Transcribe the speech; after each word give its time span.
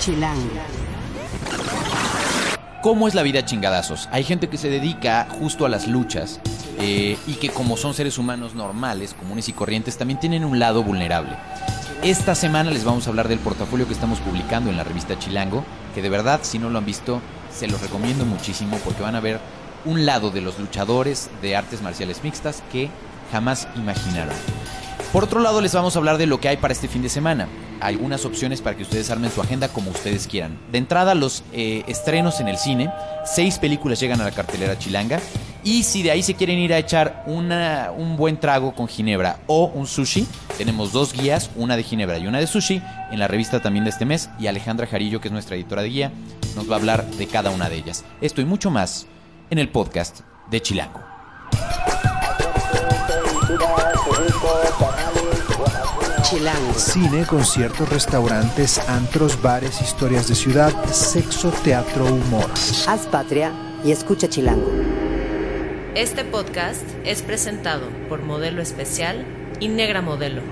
Chilango. 0.00 0.48
¿Cómo 2.82 3.06
es 3.06 3.14
la 3.14 3.22
vida 3.22 3.44
chingadazos? 3.44 4.08
Hay 4.10 4.24
gente 4.24 4.48
que 4.48 4.56
se 4.56 4.70
dedica 4.70 5.28
justo 5.38 5.66
a 5.66 5.68
las 5.68 5.86
luchas 5.86 6.40
eh, 6.78 7.18
y 7.26 7.34
que 7.34 7.50
como 7.50 7.76
son 7.76 7.92
seres 7.92 8.16
humanos 8.16 8.54
normales, 8.54 9.12
comunes 9.12 9.50
y 9.50 9.52
corrientes, 9.52 9.98
también 9.98 10.18
tienen 10.18 10.46
un 10.46 10.58
lado 10.58 10.82
vulnerable. 10.82 11.36
Esta 12.02 12.34
semana 12.34 12.70
les 12.70 12.82
vamos 12.82 13.06
a 13.06 13.10
hablar 13.10 13.28
del 13.28 13.40
portafolio 13.40 13.86
que 13.86 13.92
estamos 13.92 14.20
publicando 14.20 14.70
en 14.70 14.78
la 14.78 14.84
revista 14.84 15.18
Chilango, 15.18 15.66
que 15.94 16.00
de 16.00 16.08
verdad, 16.08 16.40
si 16.44 16.58
no 16.58 16.70
lo 16.70 16.78
han 16.78 16.86
visto, 16.86 17.20
se 17.52 17.68
los 17.68 17.82
recomiendo 17.82 18.24
muchísimo 18.24 18.78
porque 18.82 19.02
van 19.02 19.16
a 19.16 19.20
ver 19.20 19.38
un 19.84 20.06
lado 20.06 20.30
de 20.30 20.40
los 20.40 20.58
luchadores 20.58 21.28
de 21.42 21.56
artes 21.56 21.82
marciales 21.82 22.24
mixtas 22.24 22.62
que 22.72 22.88
jamás 23.30 23.68
imaginaron. 23.76 24.34
Por 25.12 25.24
otro 25.24 25.40
lado, 25.40 25.60
les 25.60 25.74
vamos 25.74 25.94
a 25.94 25.98
hablar 25.98 26.16
de 26.16 26.26
lo 26.26 26.40
que 26.40 26.48
hay 26.48 26.56
para 26.56 26.72
este 26.72 26.88
fin 26.88 27.02
de 27.02 27.10
semana. 27.10 27.48
Algunas 27.80 28.24
opciones 28.24 28.60
para 28.60 28.76
que 28.76 28.82
ustedes 28.82 29.10
armen 29.10 29.30
su 29.30 29.40
agenda 29.40 29.68
como 29.68 29.90
ustedes 29.90 30.26
quieran. 30.26 30.58
De 30.70 30.78
entrada, 30.78 31.14
los 31.14 31.42
eh, 31.52 31.82
estrenos 31.86 32.40
en 32.40 32.48
el 32.48 32.58
cine. 32.58 32.90
Seis 33.24 33.58
películas 33.58 34.00
llegan 34.00 34.20
a 34.20 34.24
la 34.24 34.30
cartelera 34.30 34.78
chilanga. 34.78 35.20
Y 35.62 35.82
si 35.82 36.02
de 36.02 36.10
ahí 36.10 36.22
se 36.22 36.34
quieren 36.34 36.58
ir 36.58 36.72
a 36.72 36.78
echar 36.78 37.24
un 37.26 38.16
buen 38.16 38.40
trago 38.40 38.74
con 38.74 38.88
ginebra 38.88 39.40
o 39.46 39.66
un 39.66 39.86
sushi, 39.86 40.26
tenemos 40.56 40.92
dos 40.92 41.12
guías, 41.12 41.50
una 41.54 41.76
de 41.76 41.82
ginebra 41.82 42.18
y 42.18 42.26
una 42.26 42.38
de 42.38 42.46
sushi, 42.46 42.82
en 43.10 43.18
la 43.18 43.28
revista 43.28 43.60
también 43.60 43.84
de 43.84 43.90
este 43.90 44.06
mes. 44.06 44.30
Y 44.38 44.46
Alejandra 44.46 44.86
Jarillo, 44.86 45.20
que 45.20 45.28
es 45.28 45.32
nuestra 45.32 45.56
editora 45.56 45.82
de 45.82 45.88
guía, 45.88 46.12
nos 46.56 46.68
va 46.68 46.76
a 46.76 46.78
hablar 46.78 47.04
de 47.06 47.26
cada 47.26 47.50
una 47.50 47.68
de 47.68 47.76
ellas. 47.76 48.04
Esto 48.20 48.40
y 48.40 48.44
mucho 48.44 48.70
más 48.70 49.06
en 49.50 49.58
el 49.58 49.68
podcast 49.68 50.20
de 50.50 50.62
Chilango. 50.62 51.00
Chilango. 56.30 56.74
Cine, 56.74 57.26
conciertos, 57.26 57.88
restaurantes, 57.88 58.78
antros, 58.88 59.42
bares, 59.42 59.82
historias 59.82 60.28
de 60.28 60.36
ciudad, 60.36 60.72
sexo, 60.84 61.50
teatro, 61.64 62.06
humor. 62.06 62.48
Haz 62.86 63.08
patria 63.10 63.52
y 63.84 63.90
escucha 63.90 64.28
Chilango. 64.28 64.70
Este 65.96 66.22
podcast 66.22 66.84
es 67.04 67.22
presentado 67.22 67.88
por 68.08 68.22
Modelo 68.22 68.62
Especial 68.62 69.26
y 69.58 69.66
Negra 69.66 70.02
Modelo. 70.02 70.42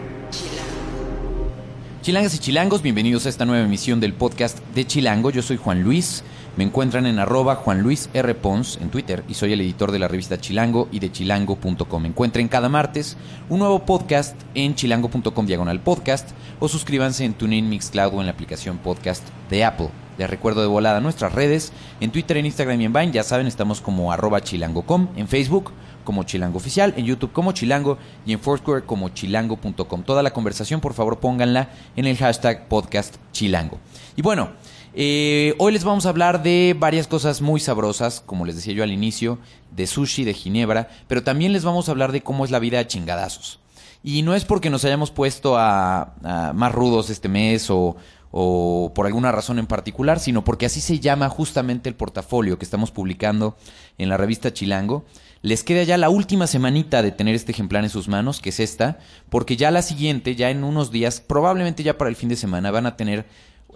Chilangas 2.03 2.35
y 2.35 2.39
chilangos, 2.39 2.83
bienvenidos 2.83 3.27
a 3.27 3.29
esta 3.29 3.45
nueva 3.45 3.65
emisión 3.65 4.01
del 4.01 4.15
podcast 4.15 4.59
de 4.75 4.85
Chilango. 4.85 5.31
Yo 5.31 5.43
soy 5.43 5.59
Juan 5.59 5.85
Luis. 5.85 6.25
Me 6.59 6.65
encuentran 6.65 7.07
en 7.07 7.21
arroba 7.21 7.55
Juan 7.55 7.83
Luis 7.83 8.11
R. 8.15 8.35
Pons 8.35 8.79
en 8.83 8.91
Twitter 8.91 9.23
y 9.29 9.35
soy 9.35 9.53
el 9.53 9.61
editor 9.61 9.93
de 9.93 10.01
la 10.01 10.09
revista 10.09 10.41
Chilango 10.41 10.89
y 10.91 10.99
de 10.99 11.13
chilango.com. 11.13 12.05
Encuentren 12.05 12.49
cada 12.49 12.69
martes 12.69 13.17
un 13.49 13.61
nuevo 13.61 13.87
podcast 13.87 14.35
en 14.57 14.75
chilango.com 14.75 15.47
diagonal 15.47 15.79
podcast 15.79 16.31
o 16.59 16.67
suscríbanse 16.67 17.25
en 17.25 17.35
TuneIn 17.35 17.69
Mixcloud 17.69 18.13
o 18.13 18.19
en 18.19 18.27
la 18.27 18.33
aplicación 18.33 18.79
podcast 18.79 19.23
de 19.49 19.65
Apple. 19.65 19.91
Les 20.19 20.29
recuerdo 20.29 20.61
de 20.61 20.67
volada 20.67 20.99
nuestras 20.99 21.33
redes, 21.33 21.73
en 22.01 22.11
Twitter, 22.11 22.37
en 22.39 22.47
Instagram 22.47 22.81
y 22.81 22.87
en 22.87 22.93
Vine, 22.93 23.13
ya 23.13 23.23
saben, 23.23 23.47
estamos 23.47 23.81
como 23.81 24.11
arroba 24.11 24.41
chilango.com, 24.41 25.11
en 25.15 25.29
Facebook 25.29 25.71
como 26.03 26.25
Chilango 26.25 26.57
Oficial, 26.57 26.93
en 26.97 27.05
YouTube 27.05 27.33
como 27.33 27.53
Chilango 27.53 27.99
y 28.27 28.33
en 28.33 28.41
Foursquare 28.41 28.83
como 28.83 29.11
chilango.com. 29.11 30.03
Toda 30.03 30.25
la 30.25 30.33
conversación, 30.33 30.81
por 30.81 30.95
favor, 30.95 31.21
pónganla 31.21 31.69
en 31.95 32.07
el 32.07 32.17
hashtag 32.17 32.67
podcast 32.67 33.15
chilango. 33.31 33.79
Y 34.17 34.23
bueno, 34.23 34.49
eh, 34.95 35.55
hoy 35.59 35.73
les 35.73 35.85
vamos 35.85 36.07
a 36.07 36.09
hablar 36.09 36.43
de 36.43 36.77
varias 36.79 37.07
cosas 37.07 37.41
muy 37.41 37.61
sabrosas, 37.61 38.23
como 38.25 38.45
les 38.45 38.57
decía 38.57 38.75
yo 38.75 38.83
al 38.83 38.93
inicio, 38.93 39.39
de 39.71 39.87
sushi, 39.87 40.25
de 40.25 40.35
ginebra, 40.35 40.89
pero 41.07 41.23
también 41.23 41.53
les 41.53 41.65
vamos 41.65 41.89
a 41.89 41.93
hablar 41.93 42.13
de 42.13 42.23
cómo 42.23 42.45
es 42.45 42.51
la 42.51 42.59
vida 42.59 42.81
a 42.81 42.87
chingadazos. 42.87 43.61
Y 44.03 44.23
no 44.23 44.35
es 44.35 44.45
porque 44.45 44.71
nos 44.71 44.85
hayamos 44.85 45.11
puesto 45.11 45.57
a, 45.59 46.15
a 46.23 46.53
más 46.53 46.73
rudos 46.73 47.11
este 47.11 47.29
mes 47.29 47.69
o, 47.71 47.97
o 48.31 48.93
por 48.95 49.07
alguna 49.07 49.33
razón 49.33 49.59
en 49.59 49.67
particular, 49.67 50.21
sino 50.21 50.45
porque 50.45 50.67
así 50.67 50.81
se 50.81 51.01
llama 51.01 51.29
justamente 51.29 51.89
el 51.89 51.95
portafolio 51.95 52.59
que 52.59 52.65
estamos 52.65 52.91
publicando 52.91 53.57
en 53.97 54.09
la 54.09 54.17
revista 54.17 54.53
Chilango. 54.53 55.05
Les 55.41 55.63
queda 55.63 55.85
ya 55.85 55.97
la 55.97 56.11
última 56.11 56.47
semanita 56.47 57.03
de 57.03 57.13
tener 57.13 57.35
este 57.35 57.53
ejemplar 57.53 57.85
en 57.85 57.91
sus 57.91 58.09
manos, 58.09 58.41
que 58.41 58.51
es 58.51 58.61
esta, 58.61 58.99
porque 59.29 59.57
ya 59.57 59.71
la 59.71 59.83
siguiente, 59.83 60.35
ya 60.35 60.51
en 60.51 60.65
unos 60.65 60.91
días, 60.91 61.21
probablemente 61.21 61.83
ya 61.83 61.97
para 61.97 62.11
el 62.11 62.17
fin 62.17 62.29
de 62.29 62.37
semana, 62.37 62.71
van 62.71 62.87
a 62.87 62.97
tener 62.97 63.27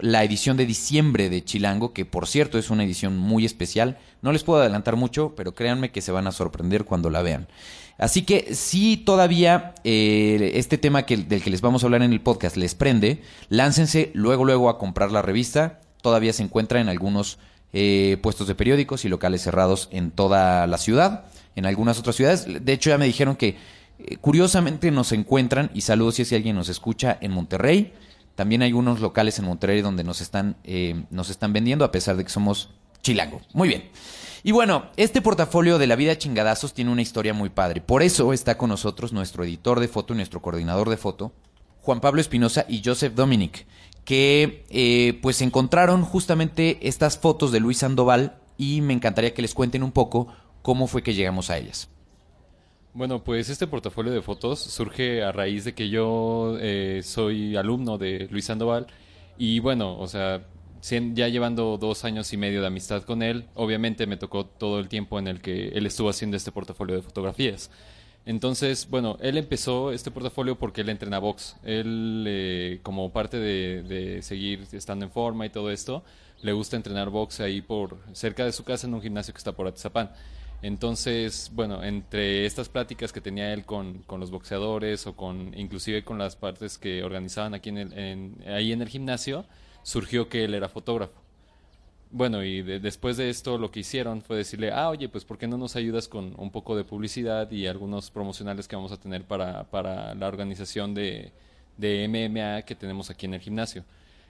la 0.00 0.24
edición 0.24 0.56
de 0.56 0.66
diciembre 0.66 1.28
de 1.28 1.44
Chilango, 1.44 1.92
que 1.92 2.04
por 2.04 2.26
cierto 2.26 2.58
es 2.58 2.70
una 2.70 2.84
edición 2.84 3.16
muy 3.16 3.44
especial. 3.44 3.98
No 4.22 4.32
les 4.32 4.42
puedo 4.42 4.60
adelantar 4.60 4.96
mucho, 4.96 5.34
pero 5.36 5.54
créanme 5.54 5.90
que 5.92 6.00
se 6.00 6.12
van 6.12 6.26
a 6.26 6.32
sorprender 6.32 6.84
cuando 6.84 7.10
la 7.10 7.22
vean. 7.22 7.48
Así 7.98 8.22
que 8.22 8.54
si 8.54 8.96
todavía 8.96 9.74
eh, 9.84 10.52
este 10.54 10.78
tema 10.78 11.04
que, 11.04 11.18
del 11.18 11.42
que 11.42 11.50
les 11.50 11.60
vamos 11.60 11.82
a 11.82 11.86
hablar 11.86 12.02
en 12.02 12.12
el 12.12 12.20
podcast 12.20 12.56
les 12.56 12.74
prende, 12.74 13.22
láncense 13.48 14.10
luego 14.14 14.44
luego 14.44 14.68
a 14.68 14.78
comprar 14.78 15.12
la 15.12 15.22
revista. 15.22 15.80
Todavía 16.00 16.32
se 16.32 16.42
encuentra 16.42 16.80
en 16.80 16.88
algunos 16.88 17.38
eh, 17.72 18.18
puestos 18.22 18.48
de 18.48 18.54
periódicos 18.54 19.04
y 19.04 19.08
locales 19.08 19.42
cerrados 19.42 19.88
en 19.92 20.10
toda 20.10 20.66
la 20.66 20.78
ciudad, 20.78 21.26
en 21.54 21.66
algunas 21.66 21.98
otras 21.98 22.16
ciudades. 22.16 22.46
De 22.64 22.72
hecho 22.72 22.90
ya 22.90 22.98
me 22.98 23.06
dijeron 23.06 23.36
que 23.36 23.56
eh, 23.98 24.16
curiosamente 24.20 24.90
nos 24.90 25.12
encuentran, 25.12 25.70
y 25.72 25.82
saludos 25.82 26.16
si 26.16 26.34
alguien 26.34 26.56
nos 26.56 26.68
escucha, 26.68 27.18
en 27.20 27.30
Monterrey. 27.30 27.92
También 28.34 28.62
hay 28.62 28.72
unos 28.72 29.00
locales 29.00 29.38
en 29.38 29.44
Monterrey 29.44 29.82
donde 29.82 30.04
nos 30.04 30.20
están, 30.20 30.56
eh, 30.64 31.04
nos 31.10 31.30
están 31.30 31.52
vendiendo 31.52 31.84
a 31.84 31.92
pesar 31.92 32.16
de 32.16 32.24
que 32.24 32.30
somos 32.30 32.70
chilango. 33.02 33.40
Muy 33.52 33.68
bien. 33.68 33.90
Y 34.44 34.52
bueno, 34.52 34.86
este 34.96 35.22
portafolio 35.22 35.78
de 35.78 35.86
la 35.86 35.94
vida 35.94 36.18
chingadazos 36.18 36.74
tiene 36.74 36.90
una 36.90 37.02
historia 37.02 37.32
muy 37.32 37.48
padre. 37.48 37.80
Por 37.80 38.02
eso 38.02 38.32
está 38.32 38.58
con 38.58 38.70
nosotros 38.70 39.12
nuestro 39.12 39.44
editor 39.44 39.78
de 39.78 39.86
foto 39.88 40.14
y 40.14 40.16
nuestro 40.16 40.42
coordinador 40.42 40.90
de 40.90 40.96
foto, 40.96 41.32
Juan 41.80 42.00
Pablo 42.00 42.20
Espinosa 42.20 42.64
y 42.68 42.82
Joseph 42.84 43.14
Dominic, 43.14 43.66
que 44.04 44.64
eh, 44.70 45.18
pues 45.22 45.42
encontraron 45.42 46.02
justamente 46.02 46.78
estas 46.88 47.18
fotos 47.18 47.52
de 47.52 47.60
Luis 47.60 47.78
Sandoval 47.78 48.38
y 48.56 48.80
me 48.80 48.94
encantaría 48.94 49.34
que 49.34 49.42
les 49.42 49.54
cuenten 49.54 49.82
un 49.82 49.92
poco 49.92 50.28
cómo 50.62 50.88
fue 50.88 51.02
que 51.02 51.14
llegamos 51.14 51.50
a 51.50 51.58
ellas. 51.58 51.88
Bueno, 52.94 53.24
pues 53.24 53.48
este 53.48 53.66
portafolio 53.66 54.12
de 54.12 54.20
fotos 54.20 54.60
surge 54.60 55.22
a 55.22 55.32
raíz 55.32 55.64
de 55.64 55.74
que 55.74 55.88
yo 55.88 56.58
eh, 56.60 57.00
soy 57.02 57.56
alumno 57.56 57.96
de 57.96 58.28
Luis 58.30 58.44
Sandoval 58.44 58.86
y 59.38 59.60
bueno, 59.60 59.98
o 59.98 60.06
sea, 60.06 60.42
ya 60.82 61.28
llevando 61.28 61.78
dos 61.78 62.04
años 62.04 62.30
y 62.34 62.36
medio 62.36 62.60
de 62.60 62.66
amistad 62.66 63.02
con 63.04 63.22
él, 63.22 63.46
obviamente 63.54 64.06
me 64.06 64.18
tocó 64.18 64.44
todo 64.44 64.78
el 64.78 64.88
tiempo 64.88 65.18
en 65.18 65.26
el 65.26 65.40
que 65.40 65.68
él 65.68 65.86
estuvo 65.86 66.10
haciendo 66.10 66.36
este 66.36 66.52
portafolio 66.52 66.94
de 66.96 67.00
fotografías. 67.00 67.70
Entonces, 68.26 68.86
bueno, 68.90 69.16
él 69.22 69.38
empezó 69.38 69.90
este 69.90 70.10
portafolio 70.10 70.58
porque 70.58 70.82
él 70.82 70.90
entrena 70.90 71.18
box. 71.18 71.56
Él, 71.64 72.24
eh, 72.28 72.80
como 72.82 73.10
parte 73.10 73.38
de, 73.38 73.82
de 73.84 74.22
seguir 74.22 74.66
estando 74.72 75.06
en 75.06 75.10
forma 75.10 75.46
y 75.46 75.50
todo 75.50 75.70
esto, 75.70 76.04
le 76.42 76.52
gusta 76.52 76.76
entrenar 76.76 77.08
box 77.08 77.40
ahí 77.40 77.62
por 77.62 77.98
cerca 78.12 78.44
de 78.44 78.52
su 78.52 78.64
casa 78.64 78.86
en 78.86 78.94
un 78.94 79.00
gimnasio 79.00 79.32
que 79.32 79.38
está 79.38 79.52
por 79.52 79.66
Atizapán. 79.66 80.10
Entonces, 80.62 81.50
bueno, 81.54 81.82
entre 81.82 82.46
estas 82.46 82.68
pláticas 82.68 83.12
que 83.12 83.20
tenía 83.20 83.52
él 83.52 83.64
con, 83.64 83.98
con 84.04 84.20
los 84.20 84.30
boxeadores 84.30 85.06
o 85.08 85.16
con 85.16 85.58
inclusive 85.58 86.04
con 86.04 86.18
las 86.18 86.36
partes 86.36 86.78
que 86.78 87.02
organizaban 87.02 87.54
aquí 87.54 87.70
en 87.70 87.78
el, 87.78 87.92
en- 87.98 88.36
ahí 88.46 88.72
en 88.72 88.80
el 88.82 88.88
gimnasio, 88.88 89.44
surgió 89.82 90.28
que 90.28 90.44
él 90.44 90.54
era 90.54 90.68
fotógrafo. 90.68 91.20
Bueno, 92.10 92.44
y 92.44 92.62
de- 92.62 92.80
después 92.80 93.16
de 93.16 93.30
esto 93.30 93.58
lo 93.58 93.70
que 93.70 93.80
hicieron 93.80 94.22
fue 94.22 94.36
decirle, 94.38 94.70
ah, 94.72 94.90
oye, 94.90 95.08
pues 95.08 95.24
¿por 95.24 95.38
qué 95.38 95.48
no 95.48 95.58
nos 95.58 95.76
ayudas 95.76 96.08
con 96.08 96.34
un 96.38 96.50
poco 96.52 96.76
de 96.76 96.84
publicidad 96.84 97.50
y 97.50 97.66
algunos 97.66 98.10
promocionales 98.10 98.68
que 98.68 98.76
vamos 98.76 98.92
a 98.92 98.98
tener 99.00 99.24
para, 99.24 99.64
para 99.70 100.14
la 100.14 100.28
organización 100.28 100.94
de, 100.94 101.32
de 101.78 102.04
MMA 102.04 102.62
que 102.62 102.74
tenemos 102.76 103.10
aquí 103.10 103.26
en 103.26 103.34
el 103.34 103.40
gimnasio? 103.40 103.84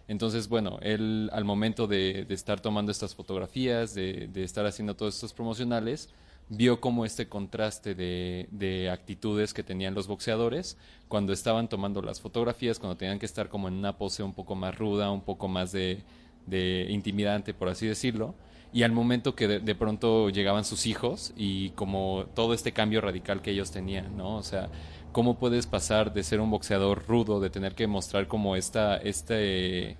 Entonces, 0.08 0.48
bueno, 0.48 0.78
él 0.82 1.30
al 1.32 1.44
momento 1.44 1.86
de, 1.86 2.24
de 2.24 2.34
estar 2.34 2.60
tomando 2.60 2.92
estas 2.92 3.14
fotografías, 3.14 3.94
de, 3.94 4.28
de 4.32 4.44
estar 4.44 4.66
haciendo 4.66 4.94
todos 4.96 5.14
estos 5.14 5.32
promocionales, 5.32 6.08
vio 6.54 6.80
como 6.80 7.06
este 7.06 7.28
contraste 7.28 7.94
de, 7.94 8.46
de 8.50 8.90
actitudes 8.90 9.54
que 9.54 9.62
tenían 9.62 9.94
los 9.94 10.06
boxeadores 10.06 10.76
cuando 11.08 11.32
estaban 11.32 11.68
tomando 11.68 12.02
las 12.02 12.20
fotografías, 12.20 12.78
cuando 12.78 12.96
tenían 12.96 13.18
que 13.18 13.26
estar 13.26 13.48
como 13.48 13.68
en 13.68 13.74
una 13.74 13.96
pose 13.96 14.22
un 14.22 14.34
poco 14.34 14.54
más 14.54 14.76
ruda, 14.76 15.10
un 15.10 15.22
poco 15.22 15.48
más 15.48 15.72
de, 15.72 16.02
de 16.46 16.86
intimidante, 16.90 17.54
por 17.54 17.70
así 17.70 17.86
decirlo, 17.86 18.34
y 18.70 18.82
al 18.82 18.92
momento 18.92 19.34
que 19.34 19.48
de, 19.48 19.60
de 19.60 19.74
pronto 19.74 20.28
llegaban 20.28 20.64
sus 20.64 20.84
hijos 20.86 21.32
y 21.36 21.70
como 21.70 22.26
todo 22.34 22.52
este 22.52 22.72
cambio 22.72 23.00
radical 23.00 23.40
que 23.40 23.50
ellos 23.50 23.70
tenían, 23.70 24.14
¿no? 24.16 24.36
O 24.36 24.42
sea, 24.42 24.68
¿cómo 25.12 25.38
puedes 25.38 25.66
pasar 25.66 26.12
de 26.12 26.22
ser 26.22 26.40
un 26.40 26.50
boxeador 26.50 27.06
rudo, 27.06 27.40
de 27.40 27.48
tener 27.48 27.74
que 27.74 27.86
mostrar 27.86 28.28
como 28.28 28.56
esta, 28.56 28.96
este, 28.98 29.96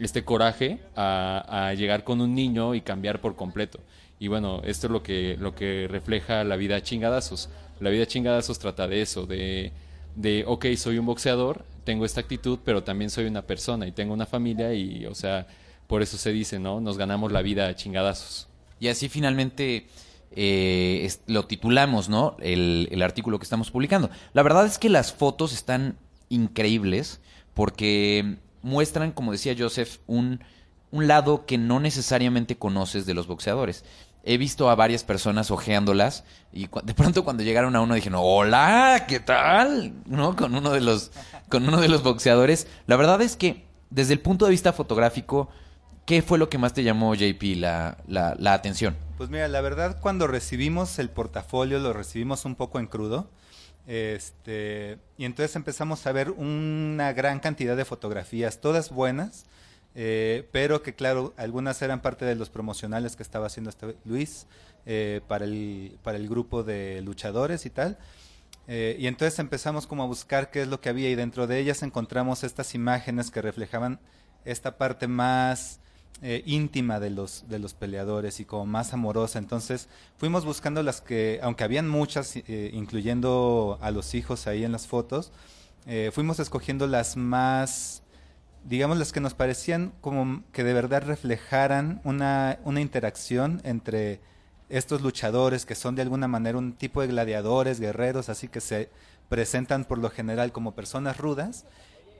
este 0.00 0.24
coraje 0.24 0.80
a, 0.96 1.68
a 1.68 1.74
llegar 1.74 2.02
con 2.02 2.20
un 2.20 2.34
niño 2.34 2.74
y 2.74 2.80
cambiar 2.80 3.20
por 3.20 3.36
completo? 3.36 3.78
Y 4.18 4.28
bueno, 4.28 4.62
esto 4.64 4.86
es 4.86 4.90
lo 4.90 5.02
que, 5.02 5.36
lo 5.38 5.54
que 5.54 5.86
refleja 5.88 6.42
la 6.44 6.56
vida 6.56 6.82
chingadazos. 6.82 7.50
La 7.80 7.90
vida 7.90 8.06
chingadazos 8.06 8.58
trata 8.58 8.88
de 8.88 9.02
eso, 9.02 9.26
de, 9.26 9.72
de, 10.14 10.44
ok, 10.46 10.66
soy 10.76 10.98
un 10.98 11.06
boxeador, 11.06 11.64
tengo 11.84 12.06
esta 12.06 12.20
actitud, 12.20 12.58
pero 12.64 12.82
también 12.82 13.10
soy 13.10 13.26
una 13.26 13.42
persona 13.42 13.86
y 13.86 13.92
tengo 13.92 14.14
una 14.14 14.24
familia 14.24 14.72
y, 14.72 15.04
o 15.04 15.14
sea, 15.14 15.46
por 15.86 16.00
eso 16.00 16.16
se 16.16 16.32
dice, 16.32 16.58
¿no? 16.58 16.80
Nos 16.80 16.96
ganamos 16.96 17.32
la 17.32 17.42
vida 17.42 17.68
a 17.68 17.74
chingadazos. 17.74 18.48
Y 18.80 18.88
así 18.88 19.10
finalmente 19.10 19.86
eh, 20.34 21.10
lo 21.26 21.44
titulamos, 21.44 22.08
¿no? 22.08 22.36
El, 22.40 22.88
el 22.90 23.02
artículo 23.02 23.38
que 23.38 23.44
estamos 23.44 23.70
publicando. 23.70 24.10
La 24.32 24.42
verdad 24.42 24.64
es 24.64 24.78
que 24.78 24.88
las 24.88 25.12
fotos 25.12 25.52
están 25.52 25.98
increíbles 26.30 27.20
porque 27.52 28.36
muestran, 28.62 29.12
como 29.12 29.32
decía 29.32 29.54
Joseph, 29.56 29.98
un 30.06 30.40
un 30.90 31.08
lado 31.08 31.46
que 31.46 31.58
no 31.58 31.80
necesariamente 31.80 32.56
conoces 32.56 33.06
de 33.06 33.14
los 33.14 33.26
boxeadores. 33.26 33.84
He 34.28 34.38
visto 34.38 34.68
a 34.68 34.74
varias 34.74 35.04
personas 35.04 35.52
ojeándolas 35.52 36.24
y 36.52 36.68
de 36.82 36.94
pronto 36.94 37.22
cuando 37.24 37.44
llegaron 37.44 37.76
a 37.76 37.80
uno 37.80 37.94
dije, 37.94 38.10
hola, 38.12 39.04
¿qué 39.06 39.20
tal? 39.20 39.92
¿No? 40.04 40.34
Con 40.34 40.54
uno 40.56 40.72
de 40.72 40.80
los, 40.80 41.12
con 41.48 41.66
uno 41.66 41.80
de 41.80 41.88
los 41.88 42.02
boxeadores. 42.02 42.66
La 42.88 42.96
verdad 42.96 43.22
es 43.22 43.36
que 43.36 43.64
desde 43.88 44.12
el 44.14 44.20
punto 44.20 44.44
de 44.44 44.50
vista 44.50 44.72
fotográfico, 44.72 45.48
¿qué 46.06 46.22
fue 46.22 46.38
lo 46.38 46.48
que 46.48 46.58
más 46.58 46.74
te 46.74 46.82
llamó, 46.82 47.14
JP, 47.14 47.40
la, 47.56 47.98
la, 48.08 48.34
la 48.36 48.52
atención? 48.52 48.96
Pues 49.16 49.30
mira, 49.30 49.46
la 49.46 49.60
verdad 49.60 49.98
cuando 50.00 50.26
recibimos 50.26 50.98
el 50.98 51.08
portafolio 51.08 51.78
lo 51.78 51.92
recibimos 51.92 52.44
un 52.44 52.56
poco 52.56 52.80
en 52.80 52.88
crudo. 52.88 53.30
Este, 53.86 54.98
y 55.16 55.24
entonces 55.24 55.54
empezamos 55.54 56.04
a 56.06 56.12
ver 56.12 56.32
una 56.32 57.12
gran 57.12 57.38
cantidad 57.38 57.76
de 57.76 57.84
fotografías, 57.84 58.60
todas 58.60 58.90
buenas, 58.90 59.46
eh, 59.96 60.48
pero 60.52 60.82
que 60.82 60.94
claro, 60.94 61.34
algunas 61.36 61.82
eran 61.82 62.00
parte 62.00 62.24
de 62.24 62.36
los 62.36 62.50
promocionales 62.50 63.16
que 63.16 63.24
estaba 63.24 63.46
haciendo 63.46 63.70
este 63.70 63.96
Luis 64.04 64.46
eh, 64.84 65.20
para, 65.26 65.44
el, 65.44 65.98
para 66.04 66.18
el 66.18 66.28
grupo 66.28 66.62
de 66.62 67.02
luchadores 67.02 67.66
y 67.66 67.70
tal. 67.70 67.98
Eh, 68.68 68.96
y 69.00 69.06
entonces 69.08 69.38
empezamos 69.38 69.86
como 69.86 70.04
a 70.04 70.06
buscar 70.06 70.50
qué 70.50 70.62
es 70.62 70.68
lo 70.68 70.80
que 70.80 70.88
había 70.88 71.10
y 71.10 71.14
dentro 71.14 71.46
de 71.46 71.58
ellas 71.58 71.82
encontramos 71.82 72.44
estas 72.44 72.74
imágenes 72.74 73.30
que 73.30 73.42
reflejaban 73.42 73.98
esta 74.44 74.76
parte 74.76 75.08
más 75.08 75.80
eh, 76.22 76.42
íntima 76.46 76.98
de 76.98 77.10
los, 77.10 77.44
de 77.46 77.58
los 77.58 77.74
peleadores 77.74 78.40
y 78.40 78.46
como 78.46 78.64
más 78.64 78.94
amorosa. 78.94 79.38
Entonces 79.38 79.88
fuimos 80.16 80.46
buscando 80.46 80.82
las 80.82 81.02
que, 81.02 81.40
aunque 81.42 81.62
habían 81.62 81.88
muchas, 81.88 82.36
eh, 82.36 82.70
incluyendo 82.72 83.78
a 83.82 83.90
los 83.90 84.14
hijos 84.14 84.46
ahí 84.46 84.64
en 84.64 84.72
las 84.72 84.86
fotos, 84.86 85.30
eh, 85.84 86.10
fuimos 86.14 86.40
escogiendo 86.40 86.86
las 86.86 87.18
más, 87.18 88.02
digamos, 88.68 88.98
las 88.98 89.12
que 89.12 89.20
nos 89.20 89.34
parecían 89.34 89.92
como 90.00 90.42
que 90.52 90.64
de 90.64 90.74
verdad 90.74 91.02
reflejaran 91.04 92.00
una, 92.04 92.58
una 92.64 92.80
interacción 92.80 93.60
entre 93.64 94.20
estos 94.68 95.02
luchadores 95.02 95.64
que 95.64 95.74
son 95.74 95.94
de 95.94 96.02
alguna 96.02 96.26
manera 96.26 96.58
un 96.58 96.72
tipo 96.72 97.00
de 97.00 97.06
gladiadores, 97.06 97.78
guerreros, 97.78 98.28
así 98.28 98.48
que 98.48 98.60
se 98.60 98.90
presentan 99.28 99.84
por 99.84 99.98
lo 99.98 100.10
general 100.10 100.52
como 100.52 100.74
personas 100.74 101.16
rudas 101.18 101.64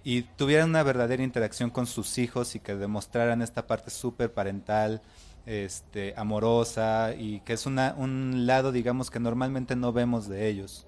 y 0.05 0.23
tuvieran 0.23 0.71
una 0.71 0.85
verdadera 0.85 1.25
interacción 1.25 1.71
con 1.71 1.87
sus 1.87 2.19
hijos 2.19 2.55
y 2.55 2.61
que 2.61 2.77
demostraran 2.77 3.43
esta 3.43 3.67
parte 3.67 3.91
súper 3.91 4.33
parental, 4.33 5.03
este, 5.47 6.15
amorosa 6.17 7.15
y 7.19 7.41
que 7.41 7.55
es 7.55 7.67
una, 7.67 7.95
un 7.97 8.47
lado, 8.47 8.71
digamos, 8.71 9.11
que 9.11 9.19
normalmente 9.19 9.75
no 9.75 9.93
vemos 9.93 10.29
de 10.29 10.49
ellos. 10.49 10.87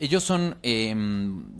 Ellos 0.00 0.22
son 0.22 0.58
eh, 0.62 0.94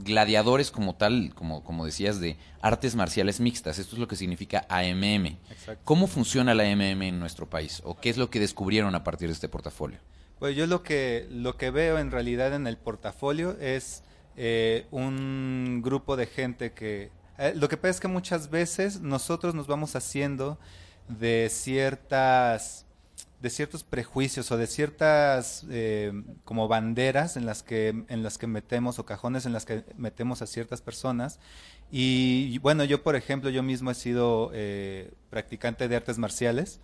gladiadores 0.05 0.71
como 0.71 0.95
tal, 0.95 1.35
como, 1.35 1.65
como 1.65 1.85
decías, 1.85 2.21
de 2.21 2.37
artes 2.61 2.95
marciales 2.95 3.41
mixtas. 3.41 3.79
Esto 3.79 3.97
es 3.97 4.01
lo 4.01 4.07
que 4.07 4.17
significa 4.17 4.65
AMM. 4.69 5.39
Exacto. 5.51 5.83
¿Cómo 5.85 6.07
funciona 6.07 6.55
la 6.55 6.63
AMM 6.63 7.03
en 7.03 7.19
nuestro 7.19 7.51
país? 7.51 7.83
¿O 7.85 7.99
qué 7.99 8.11
es 8.11 8.17
lo 8.17 8.31
que 8.31 8.39
descubrieron 8.39 8.95
a 8.95 9.03
partir 9.03 9.29
de 9.29 9.35
este 9.35 9.49
portafolio? 9.49 9.99
Pues 10.39 10.55
yo 10.55 10.67
lo 10.69 10.85
que, 10.85 11.27
lo 11.31 11.57
que 11.57 11.71
veo 11.71 11.99
en 11.99 12.13
realidad 12.13 12.55
en 12.55 12.69
el 12.69 12.77
portafolio 12.77 13.57
es 13.61 14.05
eh, 14.37 14.87
un 14.93 15.81
grupo 15.83 16.17
de 16.17 16.27
gente 16.27 16.73
que... 16.73 17.11
eh, 17.39 17.55
lo 17.57 17.69
que 17.69 17.77
pasa 17.77 17.91
es 17.91 18.01
que 18.01 18.09
muchas 18.09 18.51
veces 18.51 19.01
nosotros 19.01 19.55
nos 19.55 19.67
vamos 19.67 19.97
haciendo 19.97 20.59
de 21.09 21.49
ciertas 21.51 22.87
de 23.41 23.51
ciertos 23.51 23.85
prejuicios 23.85 24.51
o 24.51 24.57
de 24.57 24.67
ciertas 24.67 25.65
eh, 25.71 26.13
como 26.45 26.67
banderas 26.69 27.37
en 27.37 27.47
las 27.47 27.63
que 27.63 28.05
en 28.09 28.23
las 28.23 28.37
que 28.37 28.47
metemos 28.47 28.99
o 28.99 29.05
cajones 29.05 29.47
en 29.47 29.53
las 29.53 29.65
que 29.65 29.85
metemos 29.97 30.43
a 30.43 30.47
ciertas 30.47 30.83
personas 30.83 31.39
y 31.91 32.59
bueno 32.59 32.83
yo 32.83 33.03
por 33.03 33.15
ejemplo 33.15 33.49
yo 33.49 33.63
mismo 33.63 33.93
he 33.93 33.95
sido 33.95 34.51
eh, 34.55 35.13
practicante 35.31 35.87
de 35.87 35.97
artes 35.97 36.19
marciales 36.19 36.81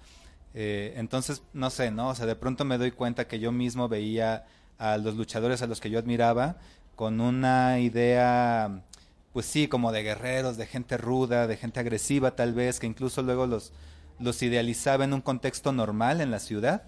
eh, 0.54 0.94
entonces, 0.96 1.42
no 1.52 1.68
sé, 1.70 1.90
¿no? 1.90 2.08
O 2.08 2.14
sea, 2.14 2.26
de 2.26 2.36
pronto 2.36 2.64
me 2.64 2.78
doy 2.78 2.92
cuenta 2.92 3.26
que 3.26 3.40
yo 3.40 3.52
mismo 3.52 3.88
veía 3.88 4.46
a 4.78 4.96
los 4.98 5.16
luchadores 5.16 5.62
a 5.62 5.66
los 5.66 5.80
que 5.80 5.90
yo 5.90 5.98
admiraba 5.98 6.56
con 6.94 7.20
una 7.20 7.80
idea, 7.80 8.84
pues 9.32 9.46
sí, 9.46 9.66
como 9.68 9.92
de 9.92 10.02
guerreros, 10.04 10.56
de 10.56 10.66
gente 10.66 10.96
ruda, 10.96 11.46
de 11.48 11.56
gente 11.56 11.80
agresiva 11.80 12.36
tal 12.36 12.54
vez, 12.54 12.78
que 12.78 12.86
incluso 12.86 13.22
luego 13.22 13.46
los, 13.46 13.72
los 14.18 14.42
idealizaba 14.42 15.04
en 15.04 15.12
un 15.12 15.20
contexto 15.20 15.72
normal 15.72 16.20
en 16.20 16.30
la 16.30 16.38
ciudad, 16.38 16.82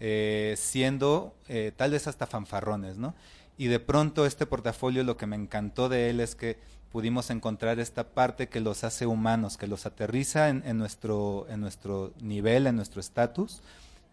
eh, 0.00 0.54
siendo 0.58 1.34
eh, 1.48 1.72
tal 1.76 1.92
vez 1.92 2.06
hasta 2.06 2.26
fanfarrones, 2.26 2.96
¿no? 2.96 3.14
Y 3.56 3.66
de 3.66 3.80
pronto 3.80 4.26
este 4.26 4.46
portafolio 4.46 5.04
lo 5.04 5.16
que 5.16 5.26
me 5.26 5.36
encantó 5.36 5.88
de 5.88 6.10
él 6.10 6.20
es 6.20 6.34
que 6.34 6.58
pudimos 6.90 7.30
encontrar 7.30 7.78
esta 7.80 8.08
parte 8.08 8.48
que 8.48 8.60
los 8.60 8.84
hace 8.84 9.06
humanos, 9.06 9.56
que 9.56 9.66
los 9.66 9.86
aterriza 9.86 10.48
en, 10.48 10.62
en 10.66 10.78
nuestro, 10.78 11.46
en 11.48 11.60
nuestro 11.60 12.12
nivel, 12.20 12.66
en 12.66 12.76
nuestro 12.76 13.00
estatus, 13.00 13.62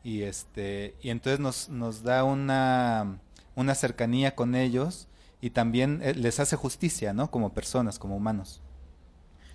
y 0.03 0.21
este, 0.21 0.95
y 1.01 1.09
entonces 1.09 1.39
nos, 1.39 1.69
nos 1.69 2.03
da 2.03 2.23
una, 2.23 3.19
una 3.55 3.75
cercanía 3.75 4.35
con 4.35 4.55
ellos 4.55 5.07
y 5.41 5.49
también 5.51 6.01
eh, 6.03 6.13
les 6.13 6.39
hace 6.39 6.55
justicia, 6.55 7.13
¿no? 7.13 7.31
Como 7.31 7.53
personas, 7.53 7.99
como 7.99 8.15
humanos. 8.15 8.61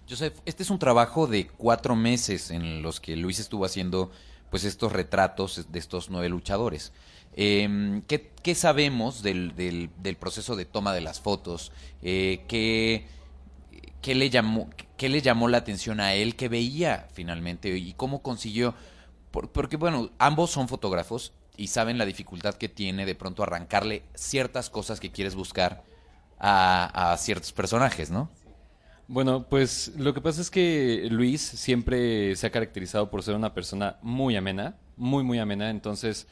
Joseph, 0.08 0.38
este 0.44 0.62
es 0.62 0.70
un 0.70 0.78
trabajo 0.78 1.26
de 1.26 1.46
cuatro 1.46 1.96
meses 1.96 2.50
en 2.50 2.82
los 2.82 3.00
que 3.00 3.16
Luis 3.16 3.38
estuvo 3.38 3.64
haciendo 3.64 4.10
pues 4.50 4.64
estos 4.64 4.92
retratos 4.92 5.66
de 5.70 5.78
estos 5.78 6.10
nueve 6.10 6.28
luchadores. 6.28 6.92
Eh, 7.36 8.02
¿qué, 8.06 8.54
sabemos 8.54 9.22
del, 9.22 9.56
del, 9.56 9.90
del, 9.98 10.16
proceso 10.16 10.54
de 10.56 10.66
toma 10.66 10.92
de 10.92 11.00
las 11.00 11.20
fotos? 11.20 11.72
Eh, 12.02 12.44
¿qué, 12.46 13.06
qué, 14.02 14.14
le 14.14 14.30
llamó, 14.30 14.70
¿Qué 14.96 15.08
le 15.08 15.22
llamó 15.22 15.48
la 15.48 15.58
atención 15.58 15.98
a 16.00 16.14
él? 16.14 16.36
¿Qué 16.36 16.48
veía 16.48 17.08
finalmente? 17.12 17.76
¿Y 17.76 17.94
cómo 17.94 18.22
consiguió? 18.22 18.74
Por, 19.30 19.50
porque, 19.50 19.76
bueno, 19.76 20.10
ambos 20.18 20.50
son 20.50 20.68
fotógrafos 20.68 21.32
y 21.56 21.68
saben 21.68 21.98
la 21.98 22.06
dificultad 22.06 22.54
que 22.54 22.68
tiene 22.68 23.06
de 23.06 23.14
pronto 23.14 23.42
arrancarle 23.42 24.04
ciertas 24.14 24.70
cosas 24.70 25.00
que 25.00 25.10
quieres 25.10 25.34
buscar 25.34 25.82
a, 26.38 27.12
a 27.12 27.16
ciertos 27.16 27.52
personajes, 27.52 28.10
¿no? 28.10 28.30
Bueno, 29.06 29.46
pues 29.48 29.92
lo 29.98 30.14
que 30.14 30.20
pasa 30.20 30.40
es 30.40 30.50
que 30.50 31.08
Luis 31.10 31.42
siempre 31.42 32.34
se 32.36 32.46
ha 32.46 32.50
caracterizado 32.50 33.10
por 33.10 33.22
ser 33.22 33.34
una 33.34 33.52
persona 33.52 33.98
muy 34.02 34.36
amena, 34.36 34.76
muy, 34.96 35.22
muy 35.22 35.38
amena. 35.38 35.68
Entonces, 35.70 36.26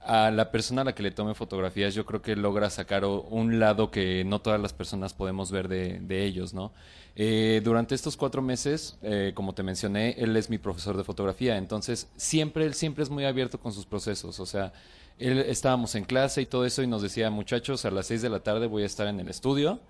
a 0.00 0.30
la 0.30 0.50
persona 0.50 0.82
a 0.82 0.84
la 0.84 0.94
que 0.94 1.02
le 1.02 1.12
tome 1.12 1.34
fotografías, 1.34 1.94
yo 1.94 2.06
creo 2.06 2.22
que 2.22 2.34
logra 2.34 2.70
sacar 2.70 3.04
un 3.04 3.60
lado 3.60 3.90
que 3.90 4.24
no 4.24 4.40
todas 4.40 4.60
las 4.60 4.72
personas 4.72 5.14
podemos 5.14 5.52
ver 5.52 5.68
de, 5.68 6.00
de 6.00 6.24
ellos, 6.24 6.54
¿no? 6.54 6.72
Eh, 7.16 7.60
durante 7.62 7.94
estos 7.94 8.16
cuatro 8.16 8.40
meses, 8.40 8.98
eh, 9.02 9.32
como 9.34 9.54
te 9.54 9.62
mencioné, 9.62 10.14
él 10.18 10.36
es 10.36 10.48
mi 10.48 10.58
profesor 10.58 10.96
de 10.96 11.04
fotografía, 11.04 11.58
entonces 11.58 12.08
siempre, 12.16 12.64
él 12.64 12.74
siempre 12.74 13.02
es 13.04 13.10
muy 13.10 13.24
abierto 13.24 13.60
con 13.60 13.72
sus 13.72 13.84
procesos, 13.84 14.40
o 14.40 14.46
sea, 14.46 14.72
él 15.18 15.38
estábamos 15.40 15.94
en 15.96 16.04
clase 16.04 16.40
y 16.40 16.46
todo 16.46 16.64
eso 16.64 16.82
y 16.82 16.86
nos 16.86 17.02
decía, 17.02 17.28
muchachos, 17.30 17.84
a 17.84 17.90
las 17.90 18.06
seis 18.06 18.22
de 18.22 18.30
la 18.30 18.40
tarde 18.40 18.66
voy 18.66 18.84
a 18.84 18.86
estar 18.86 19.06
en 19.06 19.20
el 19.20 19.28
estudio, 19.28 19.80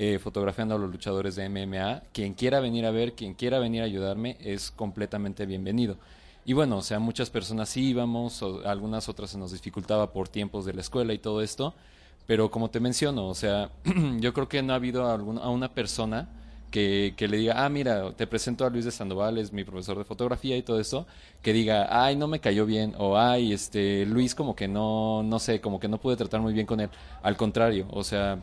eh, 0.00 0.20
fotografiando 0.20 0.76
a 0.76 0.78
los 0.78 0.92
luchadores 0.92 1.34
de 1.34 1.48
MMA. 1.48 2.04
Quien 2.12 2.34
quiera 2.34 2.60
venir 2.60 2.86
a 2.86 2.92
ver, 2.92 3.14
quien 3.14 3.34
quiera 3.34 3.58
venir 3.58 3.82
a 3.82 3.86
ayudarme, 3.86 4.36
es 4.38 4.70
completamente 4.70 5.44
bienvenido. 5.44 5.96
Y 6.44 6.52
bueno, 6.52 6.76
o 6.76 6.82
sea, 6.82 7.00
muchas 7.00 7.30
personas 7.30 7.68
sí 7.68 7.88
íbamos, 7.88 8.44
algunas 8.64 9.08
otras 9.08 9.30
se 9.30 9.38
nos 9.38 9.50
dificultaba 9.50 10.12
por 10.12 10.28
tiempos 10.28 10.64
de 10.64 10.72
la 10.72 10.82
escuela 10.82 11.14
y 11.14 11.18
todo 11.18 11.42
esto, 11.42 11.74
pero 12.28 12.48
como 12.48 12.70
te 12.70 12.78
menciono, 12.78 13.26
o 13.26 13.34
sea, 13.34 13.72
yo 14.20 14.32
creo 14.32 14.48
que 14.48 14.62
no 14.62 14.72
ha 14.72 14.76
habido 14.76 15.04
a, 15.04 15.14
alguna, 15.14 15.48
una 15.48 15.74
persona 15.74 16.28
que, 16.70 17.14
que, 17.16 17.26
le 17.26 17.38
diga, 17.38 17.64
ah, 17.64 17.68
mira, 17.68 18.12
te 18.12 18.28
presento 18.28 18.64
a 18.64 18.70
Luis 18.70 18.84
de 18.84 18.92
Sandoval, 18.92 19.36
es 19.36 19.52
mi 19.52 19.64
profesor 19.64 19.98
de 19.98 20.04
fotografía 20.04 20.56
y 20.56 20.62
todo 20.62 20.78
eso, 20.78 21.08
que 21.42 21.52
diga, 21.52 21.88
ay, 21.90 22.14
no 22.14 22.28
me 22.28 22.38
cayó 22.38 22.66
bien, 22.66 22.94
o 22.98 23.18
ay, 23.18 23.52
este, 23.52 24.06
Luis 24.06 24.36
como 24.36 24.54
que 24.54 24.68
no, 24.68 25.24
no 25.24 25.40
sé, 25.40 25.60
como 25.60 25.80
que 25.80 25.88
no 25.88 25.98
pude 25.98 26.14
tratar 26.14 26.40
muy 26.40 26.52
bien 26.52 26.66
con 26.66 26.78
él. 26.78 26.88
Al 27.20 27.36
contrario, 27.36 27.88
o 27.90 28.04
sea, 28.04 28.38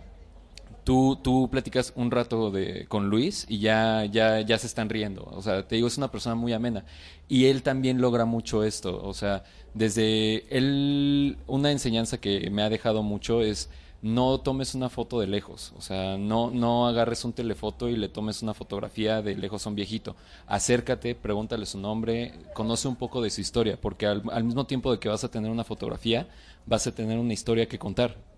tú, 0.86 1.18
tú 1.22 1.50
platicas 1.51 1.92
un 1.96 2.12
rato 2.12 2.51
de, 2.51 2.86
con 2.88 3.10
Luis 3.10 3.46
y 3.50 3.60
ya, 3.60 4.06
ya, 4.06 4.39
ya 4.42 4.58
se 4.58 4.68
están 4.68 4.89
riendo. 4.89 5.25
O 5.32 5.42
sea, 5.42 5.68
te 5.68 5.75
digo, 5.75 5.88
es 5.88 5.98
una 5.98 6.12
persona 6.12 6.36
muy 6.36 6.54
amena. 6.54 6.86
Y 7.27 7.46
él 7.48 7.63
también 7.63 8.00
logra 8.00 8.24
mucho 8.24 8.63
esto. 8.63 9.01
O 9.04 9.13
sea, 9.13 9.44
desde 9.74 10.46
él, 10.56 11.38
una 11.48 11.72
enseñanza 11.72 12.20
que 12.20 12.50
me 12.51 12.62
ha 12.62 12.70
dejado 12.70 13.04
mucho 13.04 13.42
es 13.42 13.70
no 14.01 14.39
tomes 14.39 14.75
una 14.75 14.89
foto 14.89 15.20
de 15.20 15.25
lejos. 15.25 15.74
O 15.75 15.82
sea, 15.82 16.18
no, 16.18 16.51
no 16.51 16.88
agarres 16.88 17.25
un 17.25 17.34
telefoto 17.34 17.89
y 17.89 17.98
le 17.98 18.08
tomes 18.08 18.44
una 18.44 18.54
fotografía 18.54 19.24
de 19.24 19.36
lejos 19.36 19.65
a 19.65 19.70
un 19.70 19.75
viejito. 19.75 20.15
Acércate, 20.46 21.15
pregúntale 21.15 21.65
su 21.65 21.80
nombre, 21.80 22.34
conoce 22.54 22.88
un 22.88 22.96
poco 22.96 23.22
de 23.24 23.32
su 23.32 23.42
historia, 23.42 23.80
porque 23.82 24.06
al, 24.06 24.22
al 24.32 24.44
mismo 24.44 24.68
tiempo 24.68 24.92
de 24.92 25.00
que 25.00 25.10
vas 25.10 25.24
a 25.24 25.32
tener 25.32 25.50
una 25.50 25.63
fotografía, 25.63 26.27
vas 26.68 26.86
a 26.86 26.94
tener 26.94 27.18
una 27.18 27.34
historia 27.34 27.68
que 27.68 27.80
contar. 27.80 28.35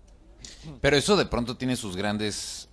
Pero 0.80 0.96
eso 0.96 1.16
de 1.16 1.26
pronto 1.26 1.56
tiene 1.56 1.76
sus 1.76 1.96
grandes... 1.96 2.68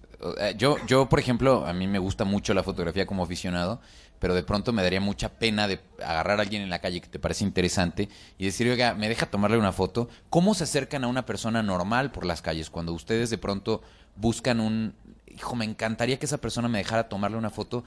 Yo, 0.58 0.78
yo, 0.88 1.08
por 1.10 1.20
ejemplo, 1.20 1.66
a 1.68 1.74
mí 1.74 1.88
me 1.88 2.00
gusta 2.00 2.24
mucho 2.26 2.54
la 2.54 2.64
fotografía 2.64 3.06
como 3.06 3.22
aficionado, 3.24 3.80
pero 4.18 4.34
de 4.34 4.44
pronto 4.44 4.72
me 4.74 4.82
daría 4.82 5.02
mucha 5.02 5.30
pena 5.30 5.68
de 5.68 5.82
agarrar 6.00 6.40
a 6.40 6.44
alguien 6.44 6.62
en 6.62 6.70
la 6.70 6.80
calle 6.80 7.02
que 7.02 7.10
te 7.10 7.20
parece 7.20 7.44
interesante 7.44 8.10
y 8.38 8.46
decir, 8.46 8.68
oiga, 8.70 8.94
me 8.96 9.10
deja 9.10 9.26
tomarle 9.30 9.58
una 9.58 9.74
foto. 9.74 10.08
¿Cómo 10.30 10.56
se 10.56 10.64
acercan 10.64 11.04
a 11.04 11.08
una 11.08 11.26
persona 11.26 11.62
normal 11.62 12.12
por 12.12 12.26
las 12.26 12.42
calles 12.42 12.70
cuando 12.70 12.94
ustedes 12.94 13.30
de 13.30 13.38
pronto 13.38 13.82
buscan 14.16 14.62
un... 14.62 14.96
Hijo, 15.28 15.56
me 15.56 15.66
encantaría 15.66 16.18
que 16.18 16.26
esa 16.26 16.38
persona 16.40 16.70
me 16.70 16.78
dejara 16.80 17.10
tomarle 17.10 17.38
una 17.38 17.50
foto. 17.50 17.84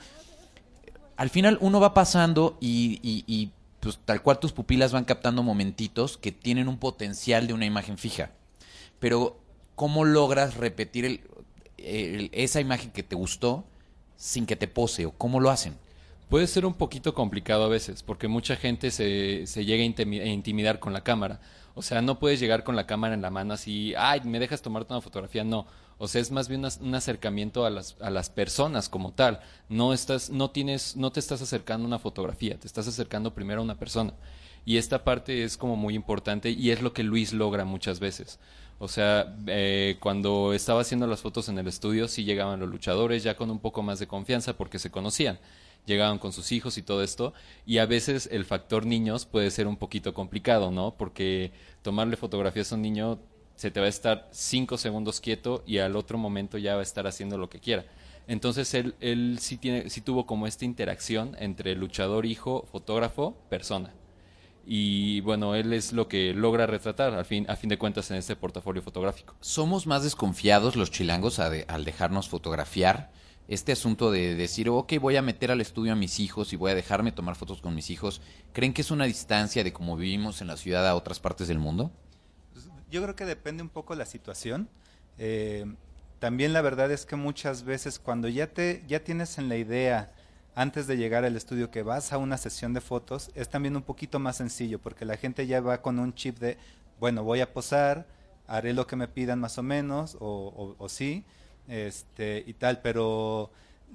al 1.17 1.31
final 1.31 1.59
uno 1.61 1.81
va 1.81 1.95
pasando 1.95 2.57
y, 2.61 3.00
y- 3.02 3.25
y, 3.26 3.50
pues 3.81 3.99
tal 4.05 4.23
cual 4.23 4.38
tus 4.38 4.52
pupilas 4.52 4.93
van 4.93 5.05
captando 5.05 5.43
momentitos 5.43 6.19
que 6.19 6.31
tienen 6.31 6.69
un 6.69 6.78
potencial 6.78 7.47
de 7.47 7.55
una 7.55 7.64
imagen 7.64 7.97
fija. 7.99 8.31
Pero, 9.00 9.38
¿cómo 9.78 10.04
logras 10.04 10.56
repetir 10.56 11.04
el- 11.06 12.28
esa 12.32 12.61
imagen 12.61 12.90
que 12.90 13.04
te 13.04 13.14
gustó 13.14 13.64
sin 14.16 14.44
que 14.44 14.56
te 14.56 14.66
pose? 14.66 15.06
¿O 15.06 15.12
cómo 15.12 15.38
lo 15.38 15.50
hacen? 15.50 15.76
Puede 16.28 16.49
ser 16.49 16.66
un 16.66 16.75
poquito 16.75 17.14
complicado 17.14 17.62
a 17.64 17.68
veces, 17.68 18.02
porque 18.02 18.26
mucha 18.28 18.56
gente 18.56 18.90
se, 18.90 19.47
se 19.47 19.64
llega 19.64 19.85
a 19.85 19.87
intimi- 19.87 20.20
a 20.20 20.26
intimidar 20.26 20.80
con 20.80 20.92
la 20.92 21.02
cámara. 21.04 21.40
O 21.75 21.82
sea, 21.82 22.02
no 22.02 22.18
puedes 22.18 22.40
llegar 22.40 22.64
con 22.64 22.75
la 22.75 22.87
cámara 22.88 23.14
en 23.14 23.23
la 23.23 23.30
mano 23.30 23.54
así, 23.54 23.94
ay, 23.97 24.20
¿me 24.25 24.40
dejas 24.40 24.62
tomarte 24.62 24.92
una 24.92 25.00
fotografía? 25.00 25.44
No. 25.44 25.64
O 25.97 26.08
sea, 26.08 26.20
es 26.20 26.32
más 26.32 26.49
bien 26.49 26.66
un 26.80 26.94
acercamiento 26.97 27.64
a 27.64 27.70
las, 27.70 27.97
a 28.00 28.11
las 28.11 28.30
personas 28.30 28.88
como 28.88 29.12
tal. 29.12 29.40
No 29.68 29.92
estás, 29.92 30.28
no 30.30 30.50
tienes, 30.50 30.97
no 30.97 31.12
te 31.12 31.20
estás 31.20 31.40
acercando 31.40 31.85
a 31.85 31.88
una 31.88 31.99
fotografía, 32.00 32.58
te 32.58 32.66
estás 32.66 32.88
acercando 32.88 33.32
primero 33.32 33.61
a 33.61 33.64
una 33.64 33.78
persona. 33.78 34.12
Y 34.66 34.76
esta 34.76 35.04
parte 35.04 35.44
es 35.44 35.56
como 35.56 35.76
muy 35.76 35.94
importante 35.94 36.50
y 36.50 36.73
es 36.73 36.82
lo 36.82 36.92
que 36.92 37.04
Luis 37.04 37.32
logra 37.32 37.64
muchas 37.64 38.00
veces. 38.00 38.38
O 38.78 38.87
sea, 38.87 39.37
eh, 39.49 39.97
cuando 40.00 40.52
estaba 40.52 40.82
haciendo 40.82 41.06
las 41.06 41.20
fotos 41.20 41.49
en 41.49 41.58
el 41.58 41.66
estudio, 41.66 42.06
sí 42.06 42.25
llegaban 42.25 42.61
los 42.61 42.68
luchadores 42.68 43.25
ya 43.25 43.37
con 43.37 43.50
un 43.50 43.58
poco 43.58 43.82
más 43.82 43.99
de 43.99 44.06
confianza 44.06 44.56
porque 44.56 44.78
se 44.78 44.90
conocían. 44.90 45.38
Llegaban 45.85 46.18
con 46.18 46.32
sus 46.32 46.52
hijos 46.52 46.78
y 46.78 46.82
todo 46.82 47.02
esto. 47.02 47.32
Y 47.66 47.78
a 47.78 47.87
veces 47.87 48.28
el 48.30 48.44
factor 48.44 48.87
niños 48.87 49.26
puede 49.26 49.50
ser 49.50 49.66
un 49.66 49.76
poquito 49.76 50.14
complicado, 50.14 50.70
¿no? 50.70 50.94
Porque 50.97 51.50
tomarle 51.82 52.16
fotografías 52.16 52.70
a 52.73 52.76
un 52.76 52.82
niño 52.82 53.18
se 53.56 53.73
te 53.73 53.80
va 53.80 53.87
a 53.87 53.88
estar 53.88 54.28
cinco 54.30 54.78
segundos 54.78 55.20
quieto 55.20 55.64
y 55.66 55.78
al 55.78 55.97
otro 55.97 56.16
momento 56.16 56.58
ya 56.58 56.75
va 56.75 56.80
a 56.80 56.85
estar 56.85 57.08
haciendo 57.08 57.37
lo 57.37 57.50
que 57.50 57.58
quiera. 57.58 57.85
Entonces 58.28 58.73
él, 58.75 58.94
él 59.00 59.38
sí, 59.40 59.56
tiene, 59.56 59.90
sí 59.90 60.02
tuvo 60.02 60.26
como 60.26 60.47
esta 60.47 60.64
interacción 60.64 61.35
entre 61.40 61.75
luchador, 61.75 62.26
hijo, 62.26 62.68
fotógrafo, 62.70 63.35
persona. 63.49 63.92
Y 64.70 65.22
bueno, 65.22 65.54
él 65.54 65.72
es 65.72 65.94
lo 65.94 66.08
que 66.08 66.34
logra 66.34 66.66
retratar 66.66 67.14
al 67.14 67.25
fin, 67.25 67.46
a 67.48 67.56
fin 67.56 67.70
de 67.70 67.78
cuentas 67.78 68.10
en 68.10 68.18
este 68.18 68.37
portafolio 68.37 68.82
fotográfico. 68.82 69.34
¿Somos 69.40 69.87
más 69.87 70.02
desconfiados 70.02 70.76
los 70.76 70.90
chilangos 70.90 71.38
a 71.38 71.48
de- 71.48 71.64
al 71.68 71.87
dejarnos 71.87 72.28
fotografiar? 72.28 73.10
Este 73.48 73.72
asunto 73.72 74.10
de 74.10 74.34
decir, 74.34 74.68
ok, 74.68 74.92
voy 75.00 75.16
a 75.16 75.22
meter 75.22 75.50
al 75.50 75.62
estudio 75.62 75.94
a 75.94 75.96
mis 75.96 76.20
hijos 76.20 76.52
y 76.52 76.56
voy 76.56 76.72
a 76.72 76.75
dejarme 76.75 77.12
tomar 77.12 77.34
fotos 77.34 77.62
con 77.62 77.75
mis 77.75 77.88
hijos, 77.88 78.20
¿creen 78.52 78.75
que 78.75 78.82
es 78.82 78.90
una 78.90 79.06
distancia 79.06 79.64
de 79.64 79.72
cómo 79.72 79.96
vivimos 79.96 80.42
en 80.42 80.48
la 80.48 80.58
ciudad 80.58 80.87
a 80.87 80.94
otras 80.96 81.18
partes 81.18 81.48
del 81.48 81.58
mundo? 81.58 81.90
Yo 82.90 83.02
creo 83.02 83.16
que 83.16 83.25
depende 83.25 83.62
un 83.62 83.70
poco 83.70 83.94
la 83.94 84.04
situación. 84.04 84.68
Eh, 85.16 85.64
también 86.18 86.52
la 86.52 86.60
verdad 86.60 86.92
es 86.92 87.06
que 87.06 87.16
muchas 87.16 87.62
veces 87.62 87.98
cuando 87.98 88.28
ya 88.28 88.48
te 88.48 88.84
ya 88.87 89.02
tienes 89.02 89.38
en 89.38 89.48
la 89.48 89.56
idea 89.56 90.12
antes 90.59 90.88
de 90.88 90.97
llegar 90.97 91.25
al 91.25 91.37
estudio 91.37 91.71
que 91.71 91.83
vas 91.85 92.12
a 92.12 92.19
una 92.19 92.37
sesión 92.37 92.75
de 92.75 92.81
fotos 92.81 93.31
es 93.37 93.49
también 93.49 93.77
un 93.77 93.83
poquito 93.83 94.19
más 94.19 94.37
sencillo 94.37 94.81
porque 94.81 95.05
la 95.05 95.17
gente 95.17 95.47
ya 95.47 95.61
va 95.61 95.81
con 95.83 95.99
un 96.00 96.15
chip 96.15 96.38
de 96.38 96.59
bueno 96.99 97.23
voy 97.23 97.41
a 97.41 97.53
posar 97.53 98.07
haré 98.49 98.73
lo 98.73 98.87
que 98.87 98.97
me 98.97 99.07
pidan 99.07 99.38
más 99.38 99.57
o 99.59 99.62
menos 99.62 100.17
o, 100.19 100.27
o- 100.57 100.75
o 100.85 100.88
sí 100.88 101.25
este 101.69 102.43
y 102.47 102.55
tal 102.55 102.81
pero 102.81 103.50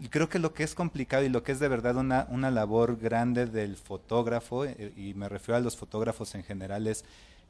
creo 0.09 0.29
que 0.29 0.39
lo 0.39 0.53
que 0.53 0.63
es 0.63 0.73
complicado 0.73 1.23
y 1.23 1.29
lo 1.29 1.43
que 1.43 1.51
es 1.51 1.59
de 1.59 1.67
verdad 1.67 1.97
una, 1.97 2.27
una 2.29 2.49
labor 2.49 2.97
grande 2.97 3.45
del 3.45 3.75
fotógrafo 3.75 4.63
eh, 4.65 4.93
y 4.95 5.13
me 5.15 5.27
refiero 5.27 5.57
a 5.57 5.61
los 5.61 5.75
fotógrafos 5.75 6.33
en 6.35 6.43
general 6.43 6.87
es 6.87 7.03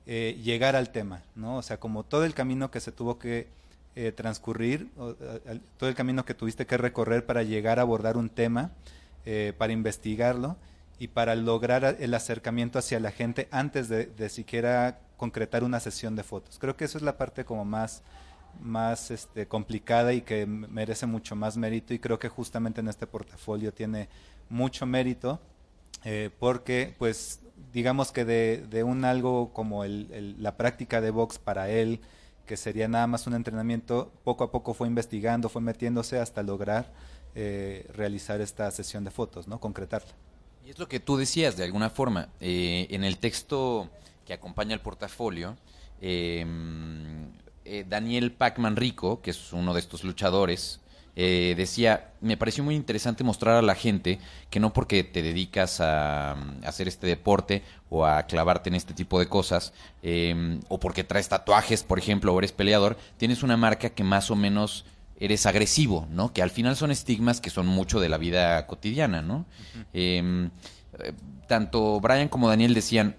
eh, 0.06 0.38
llegar 0.44 0.76
al 0.76 0.90
tema, 0.90 1.22
¿no? 1.36 1.58
O 1.58 1.62
sea, 1.62 1.80
como 1.80 2.04
todo 2.04 2.26
el 2.26 2.34
camino 2.34 2.70
que 2.72 2.82
se 2.82 2.92
tuvo 2.92 3.20
que 3.20 3.48
eh, 3.96 4.12
transcurrir, 4.12 4.90
o, 4.98 5.10
a- 5.12 5.56
todo 5.78 5.88
el 5.90 5.96
camino 5.96 6.26
que 6.26 6.34
tuviste 6.34 6.66
que 6.66 6.78
recorrer 6.78 7.26
para 7.26 7.44
llegar 7.44 7.80
a 7.80 7.84
abordar 7.84 8.18
un 8.18 8.30
tema, 8.30 8.72
eh, 9.26 9.54
para 9.58 9.74
investigarlo 9.74 10.58
y 11.00 11.10
para 11.10 11.36
lograr 11.36 11.98
el 12.00 12.14
acercamiento 12.14 12.80
hacia 12.80 13.00
la 13.00 13.12
gente 13.12 13.48
antes 13.52 13.90
de, 13.90 14.30
siquiera 14.30 15.00
concretar 15.18 15.64
una 15.64 15.80
sesión 15.80 16.16
de 16.16 16.24
fotos. 16.24 16.60
Creo 16.60 16.76
que 16.78 16.86
eso 16.86 16.98
es 16.98 17.04
la 17.04 17.18
parte 17.18 17.46
como 17.46 17.66
más 17.66 18.04
más 18.62 19.10
este, 19.10 19.48
complicada 19.48 20.14
y 20.14 20.22
que 20.22 20.46
merece 20.46 21.08
mucho 21.08 21.36
más 21.36 21.58
mérito 21.58 21.94
y 21.94 22.00
creo 22.00 22.20
que 22.20 22.30
justamente 22.30 22.82
en 22.82 22.88
este 22.88 23.08
portafolio 23.08 23.74
tiene 23.74 24.10
mucho 24.50 24.86
mérito 24.86 25.40
eh, 26.04 26.30
porque 26.40 26.94
pues 27.00 27.40
digamos 27.72 28.12
que 28.12 28.26
de, 28.26 28.66
de 28.70 28.84
un 28.84 29.06
algo 29.06 29.54
como 29.54 29.84
el- 29.84 30.36
la 30.42 30.56
práctica 30.58 31.02
de 31.02 31.12
box 31.12 31.40
para 31.40 31.70
él 31.70 32.00
que 32.46 32.58
sería 32.58 32.88
nada 32.88 33.08
más 33.08 33.26
un 33.26 33.34
entrenamiento 33.34 34.12
poco 34.24 34.44
a 34.44 34.52
poco 34.52 34.74
fue 34.74 34.88
investigando 34.88 35.50
fue 35.50 35.62
metiéndose 35.62 36.20
hasta 36.20 36.44
lograr 36.44 36.92
eh, 37.36 37.90
realizar 37.94 38.42
esta 38.42 38.70
sesión 38.72 39.04
de 39.04 39.12
fotos 39.12 39.48
no 39.48 39.60
concretarla 39.60 40.12
Y 40.66 40.70
es 40.70 40.80
lo 40.80 40.88
que 40.88 41.00
tú 41.00 41.18
decías, 41.18 41.58
de 41.58 41.64
alguna 41.64 41.90
forma. 41.90 42.30
Eh, 42.40 42.88
en 42.90 43.04
el 43.04 43.18
texto 43.18 43.90
que 44.26 44.34
acompaña 44.34 44.74
el 44.74 44.82
portafolio, 44.82 45.58
eh, 46.02 46.46
eh, 47.66 47.86
Daniel 47.88 48.32
Pacman 48.34 48.76
Rico, 48.76 49.22
que 49.22 49.32
es 49.32 49.54
uno 49.54 49.74
de 49.74 49.80
estos 49.80 50.04
luchadores, 50.04 50.82
eh, 51.16 51.54
decía, 51.56 52.12
me 52.22 52.38
pareció 52.38 52.64
muy 52.64 52.76
interesante 52.76 53.24
mostrar 53.24 53.56
a 53.56 53.62
la 53.62 53.76
gente 53.76 54.20
que 54.50 54.60
no 54.60 54.74
porque 54.74 55.04
te 55.04 55.22
dedicas 55.22 55.80
a, 55.80 56.32
hacer 56.66 56.88
este 56.88 57.06
deporte 57.08 57.62
o 57.90 58.06
a 58.06 58.24
clavarte 58.24 58.70
en 58.70 58.76
este 58.76 58.94
tipo 58.94 59.20
de 59.20 59.28
cosas, 59.28 59.74
eh, 60.02 60.60
o 60.70 60.80
porque 60.80 61.04
traes 61.04 61.30
tatuajes, 61.30 61.84
por 61.84 62.00
ejemplo, 62.00 62.34
o 62.34 62.40
eres 62.40 62.52
peleador, 62.52 62.98
tienes 63.18 63.44
una 63.44 63.58
marca 63.58 63.92
que 63.92 64.04
más 64.04 64.32
o 64.32 64.36
menos 64.36 64.86
eres 65.20 65.46
agresivo, 65.46 66.08
¿no? 66.12 66.34
Que 66.34 66.42
al 66.42 66.50
final 66.50 66.76
son 66.76 66.92
estigmas 66.92 67.42
que 67.42 67.50
son 67.50 67.68
mucho 67.68 68.00
de 68.00 68.10
la 68.10 68.18
vida 68.18 68.66
cotidiana, 68.68 69.22
¿no? 69.22 69.46
Eh, 69.94 70.50
eh, 71.00 71.14
tanto 71.48 72.00
Brian 72.00 72.30
como 72.30 72.50
Daniel 72.50 72.74
decían, 72.74 73.16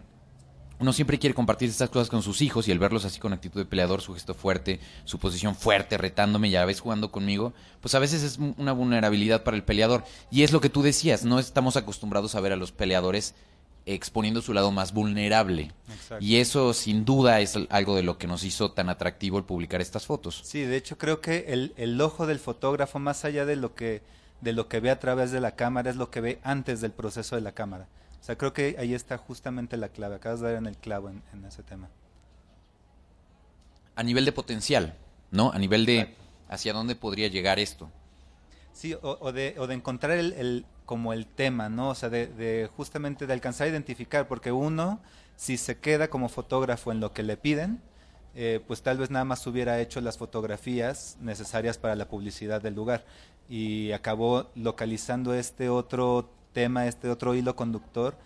uno 0.79 0.93
siempre 0.93 1.19
quiere 1.19 1.35
compartir 1.35 1.69
estas 1.69 1.89
cosas 1.89 2.11
con 2.11 2.23
sus 2.23 2.43
hijos 2.43 2.67
y 2.67 2.73
el 2.73 2.79
verlos 2.79 3.05
así 3.05 3.21
con 3.21 3.33
actitud 3.33 3.61
de 3.61 3.65
peleador, 3.65 4.01
su 4.01 4.13
gesto 4.13 4.35
fuerte, 4.35 4.81
su 5.05 5.19
posición 5.19 5.55
fuerte, 5.55 5.97
retándome 5.97 6.49
y 6.49 6.57
a 6.57 6.67
jugando 6.79 7.13
conmigo, 7.13 7.55
pues 7.81 7.95
a 7.95 8.01
veces 8.01 8.23
es 8.23 8.39
una 8.39 8.73
vulnerabilidad 8.73 9.45
para 9.45 9.57
el 9.57 9.63
peleador. 9.63 10.05
Y 10.31 10.43
es 10.43 10.53
lo 10.53 10.61
que 10.61 10.71
tú 10.71 10.83
decías, 10.83 11.25
no 11.25 11.39
estamos 11.39 11.77
acostumbrados 11.77 12.35
a 12.35 12.41
ver 12.41 12.53
a 12.53 12.57
los 12.57 12.73
peleadores 12.73 13.35
exponiendo 13.87 14.41
su 14.41 14.53
lado 14.55 14.71
más 14.73 14.93
vulnerable. 14.95 15.73
Exacto. 15.93 16.25
Y 16.25 16.37
eso 16.37 16.73
sin 16.73 17.05
duda 17.05 17.41
es 17.41 17.57
algo 17.69 17.97
de 17.97 18.03
lo 18.03 18.17
que 18.17 18.27
nos 18.27 18.43
hizo 18.45 18.73
tan 18.73 18.89
atractivo 18.89 19.37
el 19.39 19.45
publicar 19.45 19.81
estas 19.81 20.07
fotos. 20.07 20.41
Sí, 20.45 20.63
de 20.63 20.77
hecho 20.77 20.97
creo 20.97 21.21
que 21.21 21.47
el, 21.49 21.75
el 21.77 22.01
ojo 22.01 22.27
del 22.27 22.39
fotógrafo, 22.39 22.99
más 22.99 23.25
allá 23.25 23.45
de 23.45 23.57
lo 23.57 23.75
que 23.75 24.03
de 24.41 24.53
lo 24.53 24.69
que 24.69 24.81
ve 24.81 24.91
a 24.91 24.99
través 24.99 25.31
de 25.33 25.41
la 25.41 25.53
cámara, 25.57 25.89
es 25.91 25.97
lo 25.97 26.11
que 26.11 26.21
ve 26.21 26.39
antes 26.43 26.81
del 26.83 26.93
proceso 26.93 27.35
de 27.35 27.41
la 27.41 27.53
cámara. 27.53 27.87
O 28.21 28.25
sea, 28.25 28.37
creo 28.37 28.53
que 28.53 28.77
ahí 28.79 28.93
está 28.95 29.17
justamente 29.17 29.77
la 29.79 29.89
clave. 29.89 30.17
Acabas 30.17 30.41
de 30.41 30.49
dar 30.49 30.57
en 30.57 30.67
el 30.67 30.77
clavo 30.77 31.09
en, 31.09 31.23
en 31.33 31.45
ese 31.47 31.63
tema. 31.63 31.89
A 33.97 34.03
nivel 34.03 34.25
de 34.25 34.33
potencial, 34.33 34.95
¿no? 35.31 35.53
A 35.53 35.59
nivel 35.59 35.87
de 35.87 36.01
Exacto. 36.01 36.23
hacia 36.49 36.73
dónde 36.73 36.97
podría 36.97 37.29
llegar 37.29 37.59
esto. 37.59 37.91
Sí, 38.73 38.93
o, 38.95 39.19
o 39.21 39.33
de, 39.33 39.55
o 39.59 39.67
de 39.67 39.75
encontrar 39.75 40.13
el, 40.19 40.33
el- 40.35 40.67
como 40.85 41.13
el 41.13 41.27
tema, 41.27 41.69
¿no? 41.69 41.91
O 41.91 41.95
sea, 41.95 42.09
de, 42.09 42.27
de 42.27 42.69
justamente 42.77 43.27
de 43.27 43.33
alcanzar 43.33 43.67
a 43.67 43.71
identificar, 43.71 44.29
porque 44.29 44.53
uno, 44.53 45.01
si 45.37 45.57
se 45.57 45.79
queda 45.79 46.09
como 46.09 46.29
fotógrafo 46.29 46.93
en 46.93 47.01
lo 47.01 47.13
que 47.13 47.23
le 47.23 47.37
piden, 47.37 47.81
eh, 48.37 48.61
pues 48.67 48.83
tal 48.83 48.99
vez 48.99 49.11
nada 49.11 49.25
más 49.25 49.47
hubiera 49.47 49.81
hecho 49.81 50.01
las 50.01 50.19
fotografías 50.19 51.17
necesarias 51.21 51.79
para 51.79 51.95
la 51.95 52.09
publicidad 52.09 52.61
del 52.61 52.75
lugar 52.75 53.05
y 53.49 53.93
acabó 53.93 54.51
localizando 54.57 55.35
este 55.35 55.69
otro 55.69 56.29
tema, 56.53 56.87
este 56.87 57.09
otro 57.11 57.35
hilo 57.37 57.55
conductor 57.55 58.17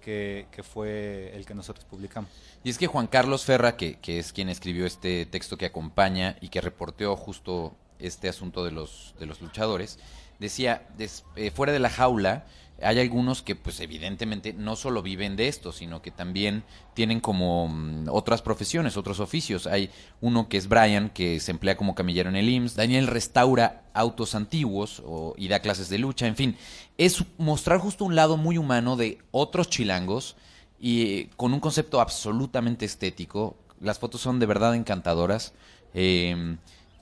que, 0.00 0.46
que 0.52 0.62
fue 0.62 1.32
el 1.34 1.44
que 1.46 1.54
nosotros 1.54 1.84
publicamos. 1.84 2.30
Y 2.62 2.70
es 2.70 2.78
que 2.78 2.86
Juan 2.86 3.08
Carlos 3.08 3.44
Ferra, 3.44 3.76
que, 3.76 3.98
que 3.98 4.20
es 4.20 4.32
quien 4.32 4.48
escribió 4.48 4.86
este 4.86 5.26
texto 5.26 5.56
que 5.56 5.66
acompaña 5.66 6.36
y 6.40 6.48
que 6.48 6.60
reporteó 6.60 7.16
justo 7.16 7.74
este 7.98 8.28
asunto 8.28 8.64
de 8.64 8.70
los, 8.70 9.16
de 9.18 9.26
los 9.26 9.40
luchadores, 9.40 9.98
decía, 10.38 10.86
des- 10.96 11.24
eh, 11.36 11.50
fuera 11.50 11.72
de 11.72 11.78
la 11.78 11.90
jaula, 11.90 12.46
hay 12.82 13.00
algunos 13.00 13.40
que 13.42 13.56
pues 13.56 13.80
evidentemente 13.80 14.52
no 14.52 14.76
solo 14.76 15.00
viven 15.02 15.34
de 15.34 15.48
esto, 15.48 15.72
sino 15.72 16.02
que 16.02 16.10
también 16.10 16.62
tienen 16.92 17.20
como 17.20 17.68
mm, 17.68 18.08
otras 18.10 18.42
profesiones, 18.42 18.98
otros 18.98 19.18
oficios. 19.18 19.66
Hay 19.66 19.88
uno 20.20 20.48
que 20.50 20.58
es 20.58 20.68
Brian, 20.68 21.08
que 21.08 21.40
se 21.40 21.52
emplea 21.52 21.78
como 21.78 21.94
camillero 21.94 22.28
en 22.28 22.36
el 22.36 22.48
IMSS. 22.50 22.76
Daniel 22.76 23.06
restaura 23.06 23.84
autos 23.94 24.34
antiguos 24.34 25.02
o, 25.06 25.34
y 25.38 25.48
da 25.48 25.60
clases 25.60 25.88
de 25.88 25.96
lucha. 25.98 26.26
En 26.26 26.36
fin, 26.36 26.56
es 26.98 27.24
mostrar 27.38 27.78
justo 27.78 28.04
un 28.04 28.14
lado 28.14 28.36
muy 28.36 28.58
humano 28.58 28.96
de 28.96 29.18
otros 29.30 29.70
chilangos 29.70 30.36
y 30.78 31.02
eh, 31.02 31.30
con 31.36 31.54
un 31.54 31.60
concepto 31.60 31.98
absolutamente 32.02 32.84
estético. 32.84 33.56
Las 33.80 33.98
fotos 33.98 34.20
son 34.20 34.38
de 34.38 34.44
verdad 34.46 34.74
encantadoras. 34.74 35.54
Eh, 35.94 36.56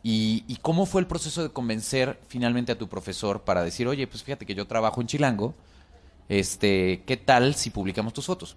y, 0.05 0.45
y 0.47 0.57
cómo 0.57 0.85
fue 0.85 1.01
el 1.01 1.07
proceso 1.07 1.43
de 1.43 1.49
convencer 1.49 2.21
finalmente 2.29 2.71
a 2.71 2.79
tu 2.79 2.89
profesor 2.89 3.43
para 3.43 3.65
decir, 3.65 3.89
oye, 3.89 4.07
pues 4.07 4.23
fíjate 4.23 4.45
que 4.45 4.55
yo 4.55 4.67
trabajo 4.67 5.01
en 5.01 5.07
Chilango, 5.07 5.55
este, 6.29 7.03
¿qué 7.07 7.17
tal 7.17 7.55
si 7.55 7.71
publicamos 7.71 8.13
tus 8.13 8.27
fotos? 8.27 8.55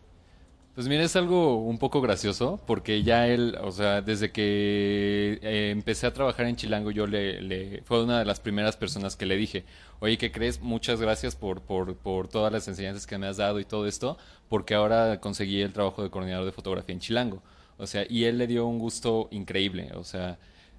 Pues 0.76 0.90
mira, 0.90 1.04
es 1.04 1.16
algo 1.16 1.56
un 1.56 1.80
poco 1.80 2.02
gracioso, 2.02 2.60
porque 2.68 3.02
ya 3.02 3.28
él, 3.28 3.58
o 3.64 3.72
sea, 3.72 4.02
desde 4.02 4.32
que 4.32 5.40
eh, 5.42 5.70
empecé 5.72 6.06
a 6.06 6.14
trabajar 6.14 6.48
en 6.48 6.58
Chilango, 6.58 6.92
yo 6.92 7.08
le, 7.08 7.42
le, 7.42 7.82
fue 7.84 8.04
una 8.04 8.20
de 8.20 8.26
las 8.26 8.42
primeras 8.42 8.76
personas 8.76 9.16
que 9.16 9.26
le 9.26 9.38
dije, 9.38 9.64
oye, 10.02 10.18
¿qué 10.18 10.34
crees? 10.34 10.62
Muchas 10.62 11.00
gracias 11.00 11.38
por, 11.38 11.62
por, 11.62 11.96
por 11.96 12.28
todas 12.28 12.52
las 12.52 12.68
enseñanzas 12.68 13.08
que 13.08 13.18
me 13.18 13.26
has 13.26 13.38
dado 13.38 13.62
y 13.62 13.66
todo 13.66 13.88
esto, 13.88 14.18
porque 14.50 14.76
ahora 14.76 15.22
conseguí 15.22 15.62
el 15.62 15.72
trabajo 15.72 16.04
de 16.04 16.10
coordinador 16.10 16.46
de 16.46 16.52
fotografía 16.52 16.94
en 16.94 17.00
Chilango. 17.00 17.42
O 17.78 17.88
sea, 17.88 18.06
y 18.10 18.26
él 18.26 18.38
le 18.38 18.48
dio 18.48 18.68
un 18.68 18.80
gusto 18.80 19.30
increíble, 19.32 19.92
o 19.96 20.04
sea, 20.04 20.38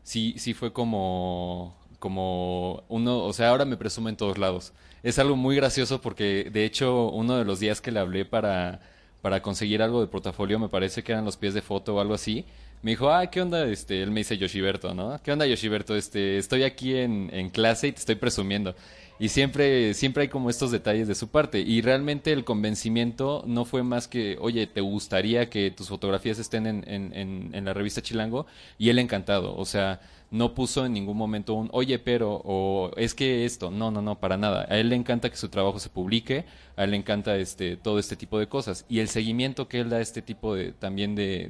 sí, 0.08 0.34
sí 0.38 0.54
fue 0.54 0.72
como, 0.72 1.76
como 1.98 2.84
uno, 2.88 3.24
o 3.24 3.32
sea, 3.32 3.50
ahora 3.50 3.64
me 3.66 3.76
presume 3.76 4.10
en 4.10 4.16
todos 4.16 4.38
lados. 4.38 4.72
Es 5.02 5.18
algo 5.18 5.36
muy 5.36 5.56
gracioso 5.56 6.00
porque, 6.00 6.50
de 6.52 6.64
hecho, 6.64 7.10
uno 7.10 7.36
de 7.36 7.44
los 7.44 7.60
días 7.60 7.80
que 7.80 7.92
le 7.92 8.00
hablé 8.00 8.24
para 8.24 8.80
para 9.20 9.42
conseguir 9.42 9.82
algo 9.82 10.00
de 10.00 10.06
portafolio, 10.06 10.58
me 10.58 10.68
parece 10.68 11.02
que 11.02 11.12
eran 11.12 11.24
los 11.24 11.36
pies 11.36 11.54
de 11.54 11.62
foto 11.62 11.96
o 11.96 12.00
algo 12.00 12.14
así. 12.14 12.46
Me 12.82 12.92
dijo, 12.92 13.10
ah, 13.10 13.26
¿qué 13.28 13.40
onda? 13.40 13.66
Este, 13.66 14.02
él 14.02 14.10
me 14.10 14.20
dice 14.20 14.38
Yoshiberto, 14.38 14.94
¿no? 14.94 15.20
¿Qué 15.22 15.32
onda 15.32 15.46
Yoshiberto? 15.46 15.96
Este, 15.96 16.38
estoy 16.38 16.62
aquí 16.62 16.96
en, 16.96 17.30
en 17.32 17.50
clase 17.50 17.88
y 17.88 17.92
te 17.92 17.98
estoy 17.98 18.14
presumiendo. 18.14 18.74
Y 19.20 19.30
siempre, 19.30 19.94
siempre 19.94 20.22
hay 20.22 20.28
como 20.28 20.48
estos 20.48 20.70
detalles 20.70 21.08
de 21.08 21.16
su 21.16 21.28
parte. 21.28 21.58
Y 21.58 21.80
realmente 21.82 22.32
el 22.32 22.44
convencimiento 22.44 23.42
no 23.46 23.64
fue 23.64 23.82
más 23.82 24.06
que, 24.06 24.36
oye, 24.40 24.68
¿te 24.68 24.80
gustaría 24.80 25.50
que 25.50 25.72
tus 25.72 25.88
fotografías 25.88 26.38
estén 26.38 26.66
en, 26.66 26.84
en, 26.86 27.50
en 27.52 27.64
la 27.64 27.74
revista 27.74 28.00
Chilango? 28.00 28.46
Y 28.78 28.90
él 28.90 28.98
encantado. 29.00 29.56
O 29.56 29.64
sea, 29.64 30.00
no 30.30 30.54
puso 30.54 30.84
en 30.84 30.92
ningún 30.92 31.16
momento 31.16 31.54
un 31.54 31.70
oye 31.72 31.98
pero 31.98 32.42
o 32.44 32.90
es 32.96 33.14
que 33.14 33.44
esto 33.44 33.70
no 33.70 33.90
no 33.90 34.02
no 34.02 34.18
para 34.20 34.36
nada. 34.36 34.66
A 34.68 34.78
él 34.78 34.90
le 34.90 34.96
encanta 34.96 35.30
que 35.30 35.36
su 35.36 35.48
trabajo 35.48 35.78
se 35.78 35.88
publique 35.88 36.44
a 36.76 36.84
él 36.84 36.90
le 36.90 36.96
encanta 36.96 37.36
este 37.36 37.76
todo 37.76 37.98
este 37.98 38.16
tipo 38.16 38.38
de 38.38 38.48
cosas. 38.48 38.84
Y 38.88 39.00
el 39.00 39.08
seguimiento 39.08 39.68
que 39.68 39.80
él 39.80 39.90
da 39.90 39.98
a 39.98 40.00
este 40.00 40.22
tipo 40.22 40.54
de 40.54 40.72
también 40.72 41.14
de, 41.14 41.48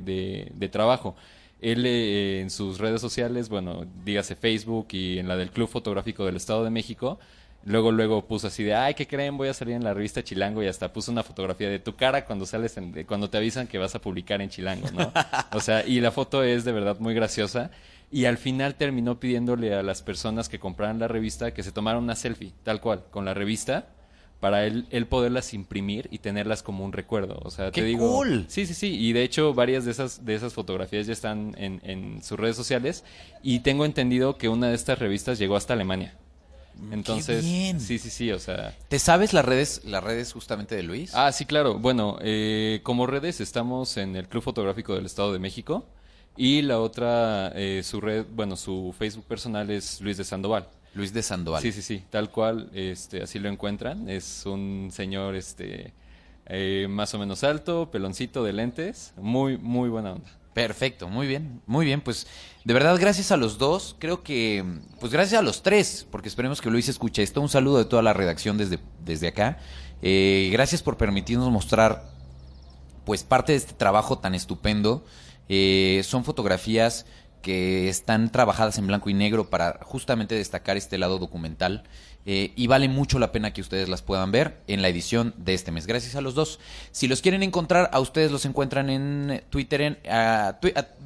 de, 0.55 0.69
trabajo. 0.69 1.17
Él 1.61 1.85
eh, 1.87 2.41
en 2.41 2.51
sus 2.51 2.79
redes 2.79 3.01
sociales 3.01 3.49
bueno 3.49 3.85
dígase 4.05 4.37
Facebook 4.37 4.89
y 4.93 5.19
en 5.19 5.29
la 5.29 5.37
del 5.37 5.51
Club 5.51 5.69
Fotográfico 5.69 6.25
del 6.25 6.37
Estado 6.37 6.65
de 6.65 6.71
México 6.71 7.19
Luego, 7.65 7.93
luego 7.93 8.25
puso 8.25 8.47
así 8.47 8.63
de, 8.63 8.75
ay, 8.75 8.95
¿qué 8.95 9.07
creen? 9.07 9.37
Voy 9.37 9.49
a 9.49 9.55
salir 9.55 9.75
en 9.75 9.85
la 9.85 9.93
revista 9.93 10.23
Chilango 10.23 10.63
y 10.63 10.69
hasta 10.69 10.93
puso 10.93 11.11
una 11.11 11.23
fotografía 11.23 11.69
de 11.69 11.79
tu 11.79 11.97
cara 11.97 12.25
cuando 12.25 12.47
sales, 12.47 12.77
en, 12.77 13.05
cuando 13.05 13.29
te 13.29 13.37
avisan 13.37 13.67
que 13.67 13.79
vas 13.79 13.95
a 13.95 14.01
publicar 14.01 14.41
en 14.41 14.49
Chilango, 14.49 14.91
¿no? 14.93 15.13
O 15.53 15.61
sea, 15.61 15.85
y 15.87 16.01
la 16.01 16.11
foto 16.11 16.43
es 16.43 16.65
de 16.65 16.73
verdad 16.73 16.99
muy 17.01 17.15
graciosa 17.15 17.71
y 18.11 18.25
al 18.25 18.39
final 18.39 18.75
terminó 18.77 19.21
pidiéndole 19.21 19.75
a 19.75 19.83
las 19.83 20.03
personas 20.03 20.49
que 20.49 20.59
compraran 20.59 20.99
la 20.99 21.09
revista 21.09 21.53
que 21.53 21.63
se 21.63 21.73
tomaran 21.73 22.03
una 22.03 22.17
selfie, 22.17 22.53
tal 22.63 22.81
cual, 22.81 23.05
con 23.11 23.25
la 23.25 23.35
revista, 23.35 23.89
para 24.41 24.65
él, 24.67 24.87
él 24.91 25.07
poderlas 25.07 25.53
imprimir 25.53 26.09
y 26.13 26.19
tenerlas 26.19 26.63
como 26.63 26.85
un 26.85 26.93
recuerdo. 26.93 27.41
O 27.43 27.51
sea, 27.51 27.73
¡Qué 27.73 27.81
te 27.83 27.87
digo. 27.89 28.09
cool! 28.09 28.45
Sí, 28.49 28.67
sí, 28.67 28.75
sí. 28.75 28.97
Y 28.97 29.13
de 29.13 29.25
hecho, 29.25 29.53
varias 29.53 29.85
de 29.85 29.91
esas, 29.91 30.25
de 30.25 30.35
esas 30.37 30.55
fotografías 30.55 31.07
ya 31.09 31.13
están 31.13 31.55
en, 31.59 31.81
en 31.83 32.23
sus 32.23 32.39
redes 32.39 32.55
sociales. 32.57 33.03
Y 33.43 33.61
tengo 33.61 33.85
entendido 33.85 34.39
que 34.39 34.49
una 34.49 34.69
de 34.69 34.77
estas 34.77 35.01
revistas 35.01 35.41
llegó 35.41 35.57
hasta 35.57 35.73
Alemania. 35.75 36.15
Mm, 36.77 36.93
Entonces, 36.93 37.45
¡Qué 37.45 37.51
bien! 37.51 37.81
sí, 37.81 37.99
sí, 37.99 38.11
sí, 38.11 38.31
o 38.31 38.39
sea. 38.39 38.77
¿Te 38.89 39.01
sabes 39.01 39.33
las 39.33 39.45
redes, 39.45 39.81
las 39.85 40.05
redes 40.05 40.33
justamente 40.33 40.77
de 40.77 40.85
Luis? 40.85 41.11
Ah, 41.17 41.33
sí, 41.33 41.45
claro. 41.45 41.81
Bueno, 41.81 42.17
eh, 42.23 42.79
como 42.85 43.09
redes 43.09 43.41
estamos 43.41 43.97
en 43.97 44.15
el 44.15 44.29
Club 44.29 44.45
Fotográfico 44.45 44.95
del 44.95 45.07
Estado 45.07 45.33
de 45.33 45.41
México. 45.41 45.85
Y 46.41 46.63
la 46.63 46.79
otra, 46.79 47.51
eh, 47.57 47.83
su 47.83 48.01
red, 48.01 48.25
bueno, 48.33 48.55
su 48.55 48.95
Facebook 48.97 49.25
personal 49.25 49.69
es 49.71 50.01
Luis 50.01 50.17
de 50.17 50.23
Sandoval. 50.23 50.69
Luis 50.95 51.13
de 51.13 51.21
Sandoval. 51.21 51.61
Sí, 51.61 51.73
sí, 51.73 51.83
sí, 51.83 52.05
tal 52.11 52.31
cual, 52.31 52.71
este, 52.73 53.25
así 53.25 53.41
lo 53.41 53.49
encuentran. 53.49 54.09
Es 54.09 54.47
un 54.47 54.91
señor, 54.93 55.35
este, 55.35 55.93
eh, 56.47 56.87
más 56.89 57.13
o 57.15 57.19
menos 57.19 57.43
alto, 57.43 57.91
peloncito 57.91 58.45
de 58.45 58.53
lentes, 58.53 59.15
muy, 59.17 59.59
muy 59.59 59.89
buena 59.89 60.13
onda. 60.13 60.31
Perfecto, 60.55 61.09
muy 61.09 61.27
bien, 61.27 61.61
muy 61.67 61.85
bien. 61.85 62.01
Pues 62.01 62.29
de 62.65 62.73
verdad, 62.73 62.97
gracias 63.01 63.33
a 63.33 63.37
los 63.37 63.59
dos. 63.59 63.97
Creo 63.99 64.23
que, 64.23 64.65
pues 65.01 65.11
gracias 65.11 65.41
a 65.41 65.43
los 65.43 65.65
tres, 65.65 66.07
porque 66.09 66.29
esperemos 66.29 66.61
que 66.61 66.71
Luis 66.71 66.89
escuche 66.89 67.25
esto. 67.25 67.41
Un 67.41 67.49
saludo 67.49 67.79
de 67.79 67.85
toda 67.85 68.03
la 68.03 68.13
redacción 68.13 68.59
desde, 68.59 68.79
desde 69.05 69.27
acá. 69.27 69.59
Eh, 70.03 70.51
gracias 70.53 70.85
por 70.85 70.97
permitirnos 70.97 71.51
mostrar, 71.51 72.13
pues, 73.05 73.25
parte 73.25 73.53
de 73.53 73.59
este 73.59 73.73
trabajo 73.73 74.19
tan 74.19 74.37
estupendo. 74.37 75.05
Eh, 75.49 76.03
son 76.05 76.25
fotografías 76.25 77.07
que 77.43 77.89
están 77.89 78.31
trabajadas 78.31 78.79
en 78.79 78.87
blanco 78.87 79.11
y 79.11 79.15
negro 79.15 79.49
para 79.49 79.79
justamente 79.83 80.35
destacar 80.35 80.77
este 80.77 80.99
lado 80.99 81.19
documental. 81.19 81.85
Eh, 82.27 82.53
y 82.57 82.67
vale 82.67 82.89
mucho 82.89 83.19
la 83.19 83.33
pena 83.33 83.55
que 83.55 83.63
ustedes 83.63 83.89
las 83.89 84.03
puedan 84.03 84.31
ver 84.31 84.59
en 84.67 84.83
la 84.83 84.89
edición 84.89 85.33
de 85.39 85.55
este 85.55 85.71
mes. 85.71 85.87
Gracias 85.87 86.15
a 86.15 86.21
los 86.21 86.35
dos. 86.35 86.61
Si 86.91 87.09
los 87.09 87.23
quieren 87.23 87.43
encontrar, 87.43 87.89
a 87.93 88.01
ustedes 88.01 88.31
los 88.31 88.45
encuentran 88.45 88.91
en 88.91 89.43
Twitter, 89.49 89.81
en, 89.81 89.99
a, 90.11 90.59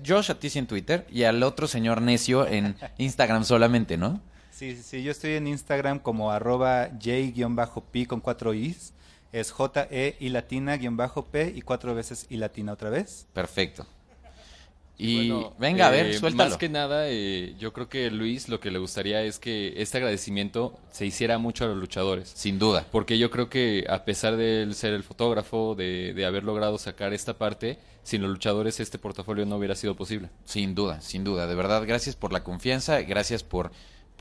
Josh 0.05 0.33
a 0.33 0.41
ti 0.41 0.51
en 0.55 0.67
Twitter 0.67 1.07
y 1.11 1.23
al 1.23 1.43
otro 1.45 1.69
señor 1.69 2.03
necio 2.03 2.47
en 2.49 2.75
Instagram 2.99 3.45
solamente, 3.45 3.97
¿no? 3.97 4.21
Sí, 4.51 4.77
sí, 4.83 5.03
yo 5.05 5.13
estoy 5.13 5.35
en 5.35 5.47
Instagram 5.47 6.01
como 6.01 6.33
arroba 6.33 6.91
j-p 7.01 8.07
con 8.07 8.21
cuatro 8.21 8.53
i's. 8.53 8.93
Es 9.33 9.51
J-E 9.51 10.17
y 10.19 10.29
latina 10.29 10.77
guion 10.77 10.97
bajo 10.97 11.27
P 11.27 11.53
y 11.55 11.63
cuatro 11.63 11.95
veces 11.95 12.27
y 12.29 12.37
latina 12.37 12.73
otra 12.73 12.91
vez. 12.91 13.27
Perfecto. 13.33 13.87
Y 14.99 15.33
venga, 15.59 15.89
a 15.89 15.91
ver, 15.91 16.07
eh, 16.07 16.15
suéltalo. 16.15 16.51
Más 16.51 16.59
que 16.59 16.69
nada, 16.69 17.09
eh, 17.09 17.55
yo 17.59 17.73
creo 17.73 17.89
que 17.89 18.11
Luis 18.11 18.49
lo 18.49 18.61
que 18.61 18.71
le 18.71 18.79
gustaría 18.79 19.23
es 19.23 19.39
que 19.39 19.75
este 19.77 19.99
agradecimiento 19.99 20.79
se 20.93 21.07
hiciera 21.07 21.39
mucho 21.39 21.65
a 21.65 21.69
los 21.69 21.77
luchadores. 21.77 22.31
Sin 22.35 22.59
duda. 22.59 22.87
Porque 22.93 23.19
yo 23.19 23.31
creo 23.31 23.49
que 23.49 23.85
a 23.89 24.05
pesar 24.05 24.37
de 24.37 24.63
él 24.63 24.75
ser 24.75 24.93
el 24.93 25.03
fotógrafo, 25.03 25.75
de, 25.75 26.13
de 26.15 26.25
haber 26.25 26.45
logrado 26.45 26.79
sacar 26.79 27.13
esta 27.13 27.37
parte, 27.37 27.79
sin 28.05 28.23
los 28.23 28.31
luchadores 28.31 28.79
este 28.81 28.99
portafolio 28.99 29.45
no 29.45 29.57
hubiera 29.57 29.75
sido 29.75 29.97
posible. 29.97 30.29
Sin 30.45 30.75
duda, 30.75 31.01
sin 31.01 31.25
duda. 31.25 31.47
De 31.47 31.55
verdad, 31.55 31.85
gracias 31.87 32.15
por 32.15 32.33
la 32.33 32.45
confianza, 32.45 33.01
gracias 33.03 33.43
por 33.43 33.73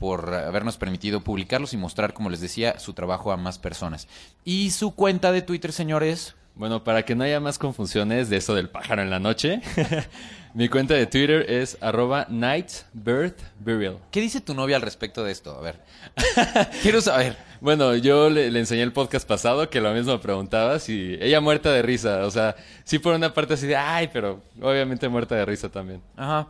por 0.02 0.34
habernos 0.34 0.78
permitido 0.78 1.20
publicarlos 1.20 1.74
y 1.74 1.76
mostrar, 1.76 2.12
como 2.12 2.28
les 2.28 2.40
decía, 2.40 2.80
su 2.80 2.92
trabajo 2.92 3.30
a 3.30 3.36
más 3.36 3.60
personas. 3.60 4.08
Y 4.44 4.72
su 4.72 4.96
cuenta 4.96 5.30
de 5.30 5.42
Twitter, 5.42 5.70
señores. 5.70 6.34
Bueno, 6.54 6.84
para 6.84 7.04
que 7.04 7.14
no 7.14 7.24
haya 7.24 7.40
más 7.40 7.58
confusiones 7.58 8.28
de 8.28 8.36
eso 8.36 8.54
del 8.54 8.68
pájaro 8.68 9.02
en 9.02 9.10
la 9.10 9.18
noche, 9.18 9.62
mi 10.54 10.68
cuenta 10.68 10.94
de 10.94 11.06
Twitter 11.06 11.50
es 11.50 11.78
arroba 11.80 12.26
nightbirthburial. 12.28 13.98
¿Qué 14.10 14.20
dice 14.20 14.40
tu 14.40 14.54
novia 14.54 14.76
al 14.76 14.82
respecto 14.82 15.24
de 15.24 15.32
esto? 15.32 15.56
A 15.56 15.62
ver. 15.62 15.80
Quiero 16.82 17.00
saber. 17.00 17.36
Bueno, 17.60 17.96
yo 17.96 18.28
le, 18.28 18.46
enseñé 18.58 18.82
el 18.82 18.92
podcast 18.92 19.26
pasado 19.26 19.70
que 19.70 19.80
lo 19.80 19.92
mismo 19.92 20.20
preguntabas 20.20 20.88
y 20.90 21.16
ella 21.20 21.40
muerta 21.40 21.72
de 21.72 21.80
risa. 21.80 22.26
O 22.26 22.30
sea, 22.30 22.54
sí 22.84 22.98
por 22.98 23.14
una 23.14 23.32
parte 23.32 23.54
así 23.54 23.66
de, 23.66 23.76
ay, 23.76 24.10
pero 24.12 24.42
obviamente 24.60 25.08
muerta 25.08 25.34
de 25.36 25.46
risa 25.46 25.70
también. 25.70 26.02
Ajá. 26.16 26.48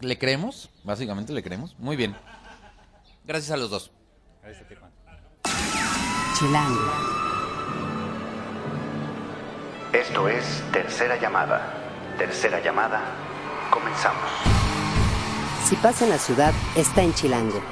¿Le 0.00 0.18
creemos? 0.18 0.68
Básicamente 0.82 1.32
le 1.32 1.42
creemos. 1.42 1.78
Muy 1.78 1.96
bien. 1.96 2.16
Gracias 3.24 3.52
a 3.52 3.56
los 3.56 3.70
dos. 3.70 3.90
Gracias 4.42 4.64
a 4.64 4.68
ti, 4.68 4.74
Juan. 4.74 4.90
Chilango. 6.38 7.23
Esto 9.94 10.28
es 10.28 10.60
Tercera 10.72 11.20
Llamada. 11.20 11.72
Tercera 12.18 12.60
Llamada. 12.60 13.00
Comenzamos. 13.70 14.28
Si 15.68 15.76
pasa 15.76 16.04
en 16.04 16.10
la 16.10 16.18
ciudad, 16.18 16.52
está 16.74 17.04
en 17.04 17.14
Chilango. 17.14 17.62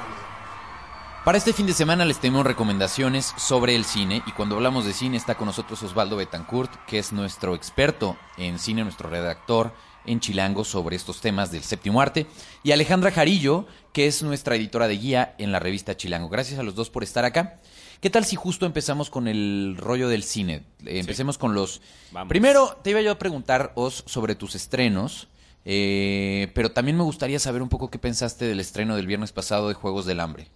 Para 1.25 1.37
este 1.37 1.51
fin 1.51 1.67
de 1.67 1.73
semana 1.73 2.05
les 2.05 2.19
tenemos 2.19 2.45
recomendaciones 2.45 3.33
sobre 3.35 3.75
el 3.75 3.83
cine 3.83 4.23
y 4.25 4.31
cuando 4.31 4.55
hablamos 4.55 4.85
de 4.85 4.93
cine 4.93 5.17
está 5.17 5.35
con 5.35 5.47
nosotros 5.47 5.83
Osvaldo 5.83 6.15
Betancourt, 6.15 6.71
que 6.85 6.97
es 6.97 7.11
nuestro 7.11 7.55
experto 7.55 8.15
en 8.37 8.57
cine, 8.57 8.85
nuestro 8.85 9.09
redactor 9.09 9.73
en 10.05 10.21
Chilango 10.21 10.63
sobre 10.63 10.95
estos 10.95 11.19
temas 11.19 11.51
del 11.51 11.63
séptimo 11.63 11.99
arte, 11.99 12.27
y 12.63 12.71
Alejandra 12.71 13.11
Jarillo, 13.11 13.67
que 13.91 14.07
es 14.07 14.23
nuestra 14.23 14.55
editora 14.55 14.87
de 14.87 14.97
guía 14.97 15.35
en 15.39 15.51
la 15.51 15.59
revista 15.59 15.97
Chilango. 15.97 16.29
Gracias 16.29 16.57
a 16.57 16.63
los 16.63 16.75
dos 16.75 16.89
por 16.89 17.03
estar 17.03 17.25
acá. 17.25 17.59
¿Qué 18.03 18.09
tal 18.09 18.25
si 18.25 18.35
justo 18.35 18.65
empezamos 18.65 19.09
con 19.09 19.29
el 19.29 19.77
rollo 19.79 20.09
del 20.09 20.23
cine? 20.23 20.65
Eh, 20.85 20.99
empecemos 20.99 21.37
con 21.37 21.53
los... 21.53 21.81
Primero, 22.27 22.77
te 22.83 22.89
iba 22.89 22.99
yo 22.99 23.11
a 23.11 23.17
preguntar, 23.17 23.71
Os, 23.75 24.03
sobre 24.07 24.35
tus 24.35 24.55
estrenos, 24.55 25.29
eh, 25.63 26.51
pero 26.53 26.73
también 26.73 26.97
me 26.97 27.03
gustaría 27.03 27.39
saber 27.39 27.61
un 27.61 27.69
poco 27.69 27.89
qué 27.89 27.99
pensaste 27.99 28.43
del 28.43 28.59
estreno 28.59 28.97
del 28.97 29.07
viernes 29.07 29.31
pasado 29.31 29.69
de 29.69 29.75
Juegos 29.75 30.05
del 30.05 30.19
Hambre. 30.19 30.49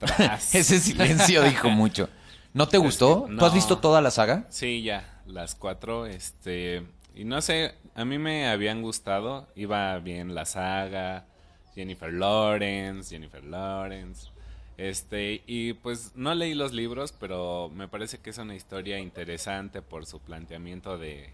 Ese 0.54 0.80
silencio 0.80 1.42
dijo 1.42 1.68
mucho. 1.68 2.08
¿No 2.54 2.68
te 2.68 2.78
gustó? 2.78 3.28
¿Tú 3.38 3.44
has 3.44 3.52
visto 3.52 3.76
toda 3.76 4.00
la 4.00 4.10
saga? 4.10 4.46
Sí, 4.48 4.80
ya, 4.80 5.20
las 5.26 5.54
cuatro, 5.56 6.06
este... 6.06 6.86
Y 7.14 7.24
no 7.24 7.42
sé, 7.42 7.74
a 7.94 8.06
mí 8.06 8.16
me 8.16 8.48
habían 8.48 8.80
gustado, 8.80 9.46
iba 9.54 9.98
bien 9.98 10.34
la 10.34 10.46
saga, 10.46 11.26
Jennifer 11.74 12.10
Lawrence, 12.10 13.10
Jennifer 13.10 13.44
Lawrence. 13.44 14.30
Este, 14.78 15.42
y 15.46 15.72
pues 15.72 16.12
no 16.14 16.32
leí 16.34 16.54
los 16.54 16.72
libros, 16.72 17.12
pero 17.12 17.68
me 17.68 17.88
parece 17.88 18.18
que 18.18 18.30
es 18.30 18.38
una 18.38 18.54
historia 18.54 19.00
interesante 19.00 19.82
por 19.82 20.06
su 20.06 20.20
planteamiento 20.20 20.98
de 20.98 21.32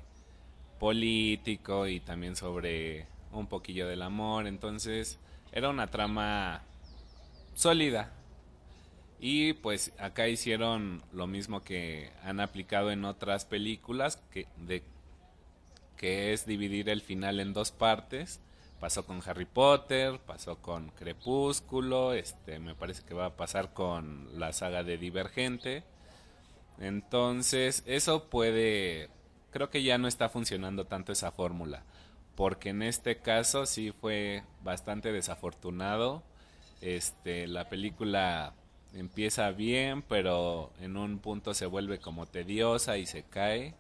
político 0.81 1.87
y 1.87 2.01
también 2.01 2.37
sobre 2.37 3.07
un 3.33 3.47
poquillo 3.47 3.87
del 3.87 4.01
amor. 4.01 4.47
Entonces, 4.47 5.19
era 5.53 5.69
una 5.69 5.89
trama 5.89 6.63
sólida. 7.55 8.15
Y 9.21 9.53
pues 9.53 9.93
acá 9.99 10.27
hicieron 10.27 11.03
lo 11.13 11.27
mismo 11.27 11.63
que 11.63 12.11
han 12.23 12.41
aplicado 12.41 12.91
en 12.91 13.05
otras 13.05 13.45
películas, 13.45 14.17
que, 14.31 14.47
de, 14.57 14.83
que 15.99 16.33
es 16.33 16.47
dividir 16.47 16.89
el 16.89 17.03
final 17.03 17.41
en 17.41 17.53
dos 17.53 17.73
partes. 17.73 18.41
Pasó 18.81 19.07
con 19.07 19.23
Harry 19.27 19.47
Potter, 19.47 20.19
pasó 20.21 20.57
con 20.57 20.91
Crepúsculo, 20.91 22.13
este, 22.13 22.59
me 22.59 22.75
parece 22.75 23.03
que 23.03 23.15
va 23.15 23.27
a 23.27 23.37
pasar 23.37 23.73
con 23.73 24.39
la 24.39 24.53
saga 24.53 24.83
de 24.83 24.99
Divergente. 24.99 25.85
Entonces, 26.79 27.83
eso 27.87 28.25
puede, 28.25 29.09
creo 29.51 29.71
que 29.71 29.83
ya 29.83 29.97
no 29.99 30.09
está 30.09 30.29
funcionando 30.29 30.87
tanto 30.87 31.13
esa 31.13 31.31
fórmula, 31.31 31.85
porque 32.35 32.71
en 32.71 32.83
este 32.83 33.19
caso 33.19 33.65
sí 33.67 33.93
fue 33.93 34.43
bastante 34.63 35.13
desafortunado. 35.13 36.23
Este, 36.81 37.47
la 37.47 37.69
película 37.69 38.53
empieza 38.93 39.51
bien, 39.51 40.03
pero 40.03 40.73
en 40.81 40.97
un 40.97 41.19
punto 41.19 41.55
se 41.55 41.67
vuelve 41.67 41.99
como 41.99 42.27
tediosa 42.27 42.99
y 42.99 43.07
se 43.07 43.23
cae. 43.23 43.75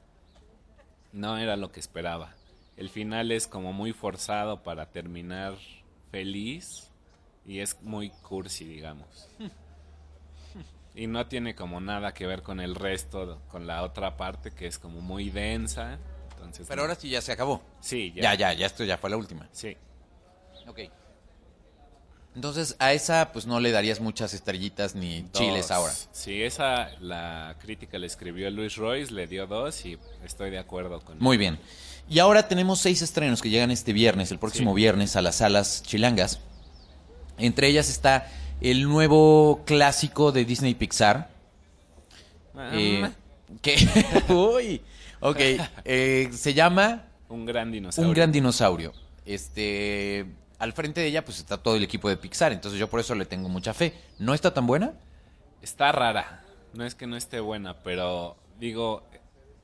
No 1.12 1.38
era 1.38 1.57
lo 1.57 1.70
que 1.70 1.80
esperaba. 1.80 2.35
El 2.77 2.89
final 2.91 3.31
es 3.31 3.47
como 3.47 3.73
muy 3.73 3.93
forzado 3.93 4.63
para 4.63 4.91
terminar 4.91 5.55
feliz 6.11 6.91
y 7.47 7.61
es 7.61 7.81
muy 7.83 8.11
cursi, 8.11 8.65
digamos. 8.65 9.29
Y 10.97 11.09
no 11.09 11.27
tiene 11.27 11.57
como 11.57 11.81
nada 11.81 12.15
que 12.15 12.25
ver 12.25 12.43
con 12.43 12.61
el 12.61 12.77
resto, 12.77 13.41
con 13.49 13.67
la 13.67 13.83
otra 13.83 14.17
parte 14.17 14.53
que 14.53 14.69
es 14.69 14.79
como 14.79 15.01
muy 15.01 15.29
densa. 15.29 15.99
Entonces, 16.37 16.69
Pero 16.69 16.83
ahora 16.83 16.95
sí 16.95 17.09
ya 17.09 17.21
se 17.21 17.33
acabó. 17.33 17.61
Sí, 17.81 18.13
ya. 18.15 18.23
Ya, 18.23 18.35
ya, 18.35 18.53
ya 18.53 18.67
esto 18.67 18.85
ya 18.85 18.97
fue 18.97 19.11
la 19.11 19.17
última. 19.17 19.49
Sí. 19.51 19.77
Ok. 20.69 20.79
Entonces 22.37 22.77
a 22.79 22.93
esa 22.93 23.33
pues 23.33 23.47
no 23.47 23.61
le 23.61 23.71
darías 23.71 24.01
muchas 24.01 24.35
estrellitas 24.35 24.95
ni 24.95 25.23
Dos. 25.23 25.33
chiles 25.33 25.71
ahora. 25.71 25.93
Sí, 26.13 26.43
esa 26.43 26.91
la 27.01 27.57
crítica 27.61 27.99
le 27.99 28.07
escribió 28.07 28.51
Luis 28.51 28.77
Royce, 28.77 29.13
le 29.13 29.27
dio 29.27 29.47
dos 29.47 29.85
y 29.87 29.99
estoy 30.25 30.51
de 30.51 30.59
acuerdo 30.59 31.01
con 31.01 31.19
Muy 31.19 31.37
bien. 31.37 31.59
Y 32.09 32.19
ahora 32.19 32.49
tenemos 32.49 32.81
seis 32.81 33.01
estrenos 33.03 33.40
que 33.40 33.51
llegan 33.51 33.71
este 33.71 33.93
viernes, 33.93 34.31
el 34.31 34.38
próximo 34.38 34.73
Sí. 34.73 34.77
viernes 34.77 35.17
a 35.17 35.23
las 35.23 35.37
salas 35.37 35.83
chilangas. 35.83 36.40
Entre 37.38 37.69
ellas 37.69 37.88
está 37.88 38.31
el 38.61 38.85
nuevo 38.88 39.62
clásico 39.64 40.31
de 40.33 40.45
Disney 40.45 40.75
Pixar. 40.75 41.31
Ah, 42.55 42.71
eh, 42.75 43.11
que 43.62 43.77
Uy. 44.33 44.83
Ok. 45.21 45.40
eh, 45.85 46.29
se 46.33 46.55
llama 46.55 47.07
un 47.29 47.47
gran 47.47 47.73
dinosaurio. 47.73 48.09
Un 48.09 48.14
gran 48.14 48.31
dinosaurio. 48.33 48.93
Este, 49.25 50.27
al 50.59 50.73
frente 50.75 51.01
de 51.01 51.07
ella 51.09 51.25
pues 51.25 51.38
está 51.38 51.57
todo 51.57 51.77
el 51.77 51.83
equipo 51.83 52.09
de 52.11 52.17
Pixar, 52.19 52.53
entonces 52.53 52.79
yo 52.79 52.88
por 52.88 53.01
eso 53.01 53.14
le 53.14 53.25
tengo 53.25 53.49
mucha 53.49 53.73
fe. 53.75 53.95
¿No 54.19 54.35
está 54.35 54.53
tan 54.53 54.67
buena? 54.67 54.93
Está 55.62 55.90
rara. 55.93 56.45
No 56.75 56.85
es 56.85 56.95
que 56.95 57.07
no 57.07 57.17
esté 57.17 57.40
buena, 57.40 57.79
pero 57.83 58.37
digo, 58.61 59.03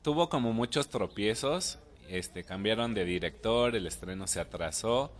tuvo 0.01 0.29
como 0.29 0.51
muchos 0.53 0.89
tropiezos. 0.89 1.77
Este, 2.11 2.43
cambiaron 2.43 2.93
de 2.93 3.05
director, 3.05 3.73
el 3.73 3.87
estreno 3.87 4.27
se 4.27 4.41
atrasó. 4.41 5.13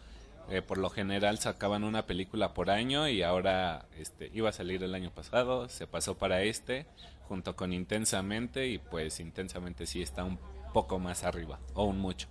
Eh, 0.50 0.62
por 0.62 0.78
lo 0.78 0.90
general 0.90 1.38
sacaban 1.40 1.86
una 1.86 2.06
película 2.06 2.54
por 2.54 2.70
año 2.70 3.08
y 3.08 3.24
ahora 3.24 3.86
este, 3.98 4.30
iba 4.34 4.50
a 4.50 4.52
salir 4.52 4.84
el 4.84 4.94
año 4.94 5.10
pasado, 5.10 5.70
se 5.70 5.88
pasó 5.88 6.18
para 6.18 6.42
este, 6.42 6.86
junto 7.30 7.56
con 7.56 7.72
Intensamente 7.72 8.68
y 8.68 8.78
pues 8.78 9.22
Intensamente 9.22 9.86
sí 9.86 10.02
está 10.02 10.26
un 10.26 10.38
poco 10.74 11.00
más 11.00 11.24
arriba, 11.24 11.60
o 11.76 11.86
un 11.86 12.00
mucho. 12.00 12.28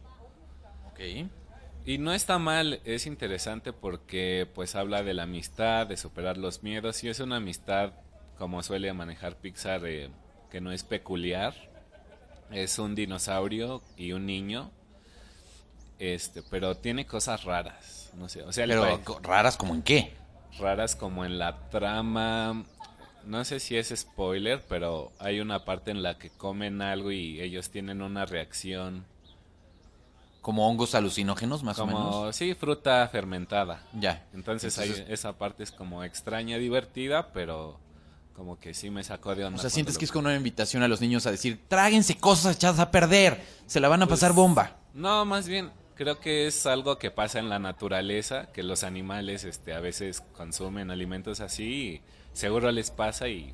Ok. 0.91 1.01
Y 1.87 1.97
no 1.97 2.13
está 2.13 2.39
mal, 2.39 2.83
es 2.85 3.07
interesante 3.07 3.73
porque 3.73 4.47
pues 4.55 4.75
habla 4.75 5.03
de 5.03 5.15
la 5.15 5.23
amistad, 5.23 5.87
de 5.87 5.97
superar 5.97 6.37
los 6.37 6.63
miedos 6.63 7.03
y 7.03 7.09
es 7.09 7.21
una 7.21 7.37
amistad 7.37 7.95
como 8.37 8.63
suele 8.63 8.93
manejar 8.93 9.37
Pixar 9.37 9.87
eh, 9.87 10.11
que 10.51 10.61
no 10.61 10.73
es 10.73 10.85
peculiar. 10.85 11.70
Es 12.51 12.79
un 12.79 12.95
dinosaurio 12.95 13.83
y 13.97 14.13
un 14.13 14.27
niño. 14.27 14.71
Este, 15.99 16.43
pero 16.43 16.77
tiene 16.77 17.07
cosas 17.07 17.45
raras, 17.45 18.11
no 18.17 18.29
sé, 18.29 18.43
o 18.43 18.53
sea, 18.53 18.67
Pero 18.67 19.01
raras 19.23 19.57
como 19.59 19.75
en 19.75 19.83
qué? 19.83 20.15
raras 20.59 20.97
como 20.97 21.25
en 21.27 21.39
la 21.39 21.69
trama. 21.69 22.65
No 23.27 23.45
sé 23.45 23.61
si 23.61 23.77
es 23.77 23.93
spoiler, 23.95 24.65
pero 24.67 25.13
hay 25.19 25.41
una 25.41 25.67
parte 25.67 25.91
en 25.91 26.03
la 26.03 26.17
que 26.19 26.31
comen 26.31 26.81
algo 26.81 27.13
y 27.13 27.41
ellos 27.43 27.69
tienen 27.71 28.01
una 28.01 28.25
reacción 28.25 29.05
Como 30.41 30.67
hongos 30.67 30.95
alucinógenos 30.95 31.63
más 31.63 31.79
o 31.81 31.87
menos. 31.87 32.35
sí, 32.35 32.55
fruta 32.55 33.07
fermentada. 33.09 33.83
Ya. 33.93 34.25
Entonces, 34.33 34.77
Entonces- 34.79 35.07
ahí- 35.07 35.13
esa 35.13 35.35
parte 35.37 35.63
es 35.63 35.71
como 35.71 36.03
extraña, 36.03 36.57
divertida, 36.57 37.31
pero 37.35 37.79
como 38.41 38.59
que 38.59 38.73
sí 38.73 38.89
me 38.89 39.05
sacó 39.05 39.35
de 39.35 39.45
O 39.45 39.49
onda. 39.49 39.61
sea, 39.61 39.69
sientes 39.69 39.99
que 39.99 40.07
es 40.07 40.11
como 40.11 40.27
una 40.27 40.35
invitación 40.35 40.83
a 40.83 40.89
los 40.89 41.03
niños 41.03 41.27
a 41.27 41.31
decir, 41.31 41.63
tráguense 41.69 42.17
cosas 42.17 42.57
echadas 42.57 42.79
a 42.79 42.91
perder, 42.91 43.39
se 43.67 43.81
la 43.81 43.89
van 43.91 44.03
a 44.03 44.07
pasar 44.07 44.33
bomba. 44.33 44.79
No, 44.95 45.27
más 45.27 45.47
bien 45.47 45.71
creo 45.95 46.21
que 46.21 46.47
es 46.47 46.65
algo 46.65 46.99
que 46.99 47.11
pasa 47.11 47.39
en 47.39 47.51
la 47.51 47.59
naturaleza, 47.59 48.51
que 48.51 48.63
los 48.63 48.83
animales 48.83 49.45
este, 49.45 49.75
a 49.75 49.81
veces 49.81 50.23
consumen 50.33 50.91
alimentos 50.91 51.41
así 51.41 51.65
y 51.65 52.03
seguro 52.33 52.73
les 52.73 52.91
pasa 52.91 53.29
y 53.29 53.53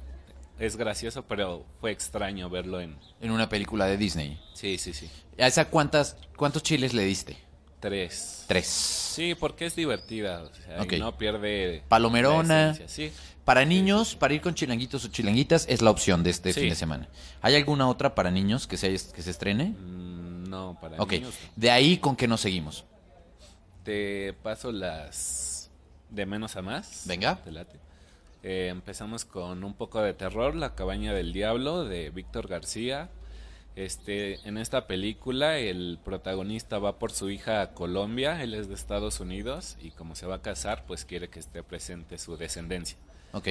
es 0.61 0.77
gracioso, 0.77 1.25
pero 1.27 1.67
fue 1.81 1.91
extraño 1.91 2.49
verlo 2.49 2.81
en... 2.81 2.97
En 3.21 3.33
una 3.33 3.49
película 3.49 3.87
de 3.87 3.97
Disney. 3.97 4.41
Sí, 4.55 4.79
sí, 4.79 4.93
sí. 4.95 5.11
¿A 5.37 5.49
esa 5.49 5.65
cuántas, 5.65 6.17
cuántos 6.37 6.63
chiles 6.63 6.95
le 6.95 7.03
diste? 7.03 7.37
Tres. 7.81 8.45
Tres. 8.49 8.67
Sí, 8.67 9.35
porque 9.35 9.67
es 9.67 9.77
divertida, 9.77 10.43
o 10.43 10.55
sea, 10.55 10.83
Ok. 10.83 10.95
no 10.95 11.17
pierde... 11.17 11.83
Palomerona. 11.89 12.75
Sí. 12.87 13.13
Para 13.45 13.65
niños, 13.65 14.17
para 14.17 14.35
ir 14.35 14.41
con 14.41 14.55
chilanguitos 14.55 15.05
o 15.05 15.09
chilanguitas, 15.09 15.67
es 15.69 15.83
la 15.83 15.91
opción 15.91 16.23
de 16.25 16.31
este 16.31 16.53
Sí. 16.53 16.61
fin 16.61 16.71
de 16.71 16.75
semana. 16.75 17.09
¿Hay 17.43 17.55
alguna 17.55 17.89
otra 17.89 18.15
para 18.15 18.31
niños 18.31 18.67
que 18.67 18.77
se, 18.77 18.89
que 18.91 19.23
se 19.23 19.31
estrene? 19.31 19.67
Mm, 19.79 20.49
No, 20.49 20.79
para 20.81 21.01
Ok, 21.03 21.13
niños 21.13 21.35
no. 21.45 21.51
de 21.57 21.71
ahí 21.71 21.99
con 21.99 22.17
qué 22.17 22.27
nos 22.27 22.41
seguimos. 22.41 22.85
Te 23.85 24.33
paso 24.43 24.73
las 24.73 25.71
de 26.11 26.27
menos 26.27 26.57
a 26.57 26.63
más. 26.63 27.03
Venga. 27.07 27.37
Te 27.43 27.53
late. 27.53 27.79
Eh, 28.43 28.69
empezamos 28.71 29.25
con 29.25 29.65
un 29.65 29.75
poco 29.75 30.01
de 30.03 30.13
terror, 30.15 30.55
La 30.55 30.75
cabaña 30.75 31.13
del 31.13 31.33
diablo 31.33 31.85
de 31.85 32.11
Víctor 32.11 32.47
García. 32.49 33.11
Este, 33.77 34.41
en 34.49 34.57
esta 34.57 34.87
película 34.87 35.59
el 35.59 35.99
protagonista 36.03 36.79
va 36.79 36.99
por 36.99 37.13
su 37.13 37.29
hija 37.29 37.61
a 37.61 37.75
Colombia, 37.75 38.43
él 38.43 38.55
es 38.55 38.69
de 38.69 38.75
Estados 38.75 39.21
Unidos 39.21 39.77
y 39.83 39.91
como 39.91 40.15
se 40.15 40.27
va 40.27 40.37
a 40.37 40.43
casar, 40.43 40.85
pues 40.87 41.05
quiere 41.05 41.29
que 41.29 41.39
esté 41.39 41.63
presente 41.63 42.17
su 42.17 42.39
descendencia. 42.39 42.97
Ok. 43.33 43.49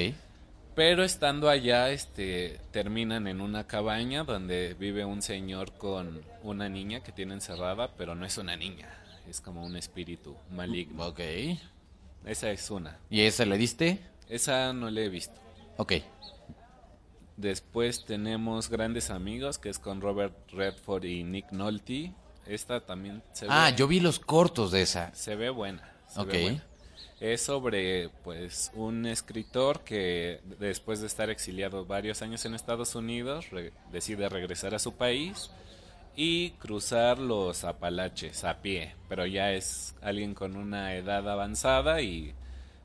Pero 0.73 1.03
estando 1.03 1.47
allá, 1.47 1.91
este, 1.91 2.59
terminan 2.71 3.27
en 3.27 3.39
una 3.39 3.67
cabaña 3.67 4.23
donde 4.23 4.73
vive 4.73 5.05
un 5.05 5.21
señor 5.21 5.73
con 5.73 6.21
una 6.41 6.69
niña 6.69 7.01
que 7.01 7.11
tiene 7.11 7.35
encerrada, 7.35 7.91
pero 7.95 8.15
no 8.15 8.25
es 8.25 8.39
una 8.39 8.57
niña, 8.57 8.89
es 9.29 9.41
como 9.41 9.63
un 9.63 9.77
espíritu 9.77 10.35
maligno. 10.51 11.05
Ok. 11.05 11.21
Esa 12.25 12.49
es 12.49 12.71
una. 12.71 12.97
¿Y 13.11 13.21
esa 13.21 13.45
le 13.45 13.57
diste? 13.57 13.99
Esa 14.27 14.73
no 14.73 14.89
la 14.89 15.01
he 15.01 15.09
visto. 15.09 15.39
Ok. 15.77 15.93
Después 17.38 18.06
tenemos 18.06 18.69
Grandes 18.69 19.10
Amigos, 19.10 19.58
que 19.58 19.69
es 19.69 19.80
con 19.80 20.00
Robert 20.02 20.34
Redford 20.52 21.04
y 21.06 21.24
Nick 21.24 21.52
Nolte. 21.52 22.13
Esta 22.48 22.80
también 22.86 23.21
se 23.34 23.48
Ah, 23.50 23.69
ve, 23.71 23.78
yo 23.78 23.88
vi 23.88 24.00
los 24.00 24.19
cortos 24.19 24.71
de 24.71 24.82
esa. 24.84 25.13
se 25.13 25.36
ve 25.36 25.50
buena. 25.50 25.91
se 26.08 26.24
ve 26.24 26.38
Ok. 26.38 26.41
buena. 26.43 26.63
Es 27.19 27.41
sobre 27.41 28.10
pues 28.24 28.71
un 28.76 29.06
escritor 29.06 29.82
que 29.84 30.41
después 30.60 31.00
de 31.02 31.08
estar 31.08 31.30
exiliado 31.30 31.86
varios 31.86 32.21
años 32.21 32.45
en 32.45 32.54
Estados 32.56 32.93
Unidos 32.95 33.50
re- 33.52 33.71
decide 33.91 34.28
regresar 34.30 34.76
a 34.76 34.80
su 34.80 34.93
país 34.95 35.50
y 36.15 36.52
cruzar 36.52 37.17
los 37.19 37.63
Apalaches 37.63 38.43
a 38.43 38.62
pie, 38.62 38.95
pero 39.10 39.26
ya 39.26 39.52
es 39.54 39.95
alguien 40.02 40.34
con 40.34 40.56
una 40.56 40.93
edad 40.95 41.28
avanzada 41.30 42.02
y 42.02 42.34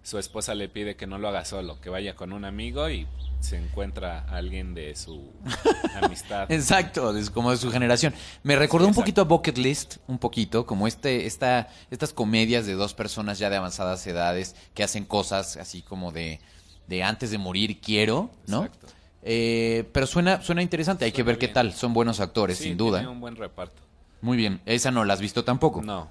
su 0.03 0.19
esposa 0.19 0.55
le 0.55 0.69
pide 0.69 0.97
que 0.97 1.07
no 1.07 1.19
lo 1.19 1.29
haga 1.29 1.45
solo, 1.45 1.81
que 1.81 1.91
vaya 1.91 2.15
con 2.17 2.33
un 2.33 2.45
amigo 2.45 2.89
y 2.89 3.07
se 3.41 3.57
encuentra 3.57 4.21
a 4.29 4.37
alguien 4.37 4.75
de 4.75 4.95
su 4.97 5.31
amistad. 6.03 6.51
Exacto, 6.51 7.17
es 7.17 7.31
como 7.31 7.51
de 7.51 7.57
su 7.57 7.71
generación. 7.71 8.15
Me 8.43 8.57
recordó 8.57 8.87
Sí, 8.87 8.91
un 8.91 8.95
poquito 8.95 9.21
a 9.23 9.25
Bucket 9.25 9.57
List, 9.59 9.97
un 10.09 10.19
poquito, 10.19 10.67
como 10.67 10.87
este, 10.87 11.27
esta, 11.27 11.69
estas 11.91 12.13
comedias 12.13 12.67
de 12.67 12.75
dos 12.75 12.95
personas 12.95 13.39
ya 13.39 13.49
de 13.51 13.57
avanzadas 13.57 14.07
edades 14.07 14.57
que 14.75 14.83
hacen 14.83 15.05
cosas 15.05 15.57
así 15.57 15.83
como 15.83 16.13
de, 16.13 16.41
de 16.87 17.03
antes 17.03 17.31
de 17.31 17.39
morir 17.39 17.81
quiero, 17.81 18.31
¿no? 18.47 18.65
Exacto. 18.65 18.89
Eh, 19.23 19.89
pero 19.93 20.07
suena, 20.07 20.41
suena 20.43 20.63
interesante, 20.63 21.05
hay 21.05 21.13
que 21.13 21.23
ver 21.23 21.37
qué 21.39 21.49
tal, 21.49 21.73
son 21.75 21.93
buenos 21.93 22.21
actores, 22.21 22.57
Sí, 22.59 22.65
sin 22.65 22.77
duda. 22.77 23.01
Tiene 23.01 23.13
un 23.13 23.21
buen 23.21 23.37
reparto. 23.37 23.83
Muy 24.23 24.37
bien, 24.37 24.61
esa 24.67 24.91
no 24.91 25.05
la 25.05 25.15
has 25.15 25.21
visto 25.21 25.45
tampoco. 25.45 25.83
No. 25.83 26.11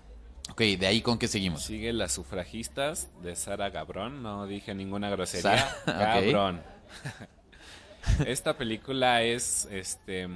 Ok, 0.51 0.61
de 0.61 0.87
ahí 0.87 1.01
con 1.01 1.17
qué 1.17 1.27
seguimos. 1.27 1.63
Sigue 1.63 1.93
Las 1.93 2.11
sufragistas 2.13 3.09
de 3.21 3.35
Sara 3.35 3.69
Gabrón. 3.69 4.21
No 4.23 4.45
dije 4.47 4.73
ninguna 4.75 5.09
grosería. 5.09 5.57
Sara, 5.57 5.75
ok. 5.87 6.25
Gabrón. 6.33 6.61
Esta 8.25 8.57
película 8.57 9.23
es 9.23 9.67
este 9.71 10.27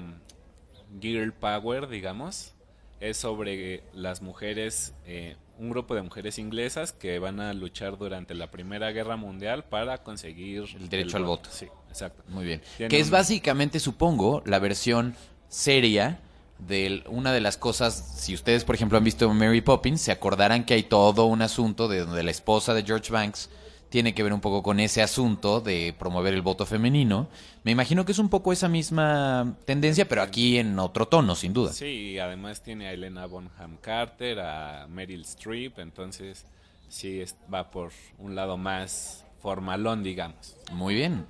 Girl 1.01 1.33
Power, 1.33 1.87
digamos. 1.87 2.53
Es 2.99 3.17
sobre 3.17 3.83
las 3.93 4.21
mujeres 4.21 4.93
eh, 5.05 5.35
un 5.57 5.69
grupo 5.69 5.93
de 5.95 6.01
mujeres 6.01 6.39
inglesas 6.39 6.93
que 6.93 7.19
van 7.19 7.39
a 7.39 7.53
luchar 7.53 7.97
durante 7.97 8.33
la 8.33 8.49
Primera 8.49 8.91
Guerra 8.91 9.17
Mundial 9.17 9.65
para 9.65 9.97
conseguir 10.03 10.63
El 10.79 10.89
derecho 10.89 11.17
al 11.17 11.25
voto. 11.25 11.49
Sí, 11.51 11.67
exacto. 11.89 12.23
Muy 12.27 12.45
bien. 12.45 12.61
Tiene 12.77 12.89
Que 12.89 12.99
es 12.99 13.07
un- 13.07 13.11
básicamente, 13.13 13.79
supongo, 13.79 14.41
la 14.45 14.59
versión 14.59 15.15
seria 15.49 16.19
de 16.59 17.03
una 17.07 17.33
de 17.33 17.41
las 17.41 17.57
cosas, 17.57 17.93
si 18.17 18.33
ustedes, 18.33 18.63
por 18.63 18.75
ejemplo, 18.75 18.97
han 18.97 19.03
visto 19.03 19.31
Mary 19.33 19.61
Poppins, 19.61 20.01
se 20.01 20.11
acordarán 20.11 20.65
que 20.65 20.75
hay 20.75 20.83
todo 20.83 21.25
un 21.25 21.41
asunto 21.41 21.87
de 21.87 21.99
donde 21.99 22.23
la 22.23 22.31
esposa 22.31 22.73
de 22.73 22.83
George 22.83 23.11
Banks 23.11 23.49
tiene 23.89 24.15
que 24.15 24.23
ver 24.23 24.33
un 24.33 24.41
poco 24.41 24.63
con 24.63 24.79
ese 24.79 25.03
asunto 25.03 25.61
de 25.61 25.93
promover 25.99 26.33
el 26.33 26.41
voto 26.41 26.65
femenino. 26.65 27.27
Me 27.63 27.71
imagino 27.71 28.05
que 28.05 28.11
es 28.11 28.17
un 28.17 28.27
poco 28.27 28.51
esa 28.51 28.67
misma 28.67 29.55
tendencia, 29.65 30.07
pero 30.07 30.23
aquí 30.23 30.57
en 30.57 30.79
otro 30.79 31.07
tono, 31.07 31.35
sin 31.35 31.53
duda. 31.53 31.71
Sí, 31.73 32.13
y 32.13 32.19
además 32.19 32.63
tiene 32.63 32.87
a 32.87 32.93
Elena 32.93 33.27
Bonham 33.27 33.77
Carter, 33.81 34.39
a 34.39 34.87
Meryl 34.87 35.21
Streep, 35.21 35.77
entonces 35.77 36.45
sí 36.89 37.23
va 37.53 37.69
por 37.69 37.91
un 38.17 38.33
lado 38.33 38.57
más 38.57 39.25
formalón, 39.43 40.01
digamos. 40.01 40.57
Muy 40.71 40.95
bien. 40.95 41.27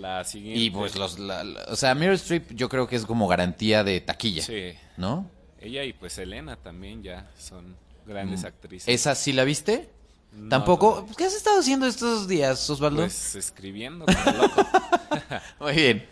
La 0.00 0.24
siguiente. 0.24 0.60
Y 0.60 0.70
pues 0.70 0.96
los, 0.96 1.18
la- 1.18 1.44
la- 1.44 1.64
o 1.68 1.76
sea, 1.76 1.94
Meryl 1.94 2.14
Streep 2.14 2.52
yo 2.54 2.68
creo 2.68 2.86
que 2.86 2.96
es 2.96 3.04
como 3.04 3.28
garantía 3.28 3.84
de 3.84 4.00
taquilla, 4.00 4.42
Sí, 4.42 4.72
¿no? 4.96 5.28
ella 5.60 5.84
y 5.84 5.92
pues 5.92 6.16
Elena 6.18 6.56
también 6.56 7.02
ya 7.02 7.30
son 7.38 7.76
grandes 8.06 8.44
actrices. 8.44 8.88
Mm. 8.88 8.90
¿Esa 8.90 9.14
sí 9.14 9.32
la 9.32 9.44
viste? 9.44 9.90
No, 10.32 10.48
Tampoco. 10.48 11.04
no. 11.08 11.16
¿Qué 11.16 11.24
has 11.24 11.34
estado 11.34 11.60
haciendo 11.60 11.86
estos 11.86 12.26
días, 12.28 12.68
Osvaldo? 12.70 13.02
Pues 13.02 13.34
escribiendo 13.34 14.06
loco. 14.06 14.66
Muy 15.60 15.72
bien. 15.74 16.06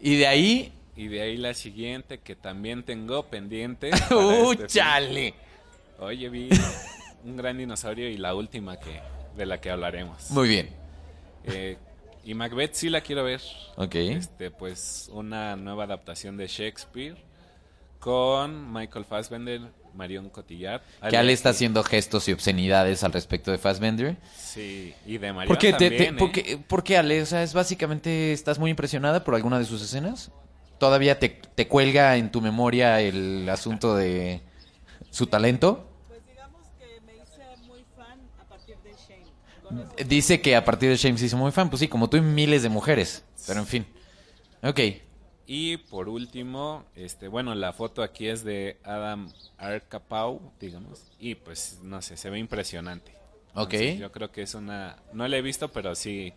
Y 0.00 0.16
de 0.16 0.26
ahí. 0.26 0.72
Y 0.96 1.08
de 1.08 1.20
ahí 1.22 1.36
la 1.36 1.52
siguiente 1.54 2.18
que 2.20 2.34
también 2.34 2.82
tengo 2.82 3.26
pendiente. 3.26 3.90
¡Uh, 4.10 4.52
este 4.52 4.66
chale! 4.68 5.34
Oye, 5.98 6.28
vi 6.28 6.48
un 7.24 7.36
gran 7.36 7.58
dinosaurio 7.58 8.08
y 8.08 8.16
la 8.16 8.34
última 8.34 8.78
que 8.78 9.00
de 9.36 9.44
la 9.46 9.60
que 9.60 9.70
hablaremos. 9.70 10.30
Muy 10.30 10.48
bien. 10.48 10.70
Eh, 11.44 11.76
y 12.30 12.34
Macbeth 12.34 12.74
sí 12.74 12.90
la 12.90 13.00
quiero 13.00 13.24
ver. 13.24 13.40
Ok. 13.76 13.94
Este, 13.94 14.50
pues 14.50 15.08
una 15.12 15.56
nueva 15.56 15.84
adaptación 15.84 16.36
de 16.36 16.46
Shakespeare 16.46 17.16
con 17.98 18.72
Michael 18.72 19.04
Fassbender, 19.04 19.60
Marion 19.94 20.28
Cotillard. 20.30 20.82
Que 21.08 21.16
Ale 21.16 21.32
está 21.32 21.48
haciendo 21.50 21.82
gestos 21.82 22.28
y 22.28 22.32
obscenidades 22.32 23.02
al 23.02 23.12
respecto 23.12 23.50
de 23.50 23.58
Fassbender. 23.58 24.16
Sí, 24.36 24.94
y 25.06 25.18
de 25.18 25.32
Marion 25.32 25.48
¿Por 25.48 25.58
qué, 25.58 25.72
te- 25.72 25.90
te- 25.90 26.04
también, 26.06 26.16
por 26.16 26.28
¿eh? 26.28 26.32
qué- 26.32 26.58
por 26.58 26.84
qué, 26.84 26.96
Ale? 26.98 27.22
O 27.22 27.26
sea, 27.26 27.42
es 27.42 27.54
básicamente. 27.54 28.32
¿Estás 28.32 28.58
muy 28.58 28.70
impresionada 28.70 29.24
por 29.24 29.34
alguna 29.34 29.58
de 29.58 29.64
sus 29.64 29.82
escenas? 29.82 30.30
¿Todavía 30.78 31.18
te, 31.18 31.28
te 31.30 31.66
cuelga 31.66 32.16
en 32.16 32.30
tu 32.30 32.40
memoria 32.40 33.00
el 33.00 33.48
asunto 33.48 33.96
de 33.96 34.42
su 35.10 35.26
talento? 35.26 35.88
Pues 36.06 36.20
digamos 36.24 36.62
que 36.78 37.00
me 37.00 37.14
hice 37.16 37.66
muy 37.66 37.82
fan 37.98 38.18
a 38.40 38.44
partir 38.48 38.76
de 38.78 38.92
Shane. 38.92 39.26
Con 39.62 39.80
eso- 39.80 39.92
Dice 40.08 40.40
que 40.40 40.56
a 40.56 40.64
partir 40.64 40.88
de 40.88 40.96
Shame 40.96 41.18
se 41.18 41.26
hizo 41.26 41.36
muy 41.36 41.52
fan. 41.52 41.68
Pues 41.68 41.80
sí, 41.80 41.88
como 41.88 42.08
tú 42.08 42.16
y 42.16 42.20
miles 42.22 42.62
de 42.62 42.68
mujeres. 42.70 43.24
Pero 43.46 43.60
en 43.60 43.66
fin. 43.66 43.86
Ok. 44.62 44.80
Y 45.50 45.78
por 45.78 46.08
último, 46.08 46.84
este, 46.94 47.28
bueno, 47.28 47.54
la 47.54 47.72
foto 47.72 48.02
aquí 48.02 48.28
es 48.28 48.44
de 48.44 48.78
Adam 48.84 49.32
Arcapau, 49.56 50.52
digamos, 50.60 51.10
y 51.18 51.34
pues 51.36 51.78
no 51.82 52.02
sé, 52.02 52.16
se 52.18 52.28
ve 52.28 52.38
impresionante. 52.38 53.12
Ok. 53.54 53.72
Entonces, 53.74 53.98
yo 53.98 54.12
creo 54.12 54.30
que 54.30 54.42
es 54.42 54.54
una, 54.54 54.98
no 55.14 55.26
la 55.26 55.38
he 55.38 55.42
visto, 55.42 55.68
pero 55.72 55.94
sí 55.94 56.34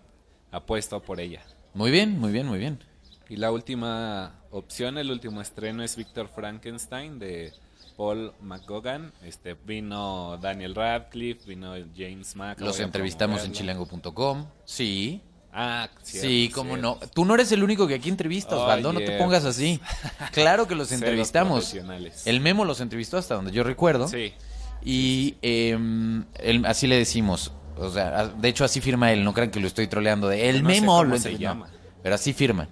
apuesto 0.51 1.01
por 1.01 1.19
ella. 1.19 1.43
Muy 1.73 1.91
bien, 1.91 2.17
muy 2.19 2.31
bien, 2.31 2.47
muy 2.47 2.57
bien. 2.59 2.79
Y 3.27 3.35
la 3.35 3.51
última 3.51 4.39
opción, 4.49 4.97
el 4.97 5.11
último 5.11 5.41
estreno 5.41 5.83
es 5.83 5.95
Victor 5.97 6.29
Frankenstein 6.29 7.19
de 7.19 7.53
Paul 8.01 8.33
McGogan. 8.41 9.13
Este 9.23 9.53
vino 9.53 10.35
Daniel 10.41 10.73
Radcliffe, 10.73 11.45
vino 11.47 11.75
James 11.95 12.35
McAvoy. 12.35 12.65
Los 12.65 12.79
entrevistamos 12.79 13.45
en 13.45 13.51
chilango.com. 13.51 14.47
Sí. 14.65 15.21
Ah, 15.53 15.87
cierto, 16.01 16.27
sí, 16.27 16.49
cómo 16.51 16.71
cierto. 16.77 16.97
no. 16.99 17.07
Tú 17.13 17.25
no 17.25 17.35
eres 17.35 17.51
el 17.51 17.63
único 17.63 17.87
que 17.87 17.93
aquí 17.93 18.09
entrevista, 18.09 18.57
Osvaldo. 18.57 18.91
No 18.91 19.01
te 19.01 19.19
pongas 19.19 19.45
así. 19.45 19.79
Claro 20.31 20.67
que 20.67 20.73
los 20.73 20.91
entrevistamos. 20.91 21.75
El 22.25 22.39
Memo 22.39 22.65
los 22.65 22.81
entrevistó 22.81 23.19
hasta 23.19 23.35
donde 23.35 23.51
yo 23.51 23.63
recuerdo. 23.63 24.07
Sí. 24.07 24.33
Y 24.83 25.35
em, 25.43 26.25
él- 26.39 26.65
así 26.65 26.87
le 26.87 26.95
decimos. 26.97 27.51
O 27.77 27.91
sea, 27.91 28.29
de 28.29 28.49
hecho 28.49 28.65
así 28.65 28.81
firma 28.81 29.11
él. 29.11 29.23
No 29.23 29.31
crean 29.35 29.51
que 29.51 29.59
lo 29.59 29.67
estoy 29.67 29.85
troleando 29.85 30.27
de 30.27 30.49
el 30.49 30.63
No 30.63 30.69
sé 30.71 30.81
Memo. 30.81 30.93
cómo 30.97 31.03
lo 31.03 31.17
se 31.19 31.37
llama. 31.37 31.67
no, 31.67 31.73
pero 32.01 32.15
así 32.15 32.33
firma. 32.33 32.67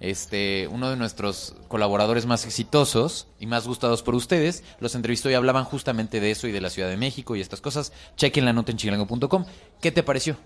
Este, 0.00 0.68
uno 0.68 0.90
de 0.90 0.96
nuestros 0.96 1.56
colaboradores 1.66 2.24
más 2.24 2.46
exitosos 2.46 3.26
y 3.40 3.46
más 3.46 3.66
gustados 3.66 4.02
por 4.02 4.14
ustedes, 4.14 4.62
los 4.78 4.94
entrevistó 4.94 5.28
y 5.30 5.34
hablaban 5.34 5.64
justamente 5.64 6.20
de 6.20 6.30
eso 6.30 6.46
y 6.46 6.52
de 6.52 6.60
la 6.60 6.70
Ciudad 6.70 6.88
de 6.88 6.96
México 6.96 7.34
y 7.34 7.40
estas 7.40 7.60
cosas. 7.60 7.92
Chequen 8.16 8.44
la 8.44 8.52
nota 8.52 8.70
en 8.70 8.78
chilango.com. 8.78 9.44
¿Qué 9.80 9.90
te 9.90 10.02
pareció? 10.04 10.36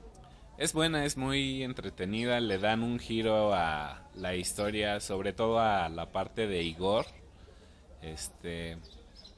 Es 0.56 0.72
buena, 0.72 1.04
es 1.04 1.16
muy 1.16 1.62
entretenida, 1.62 2.40
le 2.40 2.58
dan 2.58 2.82
un 2.82 2.98
giro 2.98 3.52
a 3.52 4.08
la 4.14 4.36
historia, 4.36 5.00
sobre 5.00 5.32
todo 5.32 5.58
a 5.58 5.88
la 5.88 6.12
parte 6.12 6.46
de 6.46 6.62
Igor. 6.62 7.04
Este, 8.00 8.78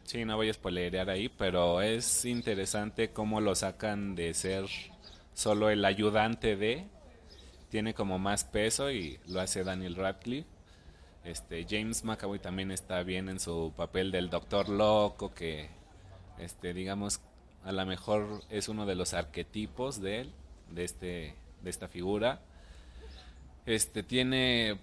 sí, 0.05 0.24
no 0.24 0.37
voy 0.37 0.50
a 0.50 0.55
spoilerear 0.55 1.11
ahí, 1.11 1.29
pero 1.29 1.83
es 1.83 2.24
interesante 2.24 3.11
cómo 3.11 3.40
lo 3.40 3.55
sacan 3.55 4.14
de 4.14 4.35
ser 4.35 4.66
solo 5.35 5.70
el 5.70 5.85
ayudante 5.85 6.57
de, 6.57 6.87
tiene 7.75 7.93
como 7.93 8.21
más 8.21 8.45
peso 8.45 8.93
y 8.93 9.19
lo 9.27 9.41
hace 9.41 9.65
Daniel 9.65 9.97
Radcliffe. 9.97 10.47
Este, 11.25 11.67
James 11.69 12.05
McAvoy 12.05 12.39
también 12.39 12.71
está 12.71 13.03
bien 13.03 13.29
en 13.29 13.41
su 13.41 13.73
papel 13.77 14.13
del 14.13 14.31
doctor 14.31 14.69
loco 14.69 15.35
que, 15.35 15.71
este, 16.39 16.73
digamos, 16.73 17.21
a 17.65 17.73
lo 17.73 17.85
mejor 17.85 18.43
es 18.49 18.69
uno 18.69 18.87
de 18.87 18.95
los 18.95 19.13
arquetipos 19.13 20.01
de 20.01 20.21
él, 20.21 20.33
de 20.71 20.85
este, 20.85 21.35
de 21.65 21.71
esta 21.71 21.89
figura. 21.89 22.43
Este 23.67 24.05
tiene 24.05 24.79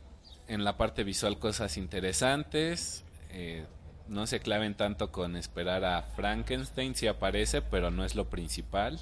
en 0.50 0.66
la 0.66 0.76
parte 0.76 1.06
visual 1.06 1.40
cosas 1.40 1.78
interesantes. 1.78 3.06
eh, 3.30 3.66
no 4.10 4.28
se 4.28 4.42
claven 4.42 4.76
tanto 4.76 5.14
con 5.14 5.38
esperar 5.38 5.86
a 5.86 6.02
Frankenstein, 6.02 6.94
si 6.94 7.08
aparece, 7.08 7.62
pero 7.62 7.90
no 7.90 8.04
es 8.04 8.16
lo 8.16 8.30
principal. 8.30 9.00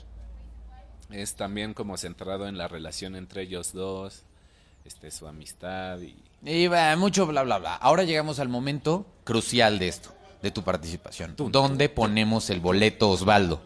Es 1.11 1.35
también 1.35 1.73
como 1.73 1.97
centrado 1.97 2.47
en 2.47 2.57
la 2.57 2.67
relación 2.67 3.15
entre 3.15 3.43
ellos 3.43 3.73
dos, 3.73 4.23
este, 4.85 5.11
su 5.11 5.27
amistad 5.27 5.99
y 5.99 6.15
Y 6.43 6.67
va, 6.67 6.95
mucho 6.95 7.25
bla, 7.25 7.43
bla, 7.43 7.57
bla. 7.57 7.75
Ahora 7.75 8.03
llegamos 8.03 8.39
al 8.39 8.49
momento 8.49 9.05
crucial 9.23 9.79
de 9.79 9.87
esto, 9.87 10.13
de 10.41 10.51
tu 10.51 10.63
participación. 10.63 11.35
¿Dónde 11.35 11.89
ponemos 11.89 12.49
el 12.49 12.59
boleto, 12.59 13.09
Osvaldo? 13.09 13.61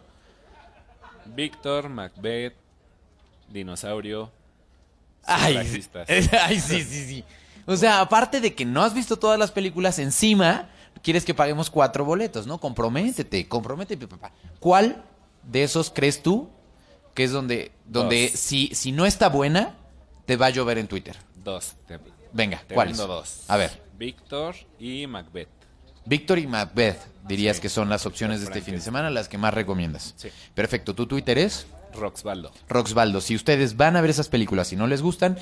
Víctor, 1.26 1.88
Macbeth, 1.88 2.54
Dinosaurio. 3.48 4.30
Ay, 5.24 5.56
ay, 6.40 6.60
sí, 6.60 6.82
sí, 6.82 7.06
sí. 7.06 7.24
O 7.66 7.76
sea, 7.76 8.00
aparte 8.00 8.40
de 8.40 8.54
que 8.54 8.64
no 8.64 8.82
has 8.82 8.92
visto 8.92 9.18
todas 9.18 9.38
las 9.38 9.50
películas, 9.50 9.98
encima 9.98 10.68
quieres 11.02 11.24
que 11.24 11.34
paguemos 11.34 11.70
cuatro 11.70 12.04
boletos, 12.04 12.46
¿no? 12.46 12.58
Comprométete, 12.58 13.48
comprométete, 13.48 14.06
papá. 14.06 14.32
¿Cuál 14.60 15.02
de 15.42 15.62
esos 15.62 15.90
crees 15.90 16.22
tú 16.22 16.48
que 17.14 17.24
es 17.24 17.32
donde, 17.32 17.72
donde 17.86 18.28
Dos. 18.30 18.38
si, 18.40 18.74
si 18.74 18.92
no 18.92 19.06
está 19.06 19.28
buena, 19.28 19.74
te 20.26 20.36
va 20.36 20.46
a 20.46 20.50
llover 20.50 20.78
en 20.78 20.86
Twitter? 20.88 21.16
Dos. 21.42 21.74
Te, 21.86 21.98
Venga, 22.32 22.62
¿cuáles? 22.72 22.96
dos. 22.96 23.44
A 23.48 23.56
ver, 23.56 23.82
Víctor 23.96 24.56
y 24.78 25.06
Macbeth. 25.06 25.48
Víctor 26.06 26.38
y 26.38 26.46
Macbeth 26.46 26.98
dirías 27.26 27.56
Sí. 27.56 27.62
que 27.62 27.68
son 27.68 27.88
las 27.88 28.04
opciones 28.06 28.40
de 28.40 28.46
este 28.46 28.60
fin 28.60 28.74
de 28.74 28.80
semana, 28.80 29.08
las 29.10 29.28
que 29.28 29.38
más 29.38 29.54
recomiendas. 29.54 30.14
Sí. 30.16 30.28
Perfecto, 30.54 30.94
tu 30.94 31.06
Twitter 31.06 31.38
es 31.38 31.66
Roxbaldo. 31.94 32.52
Roxbaldo. 32.68 33.20
Si 33.20 33.34
ustedes 33.36 33.76
van 33.76 33.96
a 33.96 34.00
ver 34.00 34.10
esas 34.10 34.28
películas 34.28 34.72
y 34.72 34.76
no 34.76 34.86
les 34.86 35.00
gustan, 35.00 35.38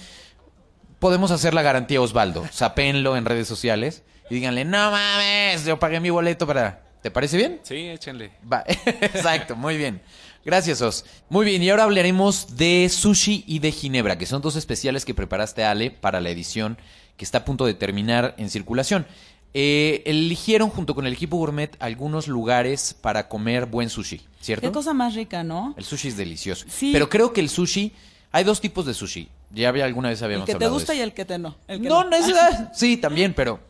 podemos 0.99 1.31
hacer 1.31 1.55
la 1.55 1.63
garantía 1.63 2.01
Osvaldo. 2.01 2.47
Sapénlo 2.53 3.17
en 3.17 3.25
redes 3.25 3.49
sociales 3.49 4.03
y 4.31 4.35
díganle, 4.37 4.65
no 4.65 4.91
mames, 4.91 5.65
yo 5.65 5.79
pagué 5.79 5.99
mi 6.01 6.11
boleto 6.11 6.47
para... 6.47 6.83
¿Te 7.03 7.11
parece 7.11 7.37
bien? 7.37 7.59
Sí, 7.65 7.89
échenle. 7.89 8.31
Va, 8.51 8.63
exacto, 8.87 9.57
muy 9.57 9.77
bien. 9.77 10.01
Gracias, 10.45 10.83
Os. 10.83 11.05
Muy 11.29 11.47
bien, 11.47 11.63
y 11.63 11.71
ahora 11.71 11.85
hablaremos 11.85 12.57
de 12.57 12.89
sushi 12.89 13.45
y 13.47 13.61
de 13.61 13.71
ginebra, 13.71 14.19
que 14.19 14.27
son 14.27 14.43
dos 14.43 14.57
especiales 14.57 15.05
que 15.05 15.15
preparaste, 15.15 15.65
Ale, 15.65 15.91
para 15.91 16.21
la 16.21 16.31
edición 16.31 16.79
que 17.17 17.25
está 17.25 17.39
a 17.39 17.45
punto 17.45 17.65
de 17.65 17.75
terminar 17.75 18.35
en 18.39 18.51
circulación. 18.51 19.07
Eh, 19.55 20.03
eligieron 20.07 20.71
junto 20.71 20.95
con 20.95 21.07
el 21.07 21.13
equipo 21.13 21.37
gourmet 21.37 21.77
algunos 21.79 22.27
lugares 22.27 22.95
para 22.99 23.29
comer 23.29 23.67
buen 23.67 23.91
sushi, 23.91 24.23
¿cierto? 24.41 24.67
Qué 24.67 24.73
cosa 24.73 24.95
más 24.95 25.15
rica, 25.15 25.45
¿no? 25.45 25.75
El 25.77 25.85
sushi 25.85 26.09
es 26.09 26.17
delicioso. 26.17 26.65
Sí. 26.69 26.91
Pero 26.93 27.09
creo 27.09 27.33
que 27.33 27.41
el 27.41 27.51
sushi, 27.51 27.93
hay 28.33 28.45
dos 28.45 28.61
tipos 28.61 28.87
de 28.87 28.95
sushi. 28.95 29.29
Ya 29.51 29.69
había 29.69 29.85
alguna 29.85 30.09
vez 30.09 30.21
El 30.21 30.25
habíamos 30.25 30.47
que 30.47 30.53
te 30.53 30.57
hablado 30.57 30.73
de 30.73 30.79
gusta 30.79 30.95
y 30.95 31.01
el 31.01 31.13
que 31.13 31.25
te 31.27 31.39
no. 31.39 31.57
El 31.69 31.83
que 31.83 31.89
No, 31.89 32.03
no 32.03 32.17
es 32.17 32.25
sí, 32.73 32.97
también, 32.97 33.35
pero 33.35 33.61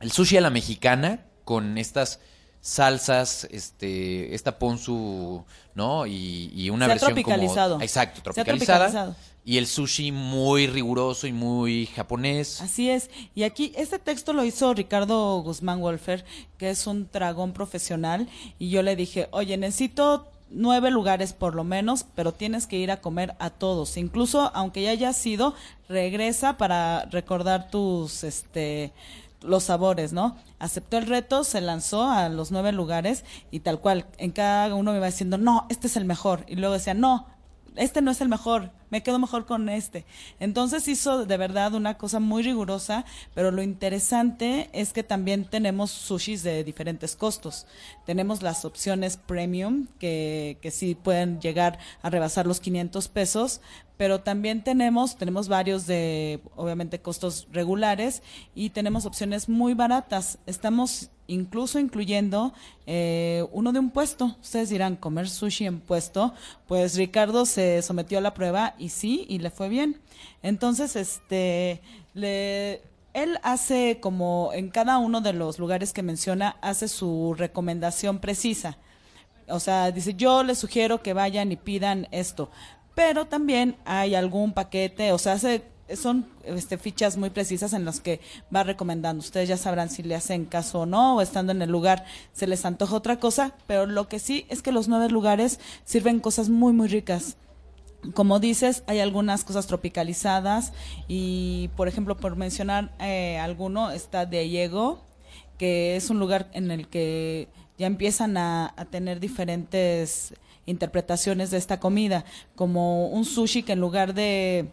el 0.00 0.10
sushi 0.10 0.38
a 0.38 0.40
la 0.40 0.50
mexicana 0.50 1.20
con 1.44 1.76
estas 1.76 2.18
salsas, 2.62 3.46
este, 3.50 4.34
esta 4.34 4.58
ponzu, 4.58 5.44
¿no? 5.74 6.06
Y, 6.06 6.50
y 6.54 6.70
una 6.70 6.86
Se 6.86 6.92
ha 6.92 6.94
versión 6.94 7.08
tropicalizado. 7.10 7.74
como... 7.74 7.84
Exacto, 7.84 8.20
Se 8.32 8.40
ha 8.40 8.44
tropicalizada. 8.44 8.78
tropicalizado. 8.86 9.16
Y 9.44 9.58
el 9.58 9.66
sushi 9.66 10.12
muy 10.12 10.68
riguroso 10.68 11.26
y 11.26 11.32
muy 11.32 11.86
japonés. 11.86 12.60
Así 12.60 12.88
es. 12.88 13.10
Y 13.34 13.42
aquí 13.42 13.72
este 13.76 13.98
texto 13.98 14.32
lo 14.32 14.44
hizo 14.44 14.72
Ricardo 14.72 15.42
Guzmán 15.42 15.80
Wolfer, 15.80 16.24
que 16.58 16.70
es 16.70 16.86
un 16.86 17.08
dragón 17.12 17.52
profesional. 17.52 18.28
Y 18.60 18.70
yo 18.70 18.82
le 18.82 18.94
dije, 18.94 19.26
oye, 19.32 19.56
necesito 19.56 20.28
nueve 20.48 20.92
lugares 20.92 21.32
por 21.32 21.56
lo 21.56 21.64
menos, 21.64 22.04
pero 22.14 22.30
tienes 22.30 22.68
que 22.68 22.76
ir 22.76 22.92
a 22.92 23.00
comer 23.00 23.34
a 23.40 23.50
todos. 23.50 23.96
Incluso 23.96 24.52
aunque 24.54 24.82
ya 24.82 24.90
hayas 24.90 25.26
ido, 25.26 25.54
regresa 25.88 26.56
para 26.56 27.06
recordar 27.06 27.68
tus, 27.68 28.22
este, 28.22 28.92
los 29.44 29.64
sabores, 29.64 30.12
¿no? 30.12 30.36
Aceptó 30.58 30.98
el 30.98 31.06
reto, 31.06 31.44
se 31.44 31.60
lanzó 31.60 32.10
a 32.10 32.28
los 32.28 32.50
nueve 32.50 32.72
lugares 32.72 33.24
y 33.50 33.60
tal 33.60 33.80
cual, 33.80 34.06
en 34.18 34.30
cada 34.30 34.74
uno 34.74 34.92
me 34.92 34.98
iba 34.98 35.06
diciendo, 35.06 35.38
no, 35.38 35.66
este 35.68 35.86
es 35.86 35.96
el 35.96 36.04
mejor. 36.04 36.44
Y 36.48 36.56
luego 36.56 36.74
decía, 36.74 36.94
no, 36.94 37.26
este 37.76 38.02
no 38.02 38.10
es 38.10 38.20
el 38.20 38.28
mejor, 38.28 38.70
me 38.90 39.02
quedo 39.02 39.18
mejor 39.18 39.46
con 39.46 39.68
este. 39.68 40.04
Entonces 40.40 40.86
hizo 40.88 41.24
de 41.24 41.36
verdad 41.36 41.74
una 41.74 41.96
cosa 41.96 42.20
muy 42.20 42.42
rigurosa, 42.42 43.04
pero 43.34 43.50
lo 43.50 43.62
interesante 43.62 44.68
es 44.72 44.92
que 44.92 45.02
también 45.02 45.44
tenemos 45.44 45.90
sushis 45.90 46.42
de 46.42 46.64
diferentes 46.64 47.16
costos. 47.16 47.66
Tenemos 48.04 48.42
las 48.42 48.64
opciones 48.64 49.16
premium, 49.16 49.86
que, 49.98 50.58
que 50.60 50.70
sí 50.70 50.94
pueden 50.94 51.40
llegar 51.40 51.78
a 52.02 52.10
rebasar 52.10 52.46
los 52.46 52.60
500 52.60 53.08
pesos, 53.08 53.60
pero 53.96 54.20
también 54.20 54.64
tenemos, 54.64 55.16
tenemos 55.16 55.48
varios 55.48 55.86
de, 55.86 56.40
obviamente, 56.56 57.00
costos 57.00 57.46
regulares 57.52 58.22
y 58.54 58.70
tenemos 58.70 59.06
opciones 59.06 59.48
muy 59.48 59.74
baratas. 59.74 60.38
Estamos 60.46 61.10
incluso 61.32 61.78
incluyendo 61.78 62.52
eh, 62.86 63.44
uno 63.52 63.72
de 63.72 63.78
un 63.78 63.90
puesto. 63.90 64.36
Ustedes 64.40 64.70
dirán, 64.70 64.96
comer 64.96 65.28
sushi 65.28 65.66
en 65.66 65.80
puesto. 65.80 66.34
Pues 66.66 66.96
Ricardo 66.96 67.46
se 67.46 67.82
sometió 67.82 68.18
a 68.18 68.20
la 68.20 68.34
prueba 68.34 68.74
y 68.78 68.90
sí, 68.90 69.26
y 69.28 69.38
le 69.38 69.50
fue 69.50 69.68
bien. 69.68 70.00
Entonces, 70.42 70.96
este, 70.96 71.80
le, 72.14 72.82
él 73.14 73.38
hace 73.42 73.98
como 74.00 74.50
en 74.52 74.70
cada 74.70 74.98
uno 74.98 75.20
de 75.20 75.32
los 75.32 75.58
lugares 75.58 75.92
que 75.92 76.02
menciona, 76.02 76.56
hace 76.60 76.88
su 76.88 77.34
recomendación 77.36 78.18
precisa. 78.18 78.78
O 79.48 79.60
sea, 79.60 79.90
dice, 79.90 80.14
yo 80.14 80.42
les 80.42 80.58
sugiero 80.58 81.02
que 81.02 81.12
vayan 81.12 81.52
y 81.52 81.56
pidan 81.56 82.08
esto. 82.10 82.50
Pero 82.94 83.26
también 83.26 83.76
hay 83.84 84.14
algún 84.14 84.52
paquete, 84.52 85.12
o 85.12 85.18
sea, 85.18 85.34
hace, 85.34 85.64
son 85.96 86.26
este, 86.44 86.78
fichas 86.78 87.16
muy 87.16 87.30
precisas 87.30 87.72
en 87.72 87.84
las 87.84 88.00
que 88.00 88.20
va 88.54 88.62
recomendando. 88.62 89.20
Ustedes 89.20 89.48
ya 89.48 89.56
sabrán 89.56 89.90
si 89.90 90.02
le 90.02 90.14
hacen 90.14 90.44
caso 90.44 90.80
o 90.80 90.86
no, 90.86 91.16
o 91.16 91.20
estando 91.20 91.52
en 91.52 91.62
el 91.62 91.70
lugar 91.70 92.04
se 92.32 92.46
les 92.46 92.64
antoja 92.64 92.96
otra 92.96 93.18
cosa, 93.18 93.54
pero 93.66 93.86
lo 93.86 94.08
que 94.08 94.18
sí 94.18 94.46
es 94.48 94.62
que 94.62 94.72
los 94.72 94.88
nueve 94.88 95.08
lugares 95.08 95.60
sirven 95.84 96.20
cosas 96.20 96.48
muy, 96.48 96.72
muy 96.72 96.88
ricas. 96.88 97.36
Como 98.14 98.40
dices, 98.40 98.82
hay 98.86 98.98
algunas 98.98 99.44
cosas 99.44 99.66
tropicalizadas 99.66 100.72
y, 101.06 101.70
por 101.76 101.86
ejemplo, 101.86 102.16
por 102.16 102.36
mencionar 102.36 102.92
eh, 102.98 103.38
alguno, 103.38 103.92
está 103.92 104.26
Diego, 104.26 105.04
que 105.56 105.94
es 105.94 106.10
un 106.10 106.18
lugar 106.18 106.50
en 106.52 106.72
el 106.72 106.88
que 106.88 107.48
ya 107.78 107.86
empiezan 107.86 108.36
a 108.36 108.74
tener 108.90 109.20
diferentes 109.20 110.34
interpretaciones 110.66 111.50
de 111.50 111.58
esta 111.58 111.80
comida, 111.80 112.24
como 112.54 113.08
un 113.08 113.24
sushi 113.24 113.62
que 113.62 113.72
en 113.72 113.80
lugar 113.80 114.14
de, 114.14 114.68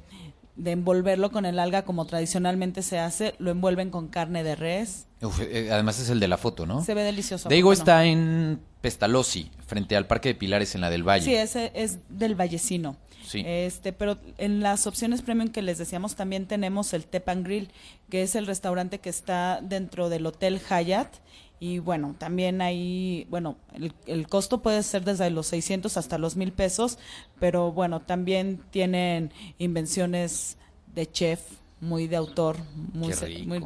de 0.60 0.72
envolverlo 0.72 1.32
con 1.32 1.46
el 1.46 1.58
alga 1.58 1.84
como 1.84 2.06
tradicionalmente 2.06 2.84
se 2.84 3.00
hace, 3.00 3.34
lo 3.40 3.50
envuelven 3.50 3.90
con 3.90 4.10
carne 4.10 4.44
de 4.44 4.56
res. 4.56 5.08
Uf, 5.22 5.40
eh, 5.42 5.70
además 5.72 6.00
es 6.00 6.10
el 6.10 6.20
de 6.20 6.28
la 6.28 6.38
foto, 6.38 6.66
¿no? 6.66 6.84
Se 6.84 6.94
ve 6.94 7.04
delicioso. 7.04 7.48
Diego 7.48 7.70
Bueno, 7.70 7.80
está 7.80 8.06
en 8.06 8.60
Pestalozzi, 8.82 9.52
frente 9.66 9.96
al 9.96 10.06
Parque 10.06 10.30
de 10.30 10.36
Pilares 10.36 10.76
en 10.76 10.82
la 10.82 10.90
del 10.90 11.08
Valle. 11.08 11.24
Sí, 11.24 11.34
ese 11.34 11.72
es 11.74 12.00
del 12.10 12.36
Vallecino. 12.36 12.98
Sí. 13.26 13.44
Este, 13.46 13.94
pero 13.94 14.18
en 14.38 14.60
las 14.60 14.86
opciones 14.86 15.22
premium 15.22 15.50
que 15.50 15.62
les 15.62 15.78
decíamos 15.78 16.16
también 16.16 16.46
tenemos 16.46 16.94
el 16.94 17.06
Tepan 17.06 17.44
Grill, 17.44 17.70
que 18.10 18.24
es 18.24 18.36
el 18.36 18.46
restaurante 18.46 19.00
que 19.00 19.10
está 19.10 19.60
dentro 19.62 20.10
del 20.10 20.26
Hotel 20.26 20.60
Hyatt. 20.60 21.16
Y 21.62 21.80
bueno, 21.80 22.16
también 22.18 22.62
ahí, 22.62 23.28
bueno, 23.30 23.58
el, 23.74 23.94
el 24.06 24.28
costo 24.28 24.62
puede 24.62 24.82
ser 24.84 25.04
desde 25.04 25.30
los 25.30 25.48
600 25.48 25.98
hasta 25.98 26.18
los 26.18 26.36
1000 26.38 26.54
pesos, 26.54 26.98
pero 27.40 27.72
bueno, 27.74 28.00
también 28.00 28.62
tienen 28.72 29.32
invenciones 29.58 30.58
de 30.96 31.12
chef, 31.12 31.42
muy 31.82 32.08
de 32.08 32.16
autor, 32.16 32.58
muy, 32.94 33.10
Qué 33.10 33.14
se- 33.16 33.26
rico. 33.26 33.48
muy- 33.48 33.66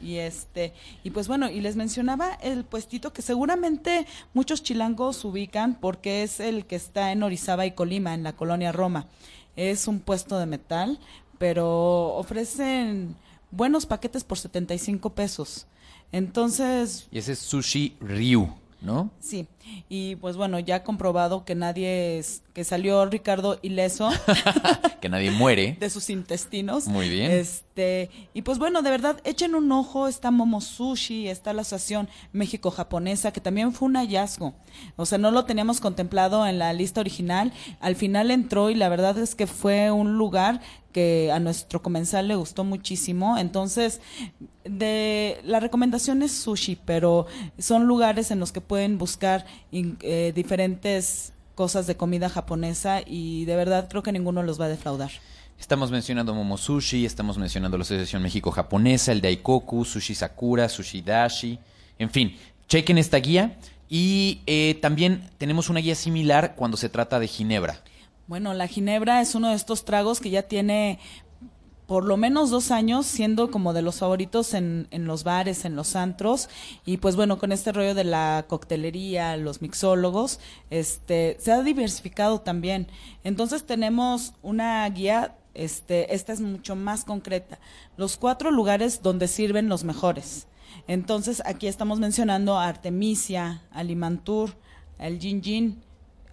y 0.00 0.16
este 0.16 0.72
y 1.04 1.10
pues 1.10 1.28
bueno 1.28 1.48
y 1.48 1.60
les 1.60 1.76
mencionaba 1.76 2.32
el 2.42 2.64
puestito 2.64 3.12
que 3.12 3.22
seguramente 3.22 4.04
muchos 4.34 4.64
chilangos 4.64 5.24
ubican 5.24 5.76
porque 5.76 6.24
es 6.24 6.40
el 6.40 6.66
que 6.66 6.74
está 6.74 7.12
en 7.12 7.22
Orizaba 7.22 7.66
y 7.66 7.70
Colima 7.70 8.12
en 8.12 8.24
la 8.24 8.32
colonia 8.32 8.72
Roma 8.72 9.06
es 9.54 9.86
un 9.86 10.00
puesto 10.00 10.40
de 10.40 10.46
metal 10.46 10.98
pero 11.38 12.14
ofrecen 12.16 13.14
buenos 13.52 13.86
paquetes 13.86 14.24
por 14.24 14.38
75 14.40 15.10
pesos 15.10 15.66
entonces 16.12 17.08
Y 17.10 17.18
ese 17.18 17.32
es 17.32 17.38
Sushi 17.40 17.96
Ryu, 18.00 18.48
¿no? 18.80 19.10
sí 19.20 19.46
y 19.88 20.16
pues 20.16 20.36
bueno 20.36 20.58
ya 20.58 20.82
comprobado 20.82 21.44
que 21.44 21.54
nadie 21.54 22.18
es 22.18 22.42
que 22.52 22.64
salió 22.64 23.04
Ricardo 23.06 23.58
ileso 23.62 24.10
que 25.02 25.08
nadie 25.08 25.30
muere. 25.30 25.76
de 25.80 25.90
sus 25.90 26.10
intestinos. 26.10 26.86
Muy 26.86 27.08
bien. 27.08 27.30
Este, 27.30 28.10
y 28.34 28.42
pues 28.42 28.58
bueno, 28.58 28.82
de 28.82 28.90
verdad, 28.90 29.20
echen 29.24 29.54
un 29.54 29.70
ojo, 29.72 30.06
está 30.06 30.30
Momo 30.30 30.60
Sushi, 30.60 31.28
está 31.28 31.52
la 31.52 31.62
asociación 31.62 32.08
México-Japonesa, 32.32 33.32
que 33.32 33.40
también 33.40 33.72
fue 33.72 33.88
un 33.88 33.96
hallazgo. 33.96 34.54
O 34.96 35.04
sea, 35.04 35.18
no 35.18 35.30
lo 35.30 35.44
teníamos 35.44 35.80
contemplado 35.80 36.46
en 36.46 36.58
la 36.58 36.72
lista 36.72 37.00
original. 37.00 37.52
Al 37.80 37.96
final 37.96 38.30
entró 38.30 38.70
y 38.70 38.74
la 38.74 38.88
verdad 38.88 39.18
es 39.18 39.34
que 39.34 39.46
fue 39.46 39.90
un 39.90 40.16
lugar 40.16 40.60
que 40.92 41.30
a 41.32 41.40
nuestro 41.40 41.82
comensal 41.82 42.28
le 42.28 42.36
gustó 42.36 42.64
muchísimo. 42.64 43.38
Entonces, 43.38 44.00
de 44.64 45.40
la 45.44 45.60
recomendación 45.60 46.22
es 46.22 46.32
sushi, 46.32 46.76
pero 46.76 47.26
son 47.58 47.86
lugares 47.86 48.30
en 48.30 48.38
los 48.38 48.52
que 48.52 48.60
pueden 48.60 48.98
buscar 48.98 49.44
eh, 49.72 50.32
diferentes 50.34 51.32
cosas 51.54 51.86
de 51.86 51.96
comida 51.96 52.28
japonesa 52.28 53.00
y 53.04 53.44
de 53.44 53.56
verdad 53.56 53.88
creo 53.88 54.02
que 54.02 54.12
ninguno 54.12 54.42
los 54.42 54.60
va 54.60 54.66
a 54.66 54.68
defraudar. 54.68 55.10
Estamos 55.58 55.90
mencionando 55.90 56.34
Momo 56.34 56.56
Sushi, 56.58 57.04
estamos 57.04 57.38
mencionando 57.38 57.78
la 57.78 57.82
Asociación 57.82 58.22
México-Japonesa, 58.22 59.12
el 59.12 59.20
Daikoku, 59.20 59.84
Sushi 59.84 60.14
Sakura, 60.14 60.68
Sushi 60.68 61.02
Dashi. 61.02 61.58
En 61.98 62.10
fin, 62.10 62.36
chequen 62.68 62.98
esta 62.98 63.18
guía. 63.18 63.56
Y 63.88 64.40
eh, 64.46 64.78
también 64.80 65.28
tenemos 65.36 65.68
una 65.68 65.80
guía 65.80 65.94
similar 65.94 66.54
cuando 66.56 66.76
se 66.76 66.88
trata 66.88 67.20
de 67.20 67.28
Ginebra. 67.28 67.82
Bueno, 68.26 68.54
la 68.54 68.68
ginebra 68.68 69.20
es 69.20 69.34
uno 69.34 69.50
de 69.50 69.56
estos 69.56 69.84
tragos 69.84 70.20
que 70.20 70.30
ya 70.30 70.42
tiene 70.42 70.98
por 71.86 72.04
lo 72.04 72.16
menos 72.16 72.48
dos 72.48 72.70
años 72.70 73.04
siendo 73.04 73.50
como 73.50 73.74
de 73.74 73.82
los 73.82 73.98
favoritos 73.98 74.54
en, 74.54 74.88
los 74.90 75.24
bares, 75.24 75.66
en 75.66 75.76
los 75.76 75.94
antros. 75.94 76.48
Y 76.86 76.96
pues 76.96 77.16
bueno, 77.16 77.38
con 77.38 77.52
este 77.52 77.70
rollo 77.70 77.94
de 77.94 78.04
la 78.04 78.46
coctelería, 78.48 79.36
los 79.36 79.60
mixólogos, 79.60 80.40
este, 80.70 81.36
se 81.38 81.52
ha 81.52 81.62
diversificado 81.62 82.40
también. 82.40 82.86
Entonces 83.24 83.64
tenemos 83.64 84.32
una 84.40 84.88
guía, 84.88 85.36
este, 85.52 86.14
esta 86.14 86.32
es 86.32 86.40
mucho 86.40 86.76
más 86.76 87.04
concreta. 87.04 87.58
Los 87.98 88.16
cuatro 88.16 88.50
lugares 88.50 89.02
donde 89.02 89.28
sirven 89.28 89.68
los 89.68 89.84
mejores. 89.84 90.46
Entonces 90.88 91.42
aquí 91.44 91.66
estamos 91.66 91.98
mencionando 91.98 92.58
Artemisia, 92.58 93.62
a 93.70 93.82
Limantur, 93.82 94.54
al 94.98 95.18
Gin 95.18 95.42
Gin, 95.42 95.82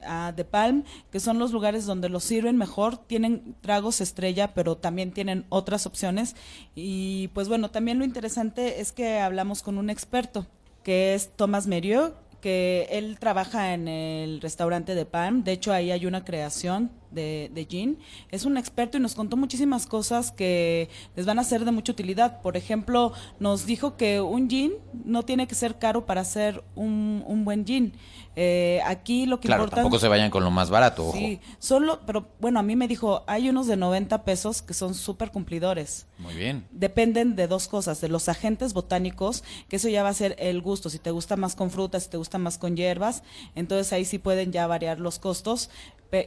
a 0.05 0.33
The 0.35 0.45
Palm, 0.45 0.83
que 1.11 1.19
son 1.19 1.39
los 1.39 1.51
lugares 1.51 1.85
donde 1.85 2.09
los 2.09 2.23
sirven 2.23 2.57
mejor, 2.57 2.97
tienen 2.97 3.55
tragos 3.61 4.01
estrella, 4.01 4.53
pero 4.53 4.77
también 4.77 5.11
tienen 5.11 5.45
otras 5.49 5.85
opciones. 5.85 6.35
Y 6.75 7.29
pues 7.29 7.47
bueno, 7.47 7.71
también 7.71 7.99
lo 7.99 8.05
interesante 8.05 8.81
es 8.81 8.91
que 8.91 9.19
hablamos 9.19 9.61
con 9.61 9.77
un 9.77 9.89
experto, 9.89 10.47
que 10.83 11.13
es 11.13 11.31
Thomas 11.35 11.67
Merieux, 11.67 12.13
que 12.41 12.87
él 12.91 13.17
trabaja 13.19 13.73
en 13.73 13.87
el 13.87 14.41
restaurante 14.41 14.95
de 14.95 15.05
Palm, 15.05 15.43
de 15.43 15.51
hecho 15.51 15.73
ahí 15.73 15.91
hay 15.91 16.05
una 16.05 16.23
creación 16.23 16.89
de, 17.11 17.49
de 17.53 17.65
gin, 17.65 17.97
es 18.31 18.45
un 18.45 18.57
experto 18.57 18.97
y 18.97 19.01
nos 19.01 19.15
contó 19.15 19.37
muchísimas 19.37 19.85
cosas 19.87 20.31
que 20.31 20.89
les 21.15 21.25
van 21.25 21.39
a 21.39 21.43
ser 21.43 21.65
de 21.65 21.71
mucha 21.71 21.91
utilidad. 21.91 22.41
Por 22.41 22.57
ejemplo, 22.57 23.13
nos 23.39 23.65
dijo 23.65 23.97
que 23.97 24.21
un 24.21 24.49
gin 24.49 24.73
no 25.05 25.23
tiene 25.23 25.47
que 25.47 25.55
ser 25.55 25.77
caro 25.79 26.05
para 26.05 26.21
hacer 26.21 26.63
un, 26.75 27.23
un 27.27 27.45
buen 27.45 27.65
gin. 27.65 27.93
Eh, 28.35 28.79
aquí 28.85 29.25
lo 29.25 29.39
que 29.41 29.47
Claro, 29.47 29.63
importa... 29.63 29.77
tampoco 29.77 29.99
se 29.99 30.07
vayan 30.07 30.29
con 30.31 30.43
lo 30.43 30.51
más 30.51 30.69
barato, 30.69 31.07
ojo. 31.07 31.17
Sí, 31.17 31.39
solo, 31.57 31.99
pero 32.05 32.27
bueno, 32.39 32.59
a 32.59 32.63
mí 32.63 32.75
me 32.75 32.87
dijo, 32.87 33.23
hay 33.27 33.49
unos 33.49 33.67
de 33.67 33.75
90 33.75 34.23
pesos 34.23 34.61
que 34.61 34.73
son 34.73 34.93
súper 34.93 35.31
cumplidores. 35.31 36.05
Muy 36.19 36.35
bien. 36.35 36.65
Dependen 36.71 37.35
de 37.35 37.47
dos 37.47 37.67
cosas, 37.67 37.99
de 37.99 38.07
los 38.07 38.29
agentes 38.29 38.73
botánicos, 38.73 39.43
que 39.67 39.75
eso 39.75 39.89
ya 39.89 40.03
va 40.03 40.09
a 40.09 40.13
ser 40.13 40.35
el 40.39 40.61
gusto, 40.61 40.89
si 40.89 40.99
te 40.99 41.11
gusta 41.11 41.35
más 41.35 41.55
con 41.55 41.69
frutas, 41.69 42.03
si 42.03 42.09
te 42.09 42.17
gusta 42.17 42.37
más 42.37 42.57
con 42.57 42.77
hierbas, 42.77 43.23
entonces 43.55 43.91
ahí 43.91 44.05
sí 44.05 44.19
pueden 44.19 44.51
ya 44.53 44.67
variar 44.67 44.99
los 44.99 45.19
costos, 45.19 45.69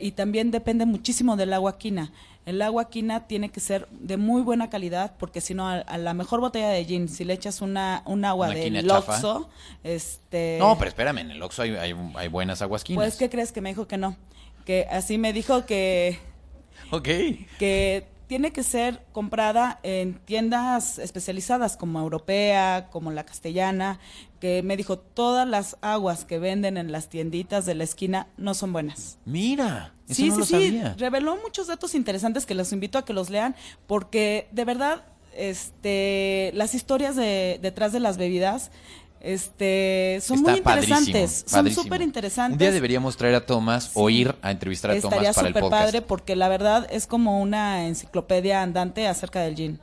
y 0.00 0.12
también 0.12 0.50
depende 0.50 0.86
muchísimo 0.86 1.36
del 1.36 1.52
agua 1.52 1.78
quina. 1.78 2.12
El 2.44 2.60
agua 2.60 2.88
quina 2.90 3.26
tiene 3.28 3.50
que 3.50 3.60
ser 3.60 3.86
de 3.90 4.16
muy 4.16 4.42
buena 4.42 4.68
calidad 4.68 5.14
porque 5.18 5.40
si 5.40 5.54
no 5.54 5.68
a, 5.68 5.74
a 5.78 5.98
la 5.98 6.12
mejor 6.12 6.40
botella 6.40 6.70
de 6.70 6.84
gin 6.84 7.08
si 7.08 7.24
le 7.24 7.34
echas 7.34 7.60
una 7.60 8.02
un 8.04 8.24
agua 8.24 8.46
Una 8.48 8.54
este 9.84 10.56
No, 10.58 10.76
pero 10.76 10.88
espérame, 10.88 11.18
en 11.18 11.30
el 11.30 11.42
Oxxo 11.42 11.62
hay, 11.62 11.70
hay, 11.76 11.94
hay 12.16 12.28
buenas 12.28 12.60
aguasquinas. 12.62 13.02
pues 13.04 13.16
qué 13.16 13.30
crees 13.30 13.52
que 13.52 13.60
me 13.60 13.68
dijo 13.70 13.86
que 13.86 13.96
no, 13.96 14.16
que 14.64 14.86
así 14.90 15.18
me 15.18 15.32
dijo 15.32 15.66
que 15.66 16.18
Ok. 16.90 17.08
que 17.58 18.06
tiene 18.32 18.50
que 18.50 18.62
ser 18.62 19.04
comprada 19.12 19.78
en 19.82 20.14
tiendas 20.14 20.98
especializadas 20.98 21.76
como 21.76 22.00
Europea, 22.00 22.88
como 22.90 23.10
la 23.10 23.26
Castellana, 23.26 24.00
que 24.40 24.62
me 24.62 24.78
dijo 24.78 24.98
todas 24.98 25.46
las 25.46 25.76
aguas 25.82 26.24
que 26.24 26.38
venden 26.38 26.78
en 26.78 26.92
las 26.92 27.10
tienditas 27.10 27.66
de 27.66 27.74
la 27.74 27.84
esquina 27.84 28.28
no 28.38 28.54
son 28.54 28.72
buenas. 28.72 29.18
Mira, 29.26 29.92
eso 30.08 30.14
sí, 30.14 30.28
no 30.30 30.46
sí, 30.46 30.52
lo 30.54 30.60
sí, 30.60 30.82
reveló 30.96 31.36
muchos 31.42 31.66
datos 31.66 31.94
interesantes 31.94 32.46
que 32.46 32.54
los 32.54 32.72
invito 32.72 32.96
a 32.96 33.04
que 33.04 33.12
los 33.12 33.28
lean 33.28 33.54
porque 33.86 34.48
de 34.50 34.64
verdad 34.64 35.04
este 35.36 36.52
las 36.54 36.74
historias 36.74 37.14
de 37.14 37.58
detrás 37.60 37.92
de 37.92 38.00
las 38.00 38.16
bebidas 38.16 38.70
este 39.22 40.18
son 40.20 40.38
Está 40.38 40.50
muy 40.50 40.58
interesantes, 40.58 41.12
padrísimo, 41.12 41.28
son 41.48 41.58
padrísimo. 41.58 41.82
súper 41.84 42.02
interesantes. 42.02 42.52
Un 42.54 42.58
día 42.58 42.70
deberíamos 42.72 43.16
traer 43.16 43.34
a 43.36 43.46
Tomás 43.46 43.90
o 43.94 44.10
ir 44.10 44.34
a 44.42 44.50
entrevistar 44.50 44.90
a 44.90 44.94
Estaría 44.94 45.18
Tomás 45.32 45.34
para 45.36 45.48
el 45.48 45.52
súper 45.54 45.62
podcast. 45.62 45.82
padre 45.84 46.02
porque 46.02 46.36
la 46.36 46.48
verdad 46.48 46.86
es 46.90 47.06
como 47.06 47.40
una 47.40 47.86
enciclopedia 47.86 48.62
andante 48.62 49.06
acerca 49.06 49.40
del 49.40 49.54
gin. 49.56 49.78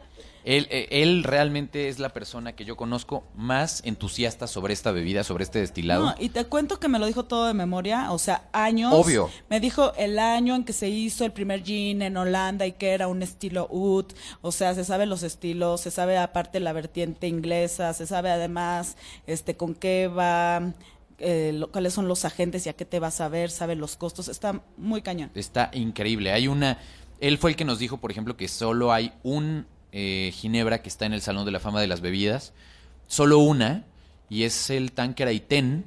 Él, 0.45 0.67
eh, 0.71 0.87
él 0.91 1.23
realmente 1.23 1.89
es 1.89 1.99
la 1.99 2.09
persona 2.09 2.53
que 2.55 2.65
yo 2.65 2.77
conozco 2.77 3.23
más 3.35 3.81
entusiasta 3.85 4.47
sobre 4.47 4.73
esta 4.73 4.91
bebida, 4.91 5.23
sobre 5.23 5.43
este 5.43 5.59
destilado. 5.59 6.05
No, 6.05 6.15
y 6.19 6.29
te 6.29 6.45
cuento 6.45 6.79
que 6.79 6.87
me 6.87 6.97
lo 6.99 7.05
dijo 7.05 7.25
todo 7.25 7.45
de 7.47 7.53
memoria, 7.53 8.11
o 8.11 8.17
sea, 8.19 8.47
años. 8.53 8.93
Obvio. 8.93 9.29
Me 9.49 9.59
dijo 9.59 9.93
el 9.97 10.17
año 10.19 10.55
en 10.55 10.63
que 10.63 10.73
se 10.73 10.87
hizo 10.89 11.25
el 11.25 11.31
primer 11.31 11.63
gin 11.63 12.01
en 12.01 12.15
Holanda 12.17 12.65
y 12.65 12.71
que 12.71 12.89
era 12.91 13.07
un 13.07 13.21
estilo 13.21 13.67
oud, 13.69 14.05
o 14.41 14.51
sea, 14.51 14.73
se 14.75 14.83
sabe 14.85 15.05
los 15.05 15.23
estilos, 15.23 15.81
se 15.81 15.91
sabe 15.91 16.17
aparte 16.17 16.59
la 16.59 16.73
vertiente 16.73 17.27
inglesa, 17.27 17.93
se 17.93 18.07
sabe 18.07 18.31
además 18.31 18.95
este 19.27 19.57
con 19.57 19.75
qué 19.75 20.07
va, 20.07 20.73
eh, 21.19 21.51
lo- 21.53 21.69
cuáles 21.71 21.93
son 21.93 22.07
los 22.07 22.23
agentes 22.23 22.65
y 22.65 22.69
a 22.69 22.73
qué 22.73 22.85
te 22.85 22.99
vas 22.99 23.19
a 23.21 23.27
ver, 23.27 23.51
sabe 23.51 23.75
los 23.75 23.97
costos, 23.97 24.29
está 24.29 24.61
muy 24.77 25.01
cañón. 25.01 25.31
Está 25.35 25.69
increíble. 25.73 26.31
Hay 26.31 26.47
una. 26.47 26.77
Él 27.19 27.37
fue 27.37 27.49
el 27.49 27.55
que 27.57 27.65
nos 27.65 27.79
dijo, 27.79 27.97
por 27.97 28.09
ejemplo, 28.11 28.37
que 28.37 28.47
solo 28.47 28.93
hay 28.93 29.11
un 29.23 29.65
eh, 29.91 30.31
ginebra 30.33 30.81
que 30.81 30.89
está 30.89 31.05
en 31.05 31.13
el 31.13 31.21
Salón 31.21 31.45
de 31.45 31.51
la 31.51 31.59
Fama 31.59 31.81
de 31.81 31.87
las 31.87 32.01
Bebidas. 32.01 32.53
Solo 33.07 33.39
una. 33.39 33.85
Y 34.29 34.43
es 34.43 34.69
el 34.69 34.91
Tanqueray 34.91 35.39
Ten. 35.39 35.85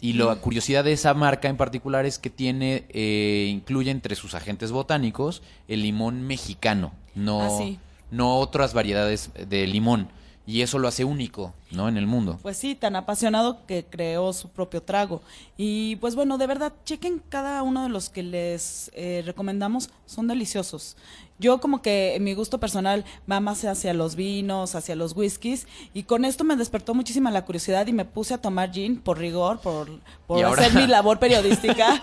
Y 0.00 0.14
la 0.14 0.34
curiosidad 0.36 0.82
de 0.82 0.92
esa 0.92 1.14
marca 1.14 1.48
en 1.48 1.56
particular 1.56 2.06
es 2.06 2.18
que 2.18 2.28
tiene, 2.28 2.86
eh, 2.88 3.46
incluye 3.48 3.92
entre 3.92 4.16
sus 4.16 4.34
agentes 4.34 4.72
botánicos 4.72 5.42
el 5.68 5.82
limón 5.82 6.22
mexicano, 6.22 6.92
no, 7.14 7.42
Ah, 7.42 7.50
sí. 7.56 7.78
no 8.10 8.38
otras 8.38 8.74
variedades 8.74 9.30
de 9.48 9.64
limón. 9.68 10.08
Y 10.44 10.62
eso 10.62 10.80
lo 10.80 10.88
hace 10.88 11.04
único, 11.04 11.54
¿no? 11.72 11.88
En 11.88 11.96
el 11.96 12.06
mundo. 12.06 12.38
Pues 12.42 12.56
sí, 12.56 12.74
tan 12.74 12.96
apasionado 12.96 13.64
que 13.66 13.84
creó 13.84 14.32
su 14.32 14.48
propio 14.48 14.82
trago. 14.82 15.22
Y 15.56 15.96
pues 15.96 16.14
bueno, 16.14 16.38
de 16.38 16.46
verdad, 16.46 16.72
chequen 16.84 17.22
cada 17.28 17.62
uno 17.62 17.82
de 17.82 17.88
los 17.88 18.08
que 18.08 18.22
les 18.22 18.90
eh, 18.94 19.22
recomendamos, 19.26 19.90
son 20.06 20.28
deliciosos. 20.28 20.96
Yo 21.38 21.60
como 21.60 21.82
que 21.82 22.14
en 22.14 22.22
mi 22.22 22.34
gusto 22.34 22.60
personal 22.60 23.04
va 23.30 23.40
más 23.40 23.64
hacia 23.64 23.92
los 23.94 24.14
vinos, 24.14 24.76
hacia 24.76 24.94
los 24.94 25.16
whiskies, 25.16 25.66
y 25.92 26.04
con 26.04 26.24
esto 26.24 26.44
me 26.44 26.54
despertó 26.54 26.94
muchísima 26.94 27.32
la 27.32 27.44
curiosidad 27.44 27.86
y 27.88 27.92
me 27.92 28.04
puse 28.04 28.34
a 28.34 28.38
tomar 28.38 28.70
gin 28.70 28.96
por 29.00 29.18
rigor, 29.18 29.58
por, 29.60 29.88
por 30.28 30.44
hacer 30.44 30.72
mi 30.74 30.86
labor 30.86 31.18
periodística. 31.18 32.00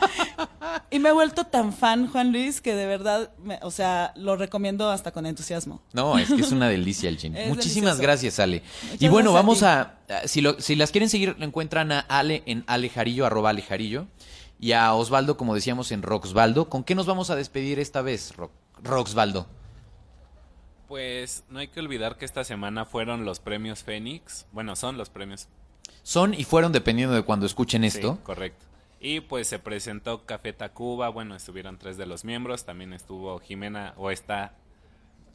y 0.91 0.99
me 0.99 1.09
he 1.09 1.11
vuelto 1.13 1.45
tan 1.45 1.72
fan, 1.72 2.07
Juan 2.11 2.34
Luis, 2.34 2.59
que 2.59 2.76
de 2.76 2.86
verdad, 2.86 3.30
me- 3.41 3.59
o 3.61 3.72
sea, 3.72 4.11
lo 4.17 4.36
recomiendo 4.36 4.89
hasta 4.89 5.11
con 5.11 5.26
entusiasmo. 5.26 5.80
No, 5.93 6.17
es 6.17 6.28
que 6.28 6.41
es 6.41 6.51
una 6.51 6.67
delicia 6.67 7.07
el 7.07 7.17
gin. 7.17 7.32
Muchísimas 7.47 7.97
delicioso. 7.97 8.01
gracias, 8.01 8.39
Ale. 8.39 8.61
Muchas 8.84 9.01
y 9.01 9.07
bueno, 9.07 9.38
a 9.38 9.41
vamos 9.62 9.64
a, 10.10 10.24
a- 10.24 10.28
si, 10.28 10.41
lo- 10.41 10.60
si 10.60 10.76
las 10.76 10.91
quieren 10.91 11.10
seguir, 11.10 11.36
lo 11.38 11.45
encuentran 11.45 11.91
a 11.91 11.99
Ale 12.01 12.43
en 12.45 12.64
Alejarillo, 12.68 13.26
arroba 13.26 13.49
Alejarillo, 13.51 14.07
y 14.60 14.74
a 14.74 14.93
Osvaldo, 14.93 15.38
como 15.38 15.55
decíamos, 15.55 15.91
en 15.91 16.01
Roxvaldo. 16.01 16.70
¿Con 16.70 16.84
qué 16.84 16.95
nos 16.95 17.05
vamos 17.05 17.30
a 17.30 17.36
despedir 17.36 17.80
esta 17.80 18.01
vez, 18.01 18.36
Ro- 18.36 18.51
Roxvaldo? 18.84 19.47
Pues 20.88 21.43
no 21.49 21.60
hay 21.60 21.68
que 21.68 21.80
olvidar 21.80 22.18
que 22.18 22.26
esta 22.26 22.43
semana 22.43 22.84
fueron 22.86 23.24
los 23.26 23.39
premios 23.39 23.84
Fénix. 23.84 24.47
Bueno, 24.51 24.76
son 24.76 24.97
los 24.97 25.10
premios. 25.10 25.47
Son 26.01 26.34
y 26.34 26.43
fueron 26.45 26.72
dependiendo 26.72 27.14
de 27.14 27.22
cuando 27.22 27.45
escuchen 27.45 27.84
esto. 27.84 28.14
Sí, 28.16 28.20
correcto. 28.24 28.66
Y 28.99 29.20
pues 29.22 29.47
se 29.47 29.60
presentó 29.60 30.26
Café 30.26 30.51
Tacuba. 30.51 31.10
Bueno, 31.10 31.36
estuvieron 31.36 31.78
tres 31.78 31.97
de 31.97 32.07
los 32.07 32.26
miembros. 32.26 32.66
También 32.66 32.93
estuvo 32.93 33.39
Jimena, 33.39 33.93
o 33.97 34.10
está. 34.10 34.53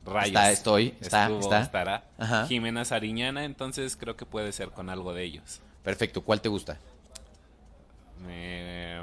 Rayos. 0.05 0.26
Está, 0.28 0.50
estoy, 0.52 0.94
está, 1.00 1.22
Estuvo, 1.24 1.40
está. 1.40 1.61
estará. 1.61 2.05
Ajá. 2.18 2.46
Jimena 2.46 2.84
Sariñana. 2.84 3.44
Entonces 3.44 3.96
creo 3.96 4.16
que 4.16 4.26
puede 4.26 4.52
ser 4.52 4.70
con 4.70 4.90
algo 4.90 5.12
de 5.14 5.22
ellos. 5.24 5.61
Perfecto, 5.82 6.22
¿cuál 6.22 6.40
te 6.40 6.48
gusta? 6.48 6.78
Eh, 8.28 9.02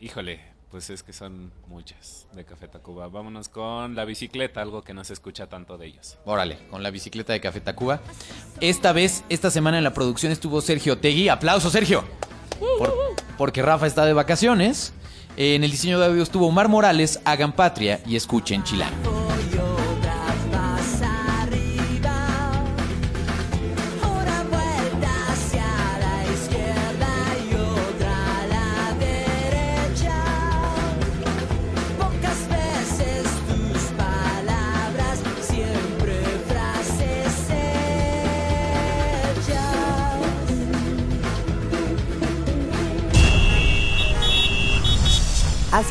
híjole, 0.00 0.40
pues 0.70 0.90
es 0.90 1.02
que 1.02 1.12
son 1.12 1.52
muchas 1.68 2.26
de 2.32 2.44
Café 2.44 2.66
Tacuba. 2.68 3.08
Vámonos 3.08 3.48
con 3.48 3.94
la 3.94 4.04
bicicleta, 4.04 4.62
algo 4.62 4.82
que 4.82 4.94
no 4.94 5.04
se 5.04 5.12
escucha 5.12 5.46
tanto 5.48 5.76
de 5.78 5.86
ellos. 5.86 6.18
Órale, 6.24 6.58
con 6.70 6.82
la 6.82 6.90
bicicleta 6.90 7.32
de 7.32 7.40
Café 7.40 7.60
Tacuba. 7.60 8.00
Esta 8.60 8.92
vez, 8.92 9.24
esta 9.28 9.50
semana 9.50 9.78
en 9.78 9.84
la 9.84 9.92
producción 9.94 10.32
estuvo 10.32 10.60
Sergio 10.60 10.98
Tegui. 10.98 11.28
¡Aplauso, 11.28 11.70
Sergio! 11.70 12.04
Por- 12.78 12.94
porque 13.36 13.62
Rafa 13.62 13.86
está 13.86 14.04
de 14.06 14.12
vacaciones. 14.12 14.92
En 15.36 15.64
el 15.64 15.70
diseño 15.70 15.98
de 15.98 16.06
audio 16.06 16.22
estuvo 16.22 16.46
Omar 16.46 16.68
Morales. 16.68 17.20
Hagan 17.24 17.52
patria 17.52 18.00
y 18.06 18.16
escuchen 18.16 18.62
Chilango. 18.64 19.01